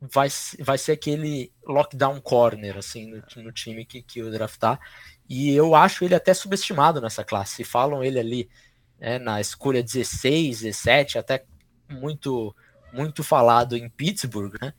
vai, 0.00 0.28
vai 0.58 0.76
ser 0.76 0.92
aquele 0.92 1.52
lockdown 1.64 2.20
corner, 2.20 2.76
assim, 2.76 3.06
no, 3.06 3.42
no 3.42 3.52
time 3.52 3.84
que, 3.84 4.02
que 4.02 4.22
o 4.22 4.30
draftar. 4.30 4.80
E 5.28 5.54
eu 5.54 5.74
acho 5.74 6.04
ele 6.04 6.14
até 6.14 6.34
subestimado 6.34 7.00
nessa 7.00 7.24
classe. 7.24 7.56
Se 7.56 7.64
falam 7.64 8.02
ele 8.02 8.18
ali 8.18 8.50
né, 8.98 9.18
na 9.18 9.40
escolha 9.40 9.82
16, 9.82 10.62
17, 10.62 11.18
até 11.18 11.44
muito, 11.88 12.54
muito 12.92 13.22
falado 13.22 13.76
em 13.76 13.88
Pittsburgh, 13.88 14.54
né? 14.60 14.72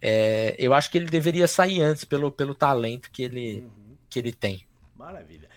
É, 0.00 0.54
eu 0.58 0.74
acho 0.74 0.90
que 0.90 0.98
ele 0.98 1.06
deveria 1.06 1.48
sair 1.48 1.80
antes 1.80 2.04
pelo, 2.04 2.30
pelo 2.30 2.54
talento 2.54 3.10
que 3.10 3.22
ele, 3.22 3.60
uhum. 3.60 3.96
que 4.08 4.18
ele 4.18 4.32
tem. 4.32 4.65
Maravilha. 4.96 5.48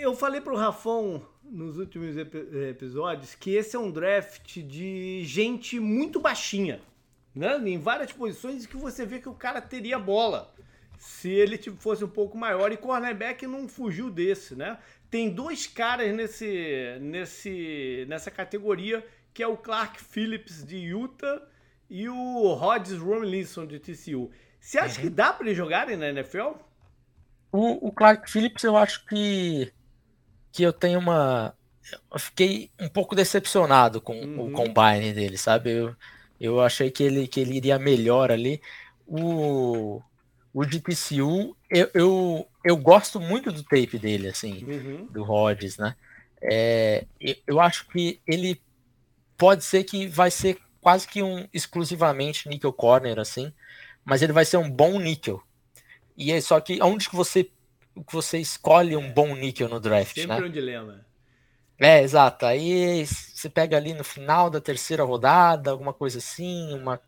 Eu 0.00 0.14
falei 0.14 0.40
pro 0.40 0.56
Rafão 0.56 1.24
nos 1.44 1.78
últimos 1.78 2.16
episódios 2.16 3.34
que 3.34 3.50
esse 3.50 3.76
é 3.76 3.78
um 3.78 3.90
draft 3.90 4.58
de 4.58 5.22
gente 5.24 5.78
muito 5.78 6.18
baixinha, 6.18 6.80
né? 7.34 7.56
Em 7.64 7.78
várias 7.78 8.12
posições 8.12 8.66
que 8.66 8.76
você 8.76 9.06
vê 9.06 9.20
que 9.20 9.28
o 9.28 9.34
cara 9.34 9.60
teria 9.60 9.98
bola 9.98 10.52
se 10.98 11.30
ele 11.30 11.56
tipo, 11.56 11.76
fosse 11.76 12.04
um 12.04 12.08
pouco 12.08 12.36
maior. 12.36 12.72
E 12.72 12.76
cornerback 12.76 13.46
não 13.46 13.68
fugiu 13.68 14.10
desse, 14.10 14.56
né? 14.56 14.78
Tem 15.08 15.30
dois 15.30 15.66
caras 15.66 16.12
nesse, 16.12 16.98
nesse, 17.00 18.04
nessa 18.08 18.30
categoria, 18.30 19.06
que 19.32 19.42
é 19.42 19.46
o 19.46 19.56
Clark 19.56 20.02
Phillips 20.02 20.64
de 20.64 20.76
Utah 20.76 21.40
e 21.88 22.08
o 22.08 22.52
Rodgers 22.54 23.00
Romlinson 23.00 23.64
de 23.64 23.78
TCU. 23.78 24.30
Você 24.58 24.78
acha 24.78 24.96
uhum. 24.96 25.04
que 25.04 25.10
dá 25.10 25.32
para 25.32 25.46
eles 25.46 25.56
jogarem 25.56 25.96
na 25.96 26.08
NFL? 26.08 26.54
O, 27.52 27.88
o, 27.88 27.92
Clark 27.92 28.30
Phillips, 28.30 28.62
eu 28.64 28.76
acho 28.76 29.04
que, 29.06 29.72
que 30.52 30.62
eu 30.62 30.72
tenho 30.72 30.98
uma. 30.98 31.54
Eu 32.12 32.18
fiquei 32.18 32.70
um 32.78 32.88
pouco 32.88 33.14
decepcionado 33.14 34.00
com 34.00 34.14
uhum. 34.18 34.48
o 34.48 34.52
combine 34.52 35.12
dele, 35.12 35.38
sabe? 35.38 35.70
Eu, 35.70 35.96
eu 36.40 36.60
achei 36.60 36.90
que 36.90 37.02
ele, 37.02 37.26
que 37.26 37.40
ele 37.40 37.56
iria 37.56 37.78
melhor 37.78 38.30
ali. 38.30 38.60
O, 39.06 40.02
o 40.52 40.64
de 40.64 40.80
TCU, 40.80 41.56
eu, 41.70 41.90
eu, 41.94 42.48
eu 42.64 42.76
gosto 42.76 43.20
muito 43.20 43.52
do 43.52 43.62
tape 43.62 43.98
dele, 43.98 44.28
assim, 44.28 44.64
uhum. 44.64 45.06
do 45.06 45.22
Rodgers, 45.22 45.78
né? 45.78 45.94
É, 46.42 47.06
eu 47.46 47.60
acho 47.60 47.86
que 47.88 48.20
ele 48.26 48.60
pode 49.36 49.64
ser 49.64 49.84
que 49.84 50.06
vai 50.06 50.30
ser 50.30 50.58
quase 50.80 51.06
que 51.06 51.22
um 51.22 51.46
exclusivamente 51.52 52.48
nickel 52.48 52.72
corner, 52.72 53.18
assim, 53.18 53.52
mas 54.04 54.22
ele 54.22 54.32
vai 54.32 54.44
ser 54.44 54.56
um 54.56 54.70
bom 54.70 54.98
níquel. 54.98 55.42
E 56.16 56.32
é 56.32 56.40
só 56.40 56.60
que 56.60 56.82
onde 56.82 57.08
que 57.08 57.16
você 57.16 57.44
que 57.44 58.12
você 58.12 58.38
escolhe 58.38 58.94
um 58.96 59.10
bom 59.10 59.34
níquel 59.34 59.68
no 59.68 59.80
draft, 59.80 60.14
Sempre 60.14 60.40
né? 60.40 60.46
um 60.46 60.50
dilema. 60.50 61.06
É, 61.78 62.02
exato. 62.02 62.46
Aí 62.46 63.06
você 63.06 63.48
pega 63.48 63.76
ali 63.76 63.92
no 63.92 64.04
final 64.04 64.48
da 64.48 64.60
terceira 64.60 65.04
rodada, 65.04 65.70
alguma 65.70 65.92
coisa 65.92 66.18
assim, 66.18 66.72
uma 66.74 67.00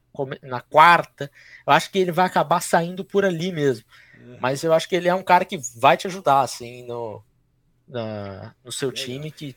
na 0.43 0.61
quarta. 0.61 1.31
Eu 1.67 1.73
acho 1.73 1.91
que 1.91 1.99
ele 1.99 2.13
vai 2.13 2.27
acabar 2.27 2.61
saindo 2.61 3.05
por 3.05 3.25
ali 3.25 3.53
mesmo. 3.53 3.85
É. 4.15 4.39
Mas 4.41 4.63
eu 4.63 4.73
acho 4.73 4.89
que 4.89 4.97
ele 4.97 5.09
é 5.09 5.15
um 5.15 5.23
cara 5.23 5.45
que 5.45 5.59
vai 5.77 5.97
te 5.97 6.07
ajudar, 6.07 6.41
assim, 6.41 6.87
no, 6.87 7.23
na, 7.87 8.55
no 8.65 8.73
seu 8.73 8.91
time, 8.93 9.31
que 9.31 9.57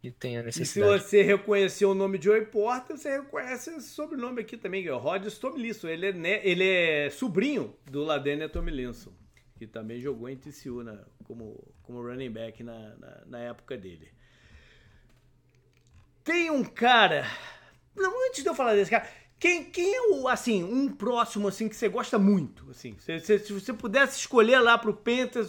que 0.00 0.10
tem 0.10 0.38
a 0.38 0.42
necessidade. 0.42 0.96
E 0.96 0.98
se 1.00 1.08
você 1.08 1.22
reconhecer 1.22 1.84
o 1.84 1.94
nome 1.94 2.16
de 2.16 2.24
Joey 2.24 2.46
Porter, 2.46 2.96
você 2.96 3.18
reconhece 3.18 3.70
esse 3.70 3.90
sobrenome 3.90 4.40
aqui 4.40 4.56
também, 4.56 4.82
que 4.82 4.88
é 4.88 4.94
o 4.94 4.98
Rodgers 4.98 5.38
Tomlinson. 5.38 5.88
Ele 5.88 6.06
é, 6.06 6.12
né, 6.12 6.40
ele 6.42 6.66
é 6.66 7.10
sobrinho 7.10 7.76
do 7.90 8.02
Ladenia 8.02 8.48
Tomlinson, 8.48 9.12
que 9.58 9.66
também 9.66 10.00
jogou 10.00 10.28
em 10.28 10.36
TCU 10.36 10.82
né, 10.82 10.98
como, 11.24 11.62
como 11.82 12.02
running 12.02 12.30
back 12.30 12.62
na, 12.62 12.96
na, 12.96 13.22
na, 13.26 13.38
época 13.40 13.76
dele. 13.76 14.10
Tem 16.24 16.50
um 16.50 16.64
cara... 16.64 17.26
Não, 17.94 18.26
antes 18.26 18.42
de 18.42 18.48
eu 18.48 18.54
falar 18.54 18.74
desse 18.74 18.90
cara... 18.90 19.06
Quem, 19.38 19.64
quem 19.64 19.94
é 19.94 20.02
o, 20.10 20.28
assim, 20.28 20.62
um 20.62 20.88
próximo, 20.88 21.48
assim, 21.48 21.66
que 21.66 21.74
você 21.74 21.88
gosta 21.88 22.18
muito, 22.18 22.70
assim? 22.70 22.94
Se, 22.98 23.18
se, 23.20 23.38
se 23.38 23.52
você 23.54 23.72
pudesse 23.72 24.18
escolher 24.18 24.60
lá 24.60 24.76
pro 24.76 24.92
Panthers, 24.92 25.48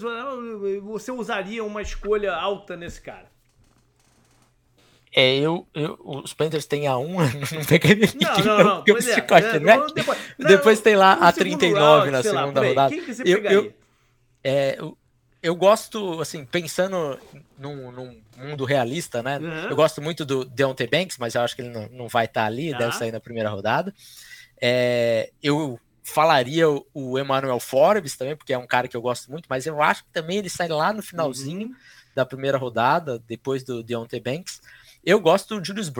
você 0.81 1.11
usaria 1.11 1.61
uma 1.61 1.81
escolha 1.81 2.33
alta 2.33 2.77
nesse 2.77 3.01
cara? 3.01 3.30
É, 5.13 5.35
eu, 5.35 5.67
eu, 5.73 5.99
os 6.23 6.33
Panthers 6.33 6.65
têm 6.65 6.87
a 6.87 6.97
1, 6.97 7.07
não 7.53 7.65
pegaria 7.67 8.07
ninguém. 8.07 8.45
Não, 8.45 8.57
não, 8.57 8.63
não. 8.63 8.83
Pois 8.83 9.07
é, 9.07 9.19
é, 9.19 9.93
depois, 9.93 10.17
depois 10.37 10.79
tem 10.79 10.95
lá 10.95 11.13
a 11.13 11.31
39 11.31 11.79
round, 11.79 12.11
na 12.11 12.23
segunda 12.23 12.61
lá, 12.61 12.67
rodada. 12.67 12.89
Quem 12.89 13.03
que 13.03 13.13
você 13.13 13.23
eu, 13.25 13.37
eu, 13.39 13.73
é, 14.41 14.75
eu, 14.79 14.97
eu 15.43 15.55
gosto, 15.55 16.21
assim, 16.21 16.45
pensando 16.45 17.19
num, 17.57 17.91
num 17.91 18.21
mundo 18.37 18.63
realista, 18.63 19.21
né? 19.21 19.37
Uhum. 19.37 19.69
Eu 19.69 19.75
gosto 19.75 20.01
muito 20.01 20.23
do 20.23 20.45
Deontay 20.45 20.87
Banks, 20.87 21.17
mas 21.17 21.35
eu 21.35 21.41
acho 21.41 21.55
que 21.55 21.61
ele 21.61 21.71
não, 21.71 21.89
não 21.89 22.07
vai 22.07 22.25
estar 22.25 22.41
tá 22.41 22.47
ali, 22.47 22.71
tá. 22.71 22.77
deve 22.77 22.95
sair 22.95 23.11
na 23.11 23.19
primeira 23.19 23.49
rodada. 23.49 23.93
É, 24.61 25.31
eu 25.43 25.79
falaria 26.03 26.69
o, 26.69 26.85
o 26.93 27.19
Emmanuel 27.19 27.59
Forbes 27.59 28.15
também, 28.15 28.35
porque 28.35 28.53
é 28.53 28.57
um 28.57 28.67
cara 28.67 28.87
que 28.87 28.95
eu 28.95 29.01
gosto 29.01 29.29
muito, 29.29 29.47
mas 29.49 29.65
eu 29.65 29.81
acho 29.81 30.03
que 30.03 30.09
também 30.11 30.37
ele 30.37 30.49
sai 30.49 30.67
lá 30.67 30.93
no 30.93 31.01
finalzinho 31.01 31.67
uhum. 31.67 31.75
da 32.15 32.25
primeira 32.25 32.57
rodada, 32.57 33.19
depois 33.27 33.63
do 33.63 33.83
Deontay 33.83 34.19
Banks. 34.19 34.61
Eu 35.03 35.19
gosto 35.19 35.59
do 35.59 35.65
Julius 35.65 35.91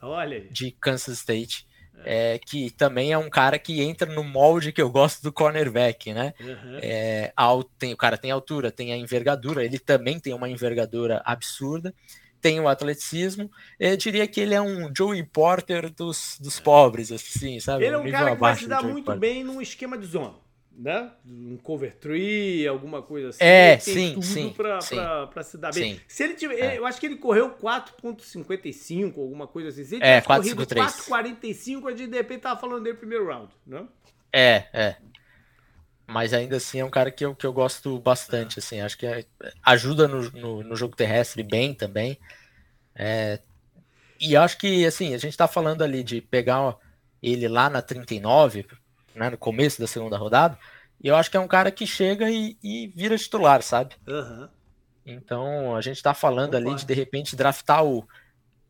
Olha. 0.00 0.40
de 0.50 0.70
Kansas 0.72 1.18
State. 1.18 1.66
É. 2.06 2.34
É, 2.34 2.38
que 2.38 2.70
também 2.70 3.12
é 3.12 3.18
um 3.18 3.30
cara 3.30 3.58
que 3.58 3.80
entra 3.80 4.12
no 4.12 4.22
molde 4.22 4.72
que 4.72 4.82
eu 4.82 4.90
gosto 4.90 5.22
do 5.22 5.32
cornerback, 5.32 6.12
né? 6.12 6.34
Uhum. 6.38 6.78
É, 6.82 7.32
tem, 7.78 7.94
o 7.94 7.96
cara 7.96 8.18
tem 8.18 8.30
altura, 8.30 8.70
tem 8.70 8.92
a 8.92 8.96
envergadura, 8.96 9.64
ele 9.64 9.78
também 9.78 10.20
tem 10.20 10.34
uma 10.34 10.50
envergadura 10.50 11.22
absurda, 11.24 11.94
tem 12.42 12.60
o 12.60 12.68
atleticismo. 12.68 13.50
Eu 13.80 13.96
diria 13.96 14.26
que 14.26 14.40
ele 14.40 14.54
é 14.54 14.60
um 14.60 14.92
Joey 14.94 15.22
Porter 15.22 15.90
dos, 15.90 16.36
dos 16.38 16.60
pobres, 16.60 17.10
assim, 17.10 17.58
sabe? 17.58 17.86
Ele 17.86 17.94
é 17.94 17.98
um, 17.98 18.06
um 18.06 18.10
cara 18.10 18.34
que 18.34 18.40
vai 18.40 18.56
se 18.56 18.66
dar 18.66 18.82
muito 18.82 19.06
Porter. 19.06 19.20
bem 19.20 19.42
num 19.42 19.62
esquema 19.62 19.96
de 19.96 20.04
zona 20.04 20.43
né? 20.76 21.10
Um 21.26 21.56
cover 21.56 21.94
tree, 21.96 22.66
alguma 22.66 23.02
coisa 23.02 23.28
assim. 23.28 23.44
É, 23.44 23.78
sim, 23.78 24.20
sim. 24.20 24.50
Pra, 24.50 24.80
sim, 24.80 24.96
pra, 24.96 25.26
pra 25.26 25.42
se 25.42 25.58
dar 25.58 25.72
bem. 25.72 25.94
Sim. 25.94 26.00
Se 26.08 26.24
ele 26.24 26.34
tiver. 26.34 26.58
É. 26.58 26.78
Eu 26.78 26.86
acho 26.86 26.98
que 26.98 27.06
ele 27.06 27.16
correu 27.16 27.50
4,55, 27.50 29.18
alguma 29.18 29.46
coisa 29.46 29.68
assim. 29.68 29.84
Se 29.84 29.96
ele 29.96 30.04
é, 30.04 30.20
4,53. 30.20 31.08
4,45, 31.08 31.86
a 31.86 31.90
gente 31.90 32.10
de 32.10 32.16
repente 32.16 32.40
tava 32.40 32.60
falando 32.60 32.82
dele 32.82 32.94
no 32.94 32.98
primeiro 32.98 33.26
round, 33.26 33.52
né? 33.66 33.86
É, 34.32 34.64
é. 34.72 34.96
Mas 36.06 36.34
ainda 36.34 36.56
assim 36.56 36.80
é 36.80 36.84
um 36.84 36.90
cara 36.90 37.10
que 37.10 37.24
eu, 37.24 37.34
que 37.34 37.46
eu 37.46 37.52
gosto 37.52 37.98
bastante, 37.98 38.58
assim. 38.58 38.80
Acho 38.80 38.98
que 38.98 39.06
é, 39.06 39.24
ajuda 39.62 40.06
no, 40.06 40.30
no, 40.30 40.62
no, 40.62 40.76
jogo 40.76 40.96
terrestre 40.96 41.42
bem 41.42 41.72
também. 41.72 42.18
É, 42.94 43.40
e 44.20 44.36
acho 44.36 44.58
que, 44.58 44.84
assim, 44.86 45.14
a 45.14 45.18
gente 45.18 45.36
tá 45.36 45.48
falando 45.48 45.82
ali 45.82 46.02
de 46.02 46.20
pegar 46.20 46.76
ele 47.22 47.48
lá 47.48 47.70
na 47.70 47.80
39, 47.80 48.66
né, 49.14 49.30
no 49.30 49.38
começo 49.38 49.80
da 49.80 49.86
segunda 49.86 50.16
rodada. 50.16 50.58
E 51.02 51.08
eu 51.08 51.16
acho 51.16 51.30
que 51.30 51.36
é 51.36 51.40
um 51.40 51.48
cara 51.48 51.70
que 51.70 51.86
chega 51.86 52.30
e, 52.30 52.56
e 52.62 52.88
vira 52.88 53.16
titular, 53.16 53.62
sabe? 53.62 53.94
Uhum. 54.06 54.48
Então 55.04 55.76
a 55.76 55.80
gente 55.80 56.02
tá 56.02 56.14
falando 56.14 56.54
ali 56.54 56.74
de 56.74 56.86
de 56.86 56.94
repente 56.94 57.36
draftar 57.36 57.84
o 57.84 58.08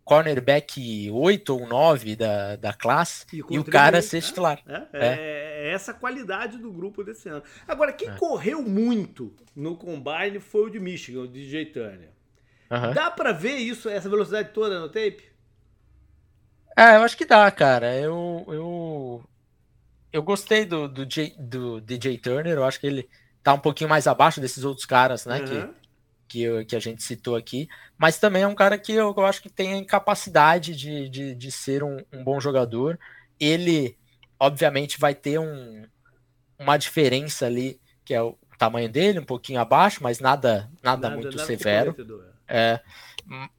cornerback 0.04 1.10
8 1.10 1.50
ou 1.50 1.66
9 1.66 2.16
da, 2.16 2.56
da 2.56 2.72
classe 2.72 3.24
e, 3.32 3.36
e 3.36 3.58
o 3.58 3.64
cara 3.64 4.02
ser 4.02 4.16
né? 4.16 4.22
titular. 4.22 4.62
É, 4.66 4.74
é. 4.74 4.84
é, 4.92 5.72
essa 5.72 5.94
qualidade 5.94 6.58
do 6.58 6.70
grupo 6.70 7.02
desse 7.02 7.28
ano. 7.28 7.42
Agora, 7.66 7.92
quem 7.92 8.08
é. 8.08 8.16
correu 8.16 8.62
muito 8.62 9.34
no 9.56 9.76
combine 9.76 10.40
foi 10.40 10.66
o 10.66 10.70
de 10.70 10.78
Michigan, 10.78 11.22
o 11.22 11.28
DJ 11.28 11.66
Turner. 11.66 12.12
Uhum. 12.70 12.92
Dá 12.92 13.10
para 13.10 13.32
ver 13.32 13.56
isso, 13.56 13.88
essa 13.88 14.08
velocidade 14.08 14.50
toda 14.52 14.78
no 14.80 14.88
tape? 14.88 15.24
É, 16.76 16.96
eu 16.96 17.02
acho 17.02 17.16
que 17.16 17.24
dá, 17.24 17.50
cara. 17.50 17.94
Eu, 17.96 18.44
eu, 18.48 19.24
eu 20.14 20.22
gostei 20.22 20.64
do, 20.64 20.86
do, 20.86 21.04
J, 21.04 21.34
do 21.36 21.80
DJ 21.80 22.18
Turner, 22.18 22.54
eu 22.54 22.64
acho 22.64 22.78
que 22.78 22.86
ele 22.86 23.08
tá 23.42 23.52
um 23.52 23.58
pouquinho 23.58 23.90
mais 23.90 24.06
abaixo 24.06 24.40
desses 24.40 24.62
outros 24.62 24.86
caras, 24.86 25.26
né? 25.26 25.40
Uhum. 25.40 25.44
Que, 25.44 25.74
que, 26.28 26.42
eu, 26.42 26.64
que, 26.64 26.76
a 26.76 26.78
gente 26.78 27.02
citou 27.02 27.34
aqui, 27.34 27.68
mas 27.98 28.16
também 28.16 28.42
é 28.42 28.46
um 28.46 28.54
cara 28.54 28.78
que 28.78 28.92
eu, 28.92 29.12
eu 29.14 29.26
acho 29.26 29.42
que 29.42 29.50
tem 29.50 29.84
capacidade 29.84 30.76
de, 30.76 31.08
de, 31.08 31.34
de 31.34 31.50
ser 31.50 31.82
um, 31.82 31.98
um, 32.12 32.22
bom 32.22 32.38
jogador. 32.38 32.96
Ele, 33.40 33.98
obviamente, 34.38 35.00
vai 35.00 35.16
ter 35.16 35.40
um, 35.40 35.84
uma 36.60 36.76
diferença 36.76 37.46
ali, 37.46 37.80
que 38.04 38.14
é 38.14 38.22
o 38.22 38.38
tamanho 38.56 38.88
dele, 38.88 39.18
um 39.18 39.24
pouquinho 39.24 39.58
abaixo, 39.58 40.00
mas 40.00 40.20
nada, 40.20 40.70
nada, 40.80 41.08
nada 41.08 41.10
muito 41.10 41.36
nada 41.36 41.44
severo. 41.44 41.92
É, 42.46 42.80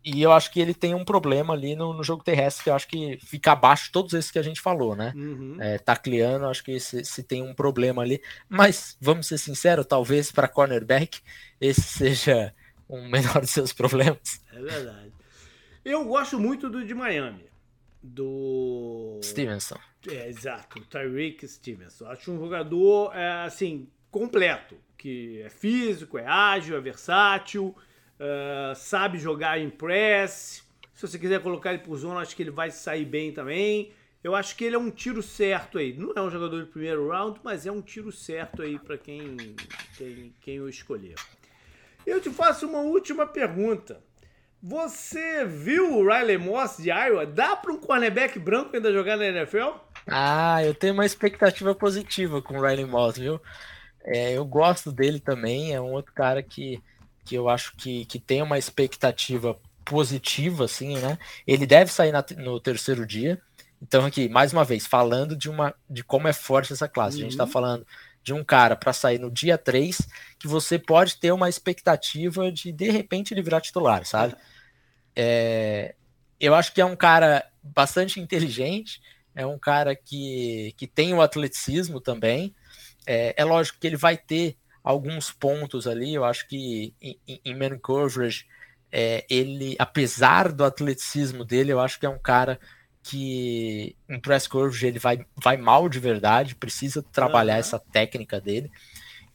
e 0.04 0.22
eu 0.22 0.32
acho 0.32 0.52
que 0.52 0.60
ele 0.60 0.74
tem 0.74 0.94
um 0.94 1.04
problema 1.04 1.54
ali 1.54 1.76
no, 1.76 1.92
no, 1.92 2.04
jogo 2.04 2.24
terrestre, 2.24 2.64
que 2.64 2.70
eu 2.70 2.76
acho 2.76 2.88
que 2.88 3.18
fica 3.24 3.52
abaixo 3.52 3.86
de 3.86 3.92
todos 3.92 4.14
esses 4.14 4.30
que 4.30 4.38
a 4.38 4.44
gente 4.44 4.62
falou, 4.62 4.96
né? 4.96 5.12
Uhum. 5.16 5.58
É, 5.60 5.80
tacleando, 5.80 6.46
acho 6.46 6.64
que 6.64 6.80
se, 6.80 7.04
se, 7.04 7.24
tem 7.24 7.42
um 7.42 7.54
problema 7.54 8.04
ali. 8.04 8.22
Mas, 8.48 8.96
vamos 9.02 9.28
ser 9.28 9.40
sinceros, 9.40 9.86
talvez 9.88 10.32
para 10.32 10.48
cornerback 10.48 11.20
esse 11.60 11.82
seja 12.16 12.54
um 12.88 13.10
menor 13.10 13.42
dos 13.42 13.50
seus 13.50 13.74
problemas. 13.74 14.42
É 14.54 14.62
verdade. 14.62 15.14
Eu 15.84 16.06
gosto 16.06 16.40
muito 16.40 16.70
do 16.70 16.86
de 16.86 16.94
Miami. 16.94 17.46
Do. 18.02 19.20
Stevenson. 19.24 19.80
É, 20.08 20.30
exato. 20.30 20.80
Tyreek 20.86 21.48
Stevenson. 21.48 22.06
Acho 22.06 22.32
um 22.32 22.40
jogador, 22.40 23.16
é, 23.16 23.46
assim, 23.46 23.88
completo. 24.12 24.78
Que 24.96 25.42
é 25.42 25.50
físico, 25.50 26.20
é 26.20 26.26
ágil, 26.26 26.78
é 26.78 26.80
versátil 26.80 27.76
uh, 28.20 28.76
sabe 28.76 29.18
jogar 29.18 29.59
em 29.59 29.70
press. 29.70 30.63
Se 30.93 31.07
você 31.07 31.20
quiser 31.20 31.41
colocar 31.41 31.74
ele 31.74 31.84
por 31.84 31.97
zona, 31.97 32.22
acho 32.22 32.36
que 32.36 32.43
ele 32.43 32.51
vai 32.51 32.72
sair 32.72 33.05
bem 33.05 33.32
também. 33.32 33.91
Eu 34.24 34.34
acho 34.34 34.55
que 34.55 34.63
ele 34.63 34.76
é 34.76 34.80
um 34.80 34.89
tiro 34.89 35.22
certo 35.22 35.78
aí. 35.78 35.93
Não 35.93 36.13
é 36.16 36.22
um 36.22 36.32
jogador 36.32 36.63
de 36.63 36.72
primeiro 36.72 37.09
round, 37.09 37.39
mas 37.43 37.66
é 37.66 37.72
um 37.72 37.82
tiro 37.82 38.11
certo 38.11 38.61
aí 38.61 38.80
para 38.80 38.97
quem, 38.97 39.38
quem, 39.97 40.34
quem 40.41 40.59
o 40.61 40.68
escolher. 40.68 41.16
Eu 42.05 42.20
te 42.20 42.30
faço 42.30 42.68
uma 42.68 42.80
última 42.80 43.28
pergunta. 43.28 44.01
Você 44.61 45.45
viu 45.45 45.93
o 45.93 46.07
Riley 46.07 46.39
Moss 46.39 46.78
de 46.78 46.89
Iowa? 46.89 47.24
Dá 47.24 47.55
para 47.55 47.72
um 47.72 47.78
cornerback 47.78 48.39
branco 48.39 48.76
ainda 48.76 48.91
jogar 48.91 49.16
na 49.16 49.26
NFL? 49.26 49.78
Ah, 50.07 50.63
eu 50.63 50.74
tenho 50.74 50.93
uma 50.93 51.05
expectativa 51.05 51.76
positiva 51.76 52.41
com 52.41 52.57
o 52.57 52.61
Riley 52.66 52.86
Moss, 52.86 53.18
viu? 53.18 53.39
É, 54.03 54.36
eu 54.36 54.43
gosto 54.43 54.91
dele 54.91 55.20
também. 55.20 55.74
É 55.74 55.80
um 55.80 55.91
outro 55.91 56.13
cara 56.13 56.41
que 56.41 56.82
que 57.26 57.36
eu 57.36 57.50
acho 57.50 57.76
que, 57.76 58.06
que 58.06 58.20
tem 58.20 58.42
uma 58.42 58.58
expectativa 58.58 59.60
positiva, 59.84 60.66
assim, 60.66 60.98
né? 60.98 61.18
Ele 61.46 61.66
deve 61.66 61.92
sair 61.92 62.12
na, 62.12 62.24
no 62.38 62.60
terceiro 62.60 63.06
dia. 63.06 63.42
Então, 63.82 64.06
aqui, 64.06 64.30
mais 64.30 64.54
uma 64.54 64.64
vez, 64.64 64.86
falando 64.86 65.36
de, 65.36 65.50
uma, 65.50 65.74
de 65.90 66.04
como 66.04 66.28
é 66.28 66.34
forte 66.34 66.72
essa 66.72 66.88
classe. 66.88 67.18
Uhum. 67.18 67.22
A 67.22 67.24
gente 67.24 67.32
está 67.32 67.44
uhum. 67.44 67.52
falando 67.52 67.88
de 68.24 68.34
um 68.34 68.44
cara 68.44 68.76
para 68.76 68.92
sair 68.92 69.20
no 69.20 69.30
dia 69.30 69.58
3, 69.58 70.00
que 70.40 70.48
você 70.48 70.80
pode 70.80 71.18
ter 71.18 71.32
uma 71.32 71.48
expectativa 71.48 72.52
de, 72.52 72.72
de 72.72 72.90
repente, 72.90 73.34
ele 73.34 73.44
virar 73.44 73.62
titular, 73.62 74.06
sabe? 74.06 74.36
É, 75.16 75.94
eu 76.40 76.56
acho 76.56 76.74
que 76.74 76.82
é 76.82 76.86
um 76.86 76.96
cara 76.96 77.46
bastante 77.62 78.20
inteligente, 78.20 79.00
é 79.36 79.46
um 79.46 79.60
cara 79.60 79.96
que, 79.96 80.74
que 80.78 80.88
tem 80.88 81.14
o 81.14 81.22
atleticismo 81.22 82.02
também. 82.02 82.56
É, 83.06 83.36
é 83.38 83.44
lógico 83.44 83.78
que 83.80 83.86
ele 83.86 83.98
vai 83.98 84.18
ter 84.18 84.58
alguns 84.86 85.32
pontos 85.32 85.88
ali. 85.88 86.14
Eu 86.14 86.24
acho 86.24 86.48
que 86.48 86.94
em, 87.02 87.18
em 87.44 87.56
man 87.58 87.80
coverage, 87.80 88.46
é, 88.92 89.26
ele, 89.28 89.76
apesar 89.80 90.52
do 90.52 90.64
atleticismo 90.64 91.44
dele, 91.44 91.74
eu 91.74 91.80
acho 91.80 92.00
que 92.00 92.06
é 92.06 92.10
um 92.10 92.20
cara 92.20 92.60
que 93.02 93.96
em 94.08 94.20
press 94.20 94.48
coverage 94.48 94.86
ele 94.86 95.00
vai, 95.00 95.26
vai 95.36 95.58
mal 95.58 95.90
de 95.90 96.00
verdade, 96.00 96.56
precisa 96.56 97.02
trabalhar 97.02 97.56
uhum. 97.56 97.60
essa 97.60 97.80
técnica 97.80 98.40
dele. 98.40 98.72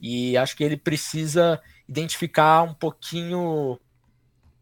E 0.01 0.37
acho 0.37 0.57
que 0.57 0.63
ele 0.63 0.77
precisa 0.77 1.61
identificar 1.89 2.63
um 2.63 2.73
pouquinho 2.73 3.79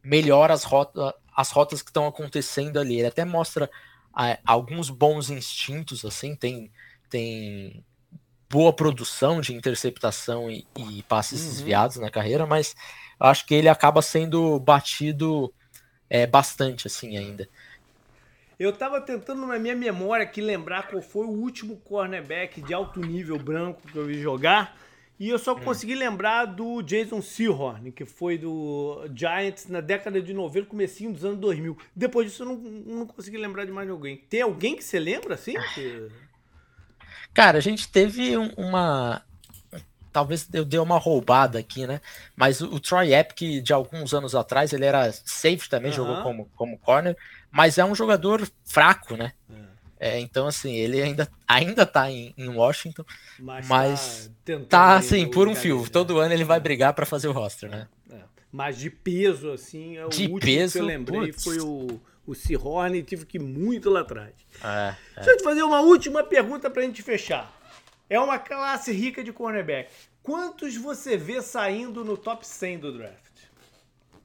melhor 0.03 0.51
as, 0.51 0.65
rota, 0.65 1.15
as 1.37 1.51
rotas 1.51 1.83
que 1.83 1.91
estão 1.91 2.07
acontecendo 2.07 2.79
ali. 2.79 2.97
Ele 2.97 3.07
até 3.07 3.25
mostra 3.25 3.71
ah, 4.13 4.39
alguns 4.45 4.89
bons 4.89 5.29
instintos, 5.31 6.05
assim, 6.05 6.35
tem, 6.35 6.73
tem 7.09 7.85
boa 8.51 8.73
produção 8.73 9.41
de 9.41 9.55
interceptação 9.55 10.51
e, 10.51 10.67
e 10.77 11.03
passes 11.03 11.43
uhum. 11.43 11.49
desviados 11.49 11.97
na 11.97 12.11
carreira, 12.11 12.47
mas 12.47 12.75
acho 13.21 13.47
que 13.47 13.55
ele 13.55 13.69
acaba 13.69 14.01
sendo 14.01 14.59
batido 14.59 15.53
é, 16.09 16.27
bastante 16.27 16.87
assim 16.87 17.17
ainda. 17.17 17.49
Eu 18.59 18.73
tava 18.73 19.01
tentando 19.01 19.47
na 19.47 19.59
minha 19.59 19.77
memória 19.77 20.25
aqui 20.25 20.41
lembrar 20.41 20.89
qual 20.89 21.01
foi 21.01 21.27
o 21.27 21.31
último 21.31 21.77
cornerback 21.77 22.61
de 22.61 22.75
alto 22.75 22.99
nível 22.99 23.39
branco 23.39 23.87
que 23.87 23.97
eu 23.97 24.07
vi 24.07 24.21
jogar. 24.21 24.77
E 25.19 25.29
eu 25.29 25.39
só 25.39 25.53
hum. 25.53 25.61
consegui 25.61 25.95
lembrar 25.95 26.45
do 26.45 26.81
Jason 26.83 27.21
Sehorn, 27.21 27.91
que 27.93 28.05
foi 28.05 28.39
do 28.39 29.05
Giants 29.15 29.69
na 29.69 29.81
década 29.81 30.21
de 30.21 30.33
90, 30.33 30.67
comecinho 30.69 31.13
dos 31.13 31.25
anos 31.25 31.39
2000. 31.39 31.77
Depois 31.95 32.29
disso 32.29 32.45
eu 32.45 32.47
não, 32.47 32.57
não 32.57 33.07
consegui 33.07 33.37
lembrar 33.37 33.65
de 33.65 33.73
mais 33.73 33.89
alguém. 33.91 34.17
Tem 34.29 34.43
alguém 34.43 34.77
que 34.77 34.85
você 34.85 34.99
lembra 34.99 35.35
assim? 35.35 35.55
Que... 35.75 36.09
Cara, 37.39 37.59
a 37.59 37.61
gente 37.61 37.87
teve 37.87 38.37
uma. 38.57 39.23
Talvez 40.13 40.49
eu 40.53 40.65
dei 40.65 40.81
uma 40.81 40.99
roubada 40.99 41.57
aqui, 41.57 41.87
né? 41.87 42.01
Mas 42.35 42.61
o, 42.61 42.75
o 42.75 42.81
Troy 42.81 43.15
Epic, 43.15 43.63
de 43.63 43.73
alguns 43.73 44.13
anos 44.13 44.35
atrás, 44.35 44.73
ele 44.73 44.85
era 44.85 45.13
safe 45.13 45.69
também, 45.69 45.93
uhum. 45.93 45.97
jogou 45.97 46.23
como, 46.25 46.51
como 46.57 46.79
corner, 46.79 47.17
mas 47.49 47.79
é 47.79 47.85
um 47.85 47.95
jogador 47.95 48.45
fraco, 48.65 49.17
né? 49.17 49.31
É. 50.01 50.17
É, 50.17 50.19
então, 50.19 50.49
assim, 50.49 50.75
ele 50.75 51.01
ainda, 51.01 51.29
ainda 51.47 51.87
tá 51.87 52.11
em, 52.11 52.35
em 52.37 52.49
Washington, 52.49 53.05
mas, 53.39 53.69
mas 53.69 54.33
tá, 54.45 54.59
tá 54.69 54.97
assim, 54.97 55.31
por 55.31 55.47
um 55.47 55.55
fio. 55.55 55.83
Né? 55.83 55.89
Todo 55.93 56.19
ano 56.19 56.35
ele 56.35 56.45
vai 56.45 56.59
brigar 56.59 56.93
para 56.93 57.07
fazer 57.07 57.29
o 57.29 57.33
roster, 57.33 57.71
né? 57.71 57.87
É. 58.11 58.19
Mas 58.51 58.79
de 58.79 58.91
peso, 58.91 59.53
assim, 59.53 59.97
é 59.97 60.05
o 60.05 60.09
de 60.09 60.23
último 60.23 60.41
peso, 60.41 60.73
que 60.73 60.79
eu 60.81 60.85
lembrei 60.87 61.33
putz. 61.33 61.45
foi 61.45 61.61
o, 61.61 62.01
o 62.29 62.35
Seahorn, 62.35 63.03
tive 63.03 63.25
que 63.25 63.39
ir 63.39 63.41
muito 63.41 63.89
lá 63.89 64.01
atrás. 64.01 64.35
É, 64.63 64.89
é. 64.89 64.97
Deixa 65.15 65.31
eu 65.31 65.37
te 65.39 65.43
fazer 65.43 65.63
uma 65.63 65.81
última 65.81 66.23
pergunta 66.23 66.69
pra 66.69 66.83
gente 66.83 67.03
fechar. 67.03 67.51
É 68.09 68.21
uma 68.21 68.39
classe 68.39 68.93
rica 68.93 69.25
de 69.25 69.33
cornerback. 69.33 69.91
Quantos 70.23 70.77
você 70.77 71.17
vê 71.17 71.41
saindo 71.41 72.05
no 72.05 72.19
top 72.19 72.47
100 72.47 72.81
do 72.81 72.93
draft? 72.93 73.33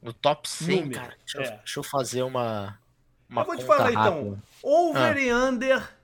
No 0.02 0.12
top 0.12 0.46
100, 0.46 0.80
Número. 0.82 1.00
cara? 1.00 1.16
Deixa, 1.18 1.38
é. 1.38 1.54
eu, 1.54 1.58
deixa, 1.58 1.80
eu, 1.80 1.82
fazer 1.82 2.22
uma, 2.22 2.78
uma 3.26 3.40
Eu 3.40 3.46
vou 3.46 3.56
te 3.56 3.64
falar 3.64 3.90
então. 3.90 4.02
rápida. 4.02 4.26
então. 4.28 4.42
Over 4.62 5.16
ah. 5.16 5.20
e 5.20 5.32
under 5.32 5.96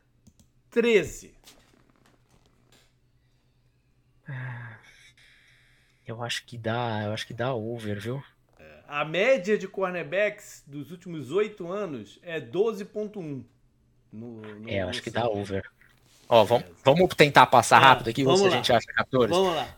13. 0.71 1.35
Eu 6.07 6.23
acho 6.23 6.47
que 6.47 6.57
dá, 6.57 7.03
eu 7.05 7.13
acho 7.13 7.27
que 7.27 7.35
dá 7.35 7.53
over, 7.53 8.01
viu? 8.01 8.25
A 8.91 9.05
média 9.05 9.57
de 9.57 9.69
cornerbacks 9.69 10.65
dos 10.67 10.91
últimos 10.91 11.31
oito 11.31 11.71
anos 11.71 12.19
é 12.25 12.41
12.1. 12.41 13.45
No, 14.13 14.41
no, 14.43 14.69
é, 14.69 14.83
eu 14.83 14.89
acho 14.89 15.01
que 15.01 15.13
dá 15.13 15.29
over. 15.29 15.63
Ó, 16.29 16.43
vamos, 16.43 16.67
vamos 16.85 17.15
tentar 17.15 17.47
passar 17.47 17.77
ah, 17.77 17.91
rápido 17.91 18.11
aqui, 18.11 18.25
vamos 18.25 18.41
se 18.41 18.47
a 18.49 18.51
gente 18.51 18.73
acha 18.73 18.93
14. 18.93 19.33
Vamos 19.33 19.55
lá. 19.55 19.69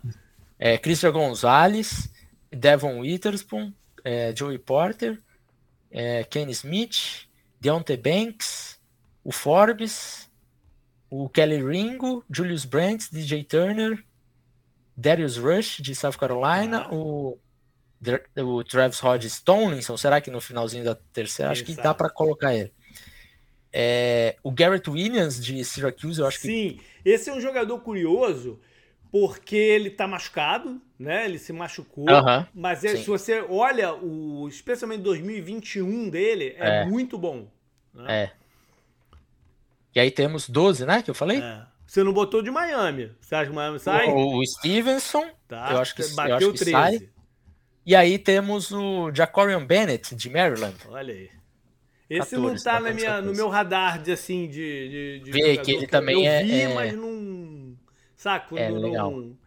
É, 0.58 0.78
Christian 0.78 1.12
Gonzalez, 1.12 2.10
Devon 2.50 3.00
Witherspoon, 3.00 3.74
é, 4.02 4.34
Joey 4.34 4.58
Porter, 4.58 5.20
é, 5.90 6.24
Ken 6.24 6.48
Smith, 6.48 7.28
Deontay 7.60 7.98
Banks, 7.98 8.80
o 9.22 9.30
Forbes, 9.30 10.30
o 11.10 11.28
Kelly 11.28 11.62
Ringo, 11.62 12.24
Julius 12.30 12.64
Brandt, 12.64 13.12
DJ 13.12 13.44
Turner, 13.44 14.02
Darius 14.96 15.36
Rush 15.36 15.82
de 15.82 15.94
South 15.94 16.16
Carolina, 16.18 16.86
ah. 16.86 16.94
o 16.94 17.38
o 18.38 18.64
Travis 18.64 19.03
Hodges 19.03 19.40
Tomlinson, 19.40 19.96
será 19.96 20.20
que 20.20 20.30
no 20.30 20.40
finalzinho 20.40 20.84
da 20.84 20.94
terceira? 20.94 21.53
Acho 21.53 21.64
que 21.64 21.74
dá 21.74 21.94
para 21.94 22.11
colocar 22.11 22.55
ele. 22.55 22.72
É, 23.72 24.36
o 24.42 24.50
Garrett 24.50 24.88
Williams 24.90 25.42
de 25.42 25.64
Syracuse, 25.64 26.20
eu 26.20 26.26
acho 26.26 26.40
Sim, 26.40 26.48
que. 26.48 26.53
Sim, 26.53 26.80
esse 27.05 27.30
é 27.30 27.32
um 27.32 27.40
jogador 27.40 27.78
curioso 27.80 28.61
porque 29.11 29.57
ele 29.57 29.90
tá 29.90 30.07
machucado, 30.07 30.80
né? 30.98 31.26
Ele 31.26 31.38
se 31.38 31.53
machucou. 31.53 32.05
Uh 32.05 32.24
-huh, 32.24 32.46
mas 32.55 32.82
é, 32.82 32.96
se 32.96 33.07
você 33.07 33.44
olha, 33.48 33.94
o, 33.94 34.48
especialmente 34.48 35.03
2021 35.03 36.09
dele, 36.09 36.55
é, 36.59 36.82
é. 36.82 36.84
muito 36.86 37.18
bom. 37.18 37.46
Né? 37.94 38.24
É. 38.24 38.32
E 39.94 40.00
aí 40.00 40.11
temos 40.11 40.48
12, 40.48 40.86
né? 40.86 41.03
Que 41.03 41.11
eu 41.11 41.14
falei? 41.14 41.40
É. 41.40 41.62
Você 41.86 42.03
não 42.03 42.12
botou 42.12 42.40
de 42.42 42.50
Miami. 42.50 43.12
Você 43.20 43.34
acha 43.34 43.50
que 43.50 43.55
Miami 43.55 43.78
sai? 43.78 44.09
O, 44.09 44.38
o 44.38 44.46
Stevenson, 44.46 45.26
tá, 45.46 45.72
eu 45.72 45.78
acho 45.78 45.94
que, 45.94 46.03
bateu 46.14 46.30
eu 46.30 46.36
acho 46.36 46.53
que 46.53 46.59
13. 46.64 46.70
sai. 46.72 47.09
E 47.85 47.97
aí 47.97 48.18
temos 48.18 48.70
o 48.70 49.12
Jacorian 49.12 49.64
Bennett, 49.64 50.14
de 50.14 50.30
Maryland. 50.30 50.76
Olha 50.89 51.12
aí. 51.12 51.30
Esse 52.09 52.37
14, 52.37 52.41
não 52.41 52.62
tá 52.62 52.80
na 52.80 52.93
minha, 52.93 53.20
no 53.22 53.33
meu 53.33 53.49
radar 53.49 54.01
de 54.01 54.12
assim, 54.12 54.47
de. 54.47 54.89
de, 54.89 55.20
de 55.24 55.30
Vê 55.30 55.57
que 55.57 55.72
ele 55.72 55.87
também 55.87 56.26
eu 56.26 56.30
é. 56.30 56.43
Eu 56.43 56.47
vi, 56.47 56.61
é... 56.61 56.74
mas 56.74 56.95
não. 56.95 57.76
Saco? 58.16 58.57
É, 58.57 58.70
não. 58.70 58.80
Não, 58.80 59.39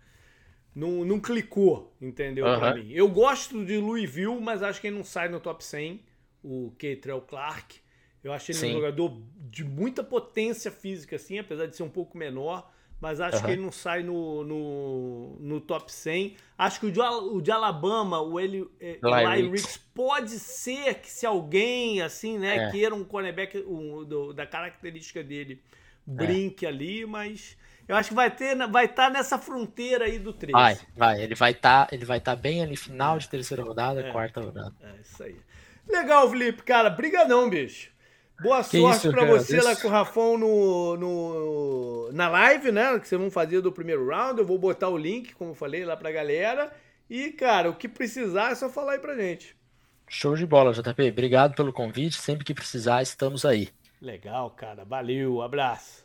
não, 0.76 1.06
não 1.06 1.20
clicou, 1.20 1.96
entendeu? 2.02 2.46
Uh 2.46 2.50
-huh. 2.50 2.60
Pra 2.60 2.76
mim. 2.76 2.92
Eu 2.92 3.08
gosto 3.08 3.64
de 3.64 3.78
Louisville, 3.78 4.42
mas 4.42 4.64
acho 4.64 4.82
que 4.82 4.88
ele 4.88 4.98
não 4.98 5.04
sai 5.04 5.30
no 5.30 5.40
top 5.40 5.64
100. 5.64 6.02
O 6.44 6.74
Keitrell 6.78 7.22
Clark. 7.22 7.78
Eu 8.24 8.34
achei 8.34 8.54
ele 8.54 8.60
Sim. 8.60 8.70
um 8.72 8.74
jogador 8.74 9.22
de 9.50 9.64
muita 9.64 10.04
potência 10.04 10.72
física, 10.72 11.16
assim, 11.16 11.38
apesar 11.40 11.68
de 11.68 11.76
ser 11.76 11.84
um 11.84 11.90
pouco 11.90 12.18
menor 12.18 12.70
mas 13.00 13.20
acho 13.20 13.44
que 13.44 13.52
ele 13.52 13.62
não 13.62 13.72
sai 13.72 14.04
no, 14.04 14.44
no, 14.44 15.38
no, 15.40 15.62
top 15.62 15.92
100. 15.92 16.36
Acho 16.58 16.80
que 16.80 16.86
o 16.88 16.92
de, 16.92 17.00
o 17.00 17.42
de 17.42 17.52
Alabama, 17.52 18.22
o 18.22 18.40
Eli, 18.40 18.68
é, 18.80 18.98
Eli 19.04 19.50
Ricks, 19.50 19.78
pode 19.94 20.40
ser 20.40 20.96
que 20.96 21.12
se 21.12 21.26
alguém, 21.26 22.02
assim, 22.02 22.40
né, 22.40 22.68
é. 22.68 22.72
queira 22.72 22.96
um 22.96 23.04
cornerback 23.04 23.58
um, 23.68 24.04
do, 24.04 24.34
da 24.34 24.46
característica 24.46 25.24
dele, 25.24 25.62
brinque 26.06 26.66
é. 26.66 26.70
ali, 26.70 27.06
mas 27.06 27.58
eu 27.88 27.96
acho 27.96 28.10
que 28.10 28.16
vai 28.16 28.32
ter, 28.32 28.56
vai 28.68 28.86
estar 28.86 29.08
tá 29.08 29.10
nessa 29.10 29.38
fronteira 29.38 30.06
aí 30.06 30.18
do 30.18 30.34
13. 30.34 30.54
Vai, 30.54 30.78
vai, 30.96 31.22
ele 31.22 31.36
vai 31.36 31.52
estar, 31.52 31.88
tá, 31.88 31.96
ele 31.96 32.06
vai 32.06 32.18
estar 32.18 32.36
tá 32.36 32.42
bem 32.42 32.64
ali 32.64 32.76
final 32.76 33.20
de 33.20 33.30
terceira 33.30 33.64
rodada, 33.64 34.02
é. 34.02 34.12
quarta 34.12 34.42
rodada. 34.42 34.74
É 34.82 35.02
isso 35.02 35.22
aí. 35.22 35.36
Legal, 35.88 36.28
Felipe, 36.30 36.64
cara, 36.64 36.90
brigadão, 36.90 37.48
bicho. 37.50 37.92
Boa 38.42 38.64
que 38.64 38.80
sorte 38.80 39.10
para 39.10 39.26
você 39.26 39.62
lá 39.62 39.76
com 39.76 39.88
o 39.88 39.92
Rafão 39.92 40.38
no, 40.38 40.98
no, 40.98 42.10
na 42.12 42.28
live, 42.28 42.72
né? 42.72 43.00
Que 43.00 43.08
vocês 43.08 43.20
vão 43.20 43.32
fazer 43.32 43.62
do 43.62 43.72
primeiro 43.72 44.08
round. 44.08 44.40
Eu 44.40 44.46
vou 44.46 44.58
botar 44.58 44.90
o 44.90 44.98
link, 44.98 45.34
como 45.36 45.52
eu 45.52 45.56
falei, 45.56 45.86
lá 45.86 45.96
pra 45.96 46.12
galera. 46.12 46.72
E, 47.10 47.32
cara, 47.32 47.70
o 47.70 47.76
que 47.76 47.88
precisar 47.88 48.52
é 48.52 48.56
só 48.56 48.70
falar 48.70 48.94
aí 48.94 49.00
pra 49.00 49.16
gente. 49.16 49.56
Show 50.08 50.36
de 50.36 50.46
bola, 50.46 50.74
JP. 50.74 51.10
Obrigado 51.10 51.56
pelo 51.56 51.72
convite. 51.72 52.18
Sempre 52.18 52.44
que 52.44 52.54
precisar, 52.54 53.02
estamos 53.02 53.46
aí. 53.46 53.70
Legal, 54.02 54.50
cara. 54.52 54.84
Valeu. 54.84 55.42
Abraço. 55.42 56.04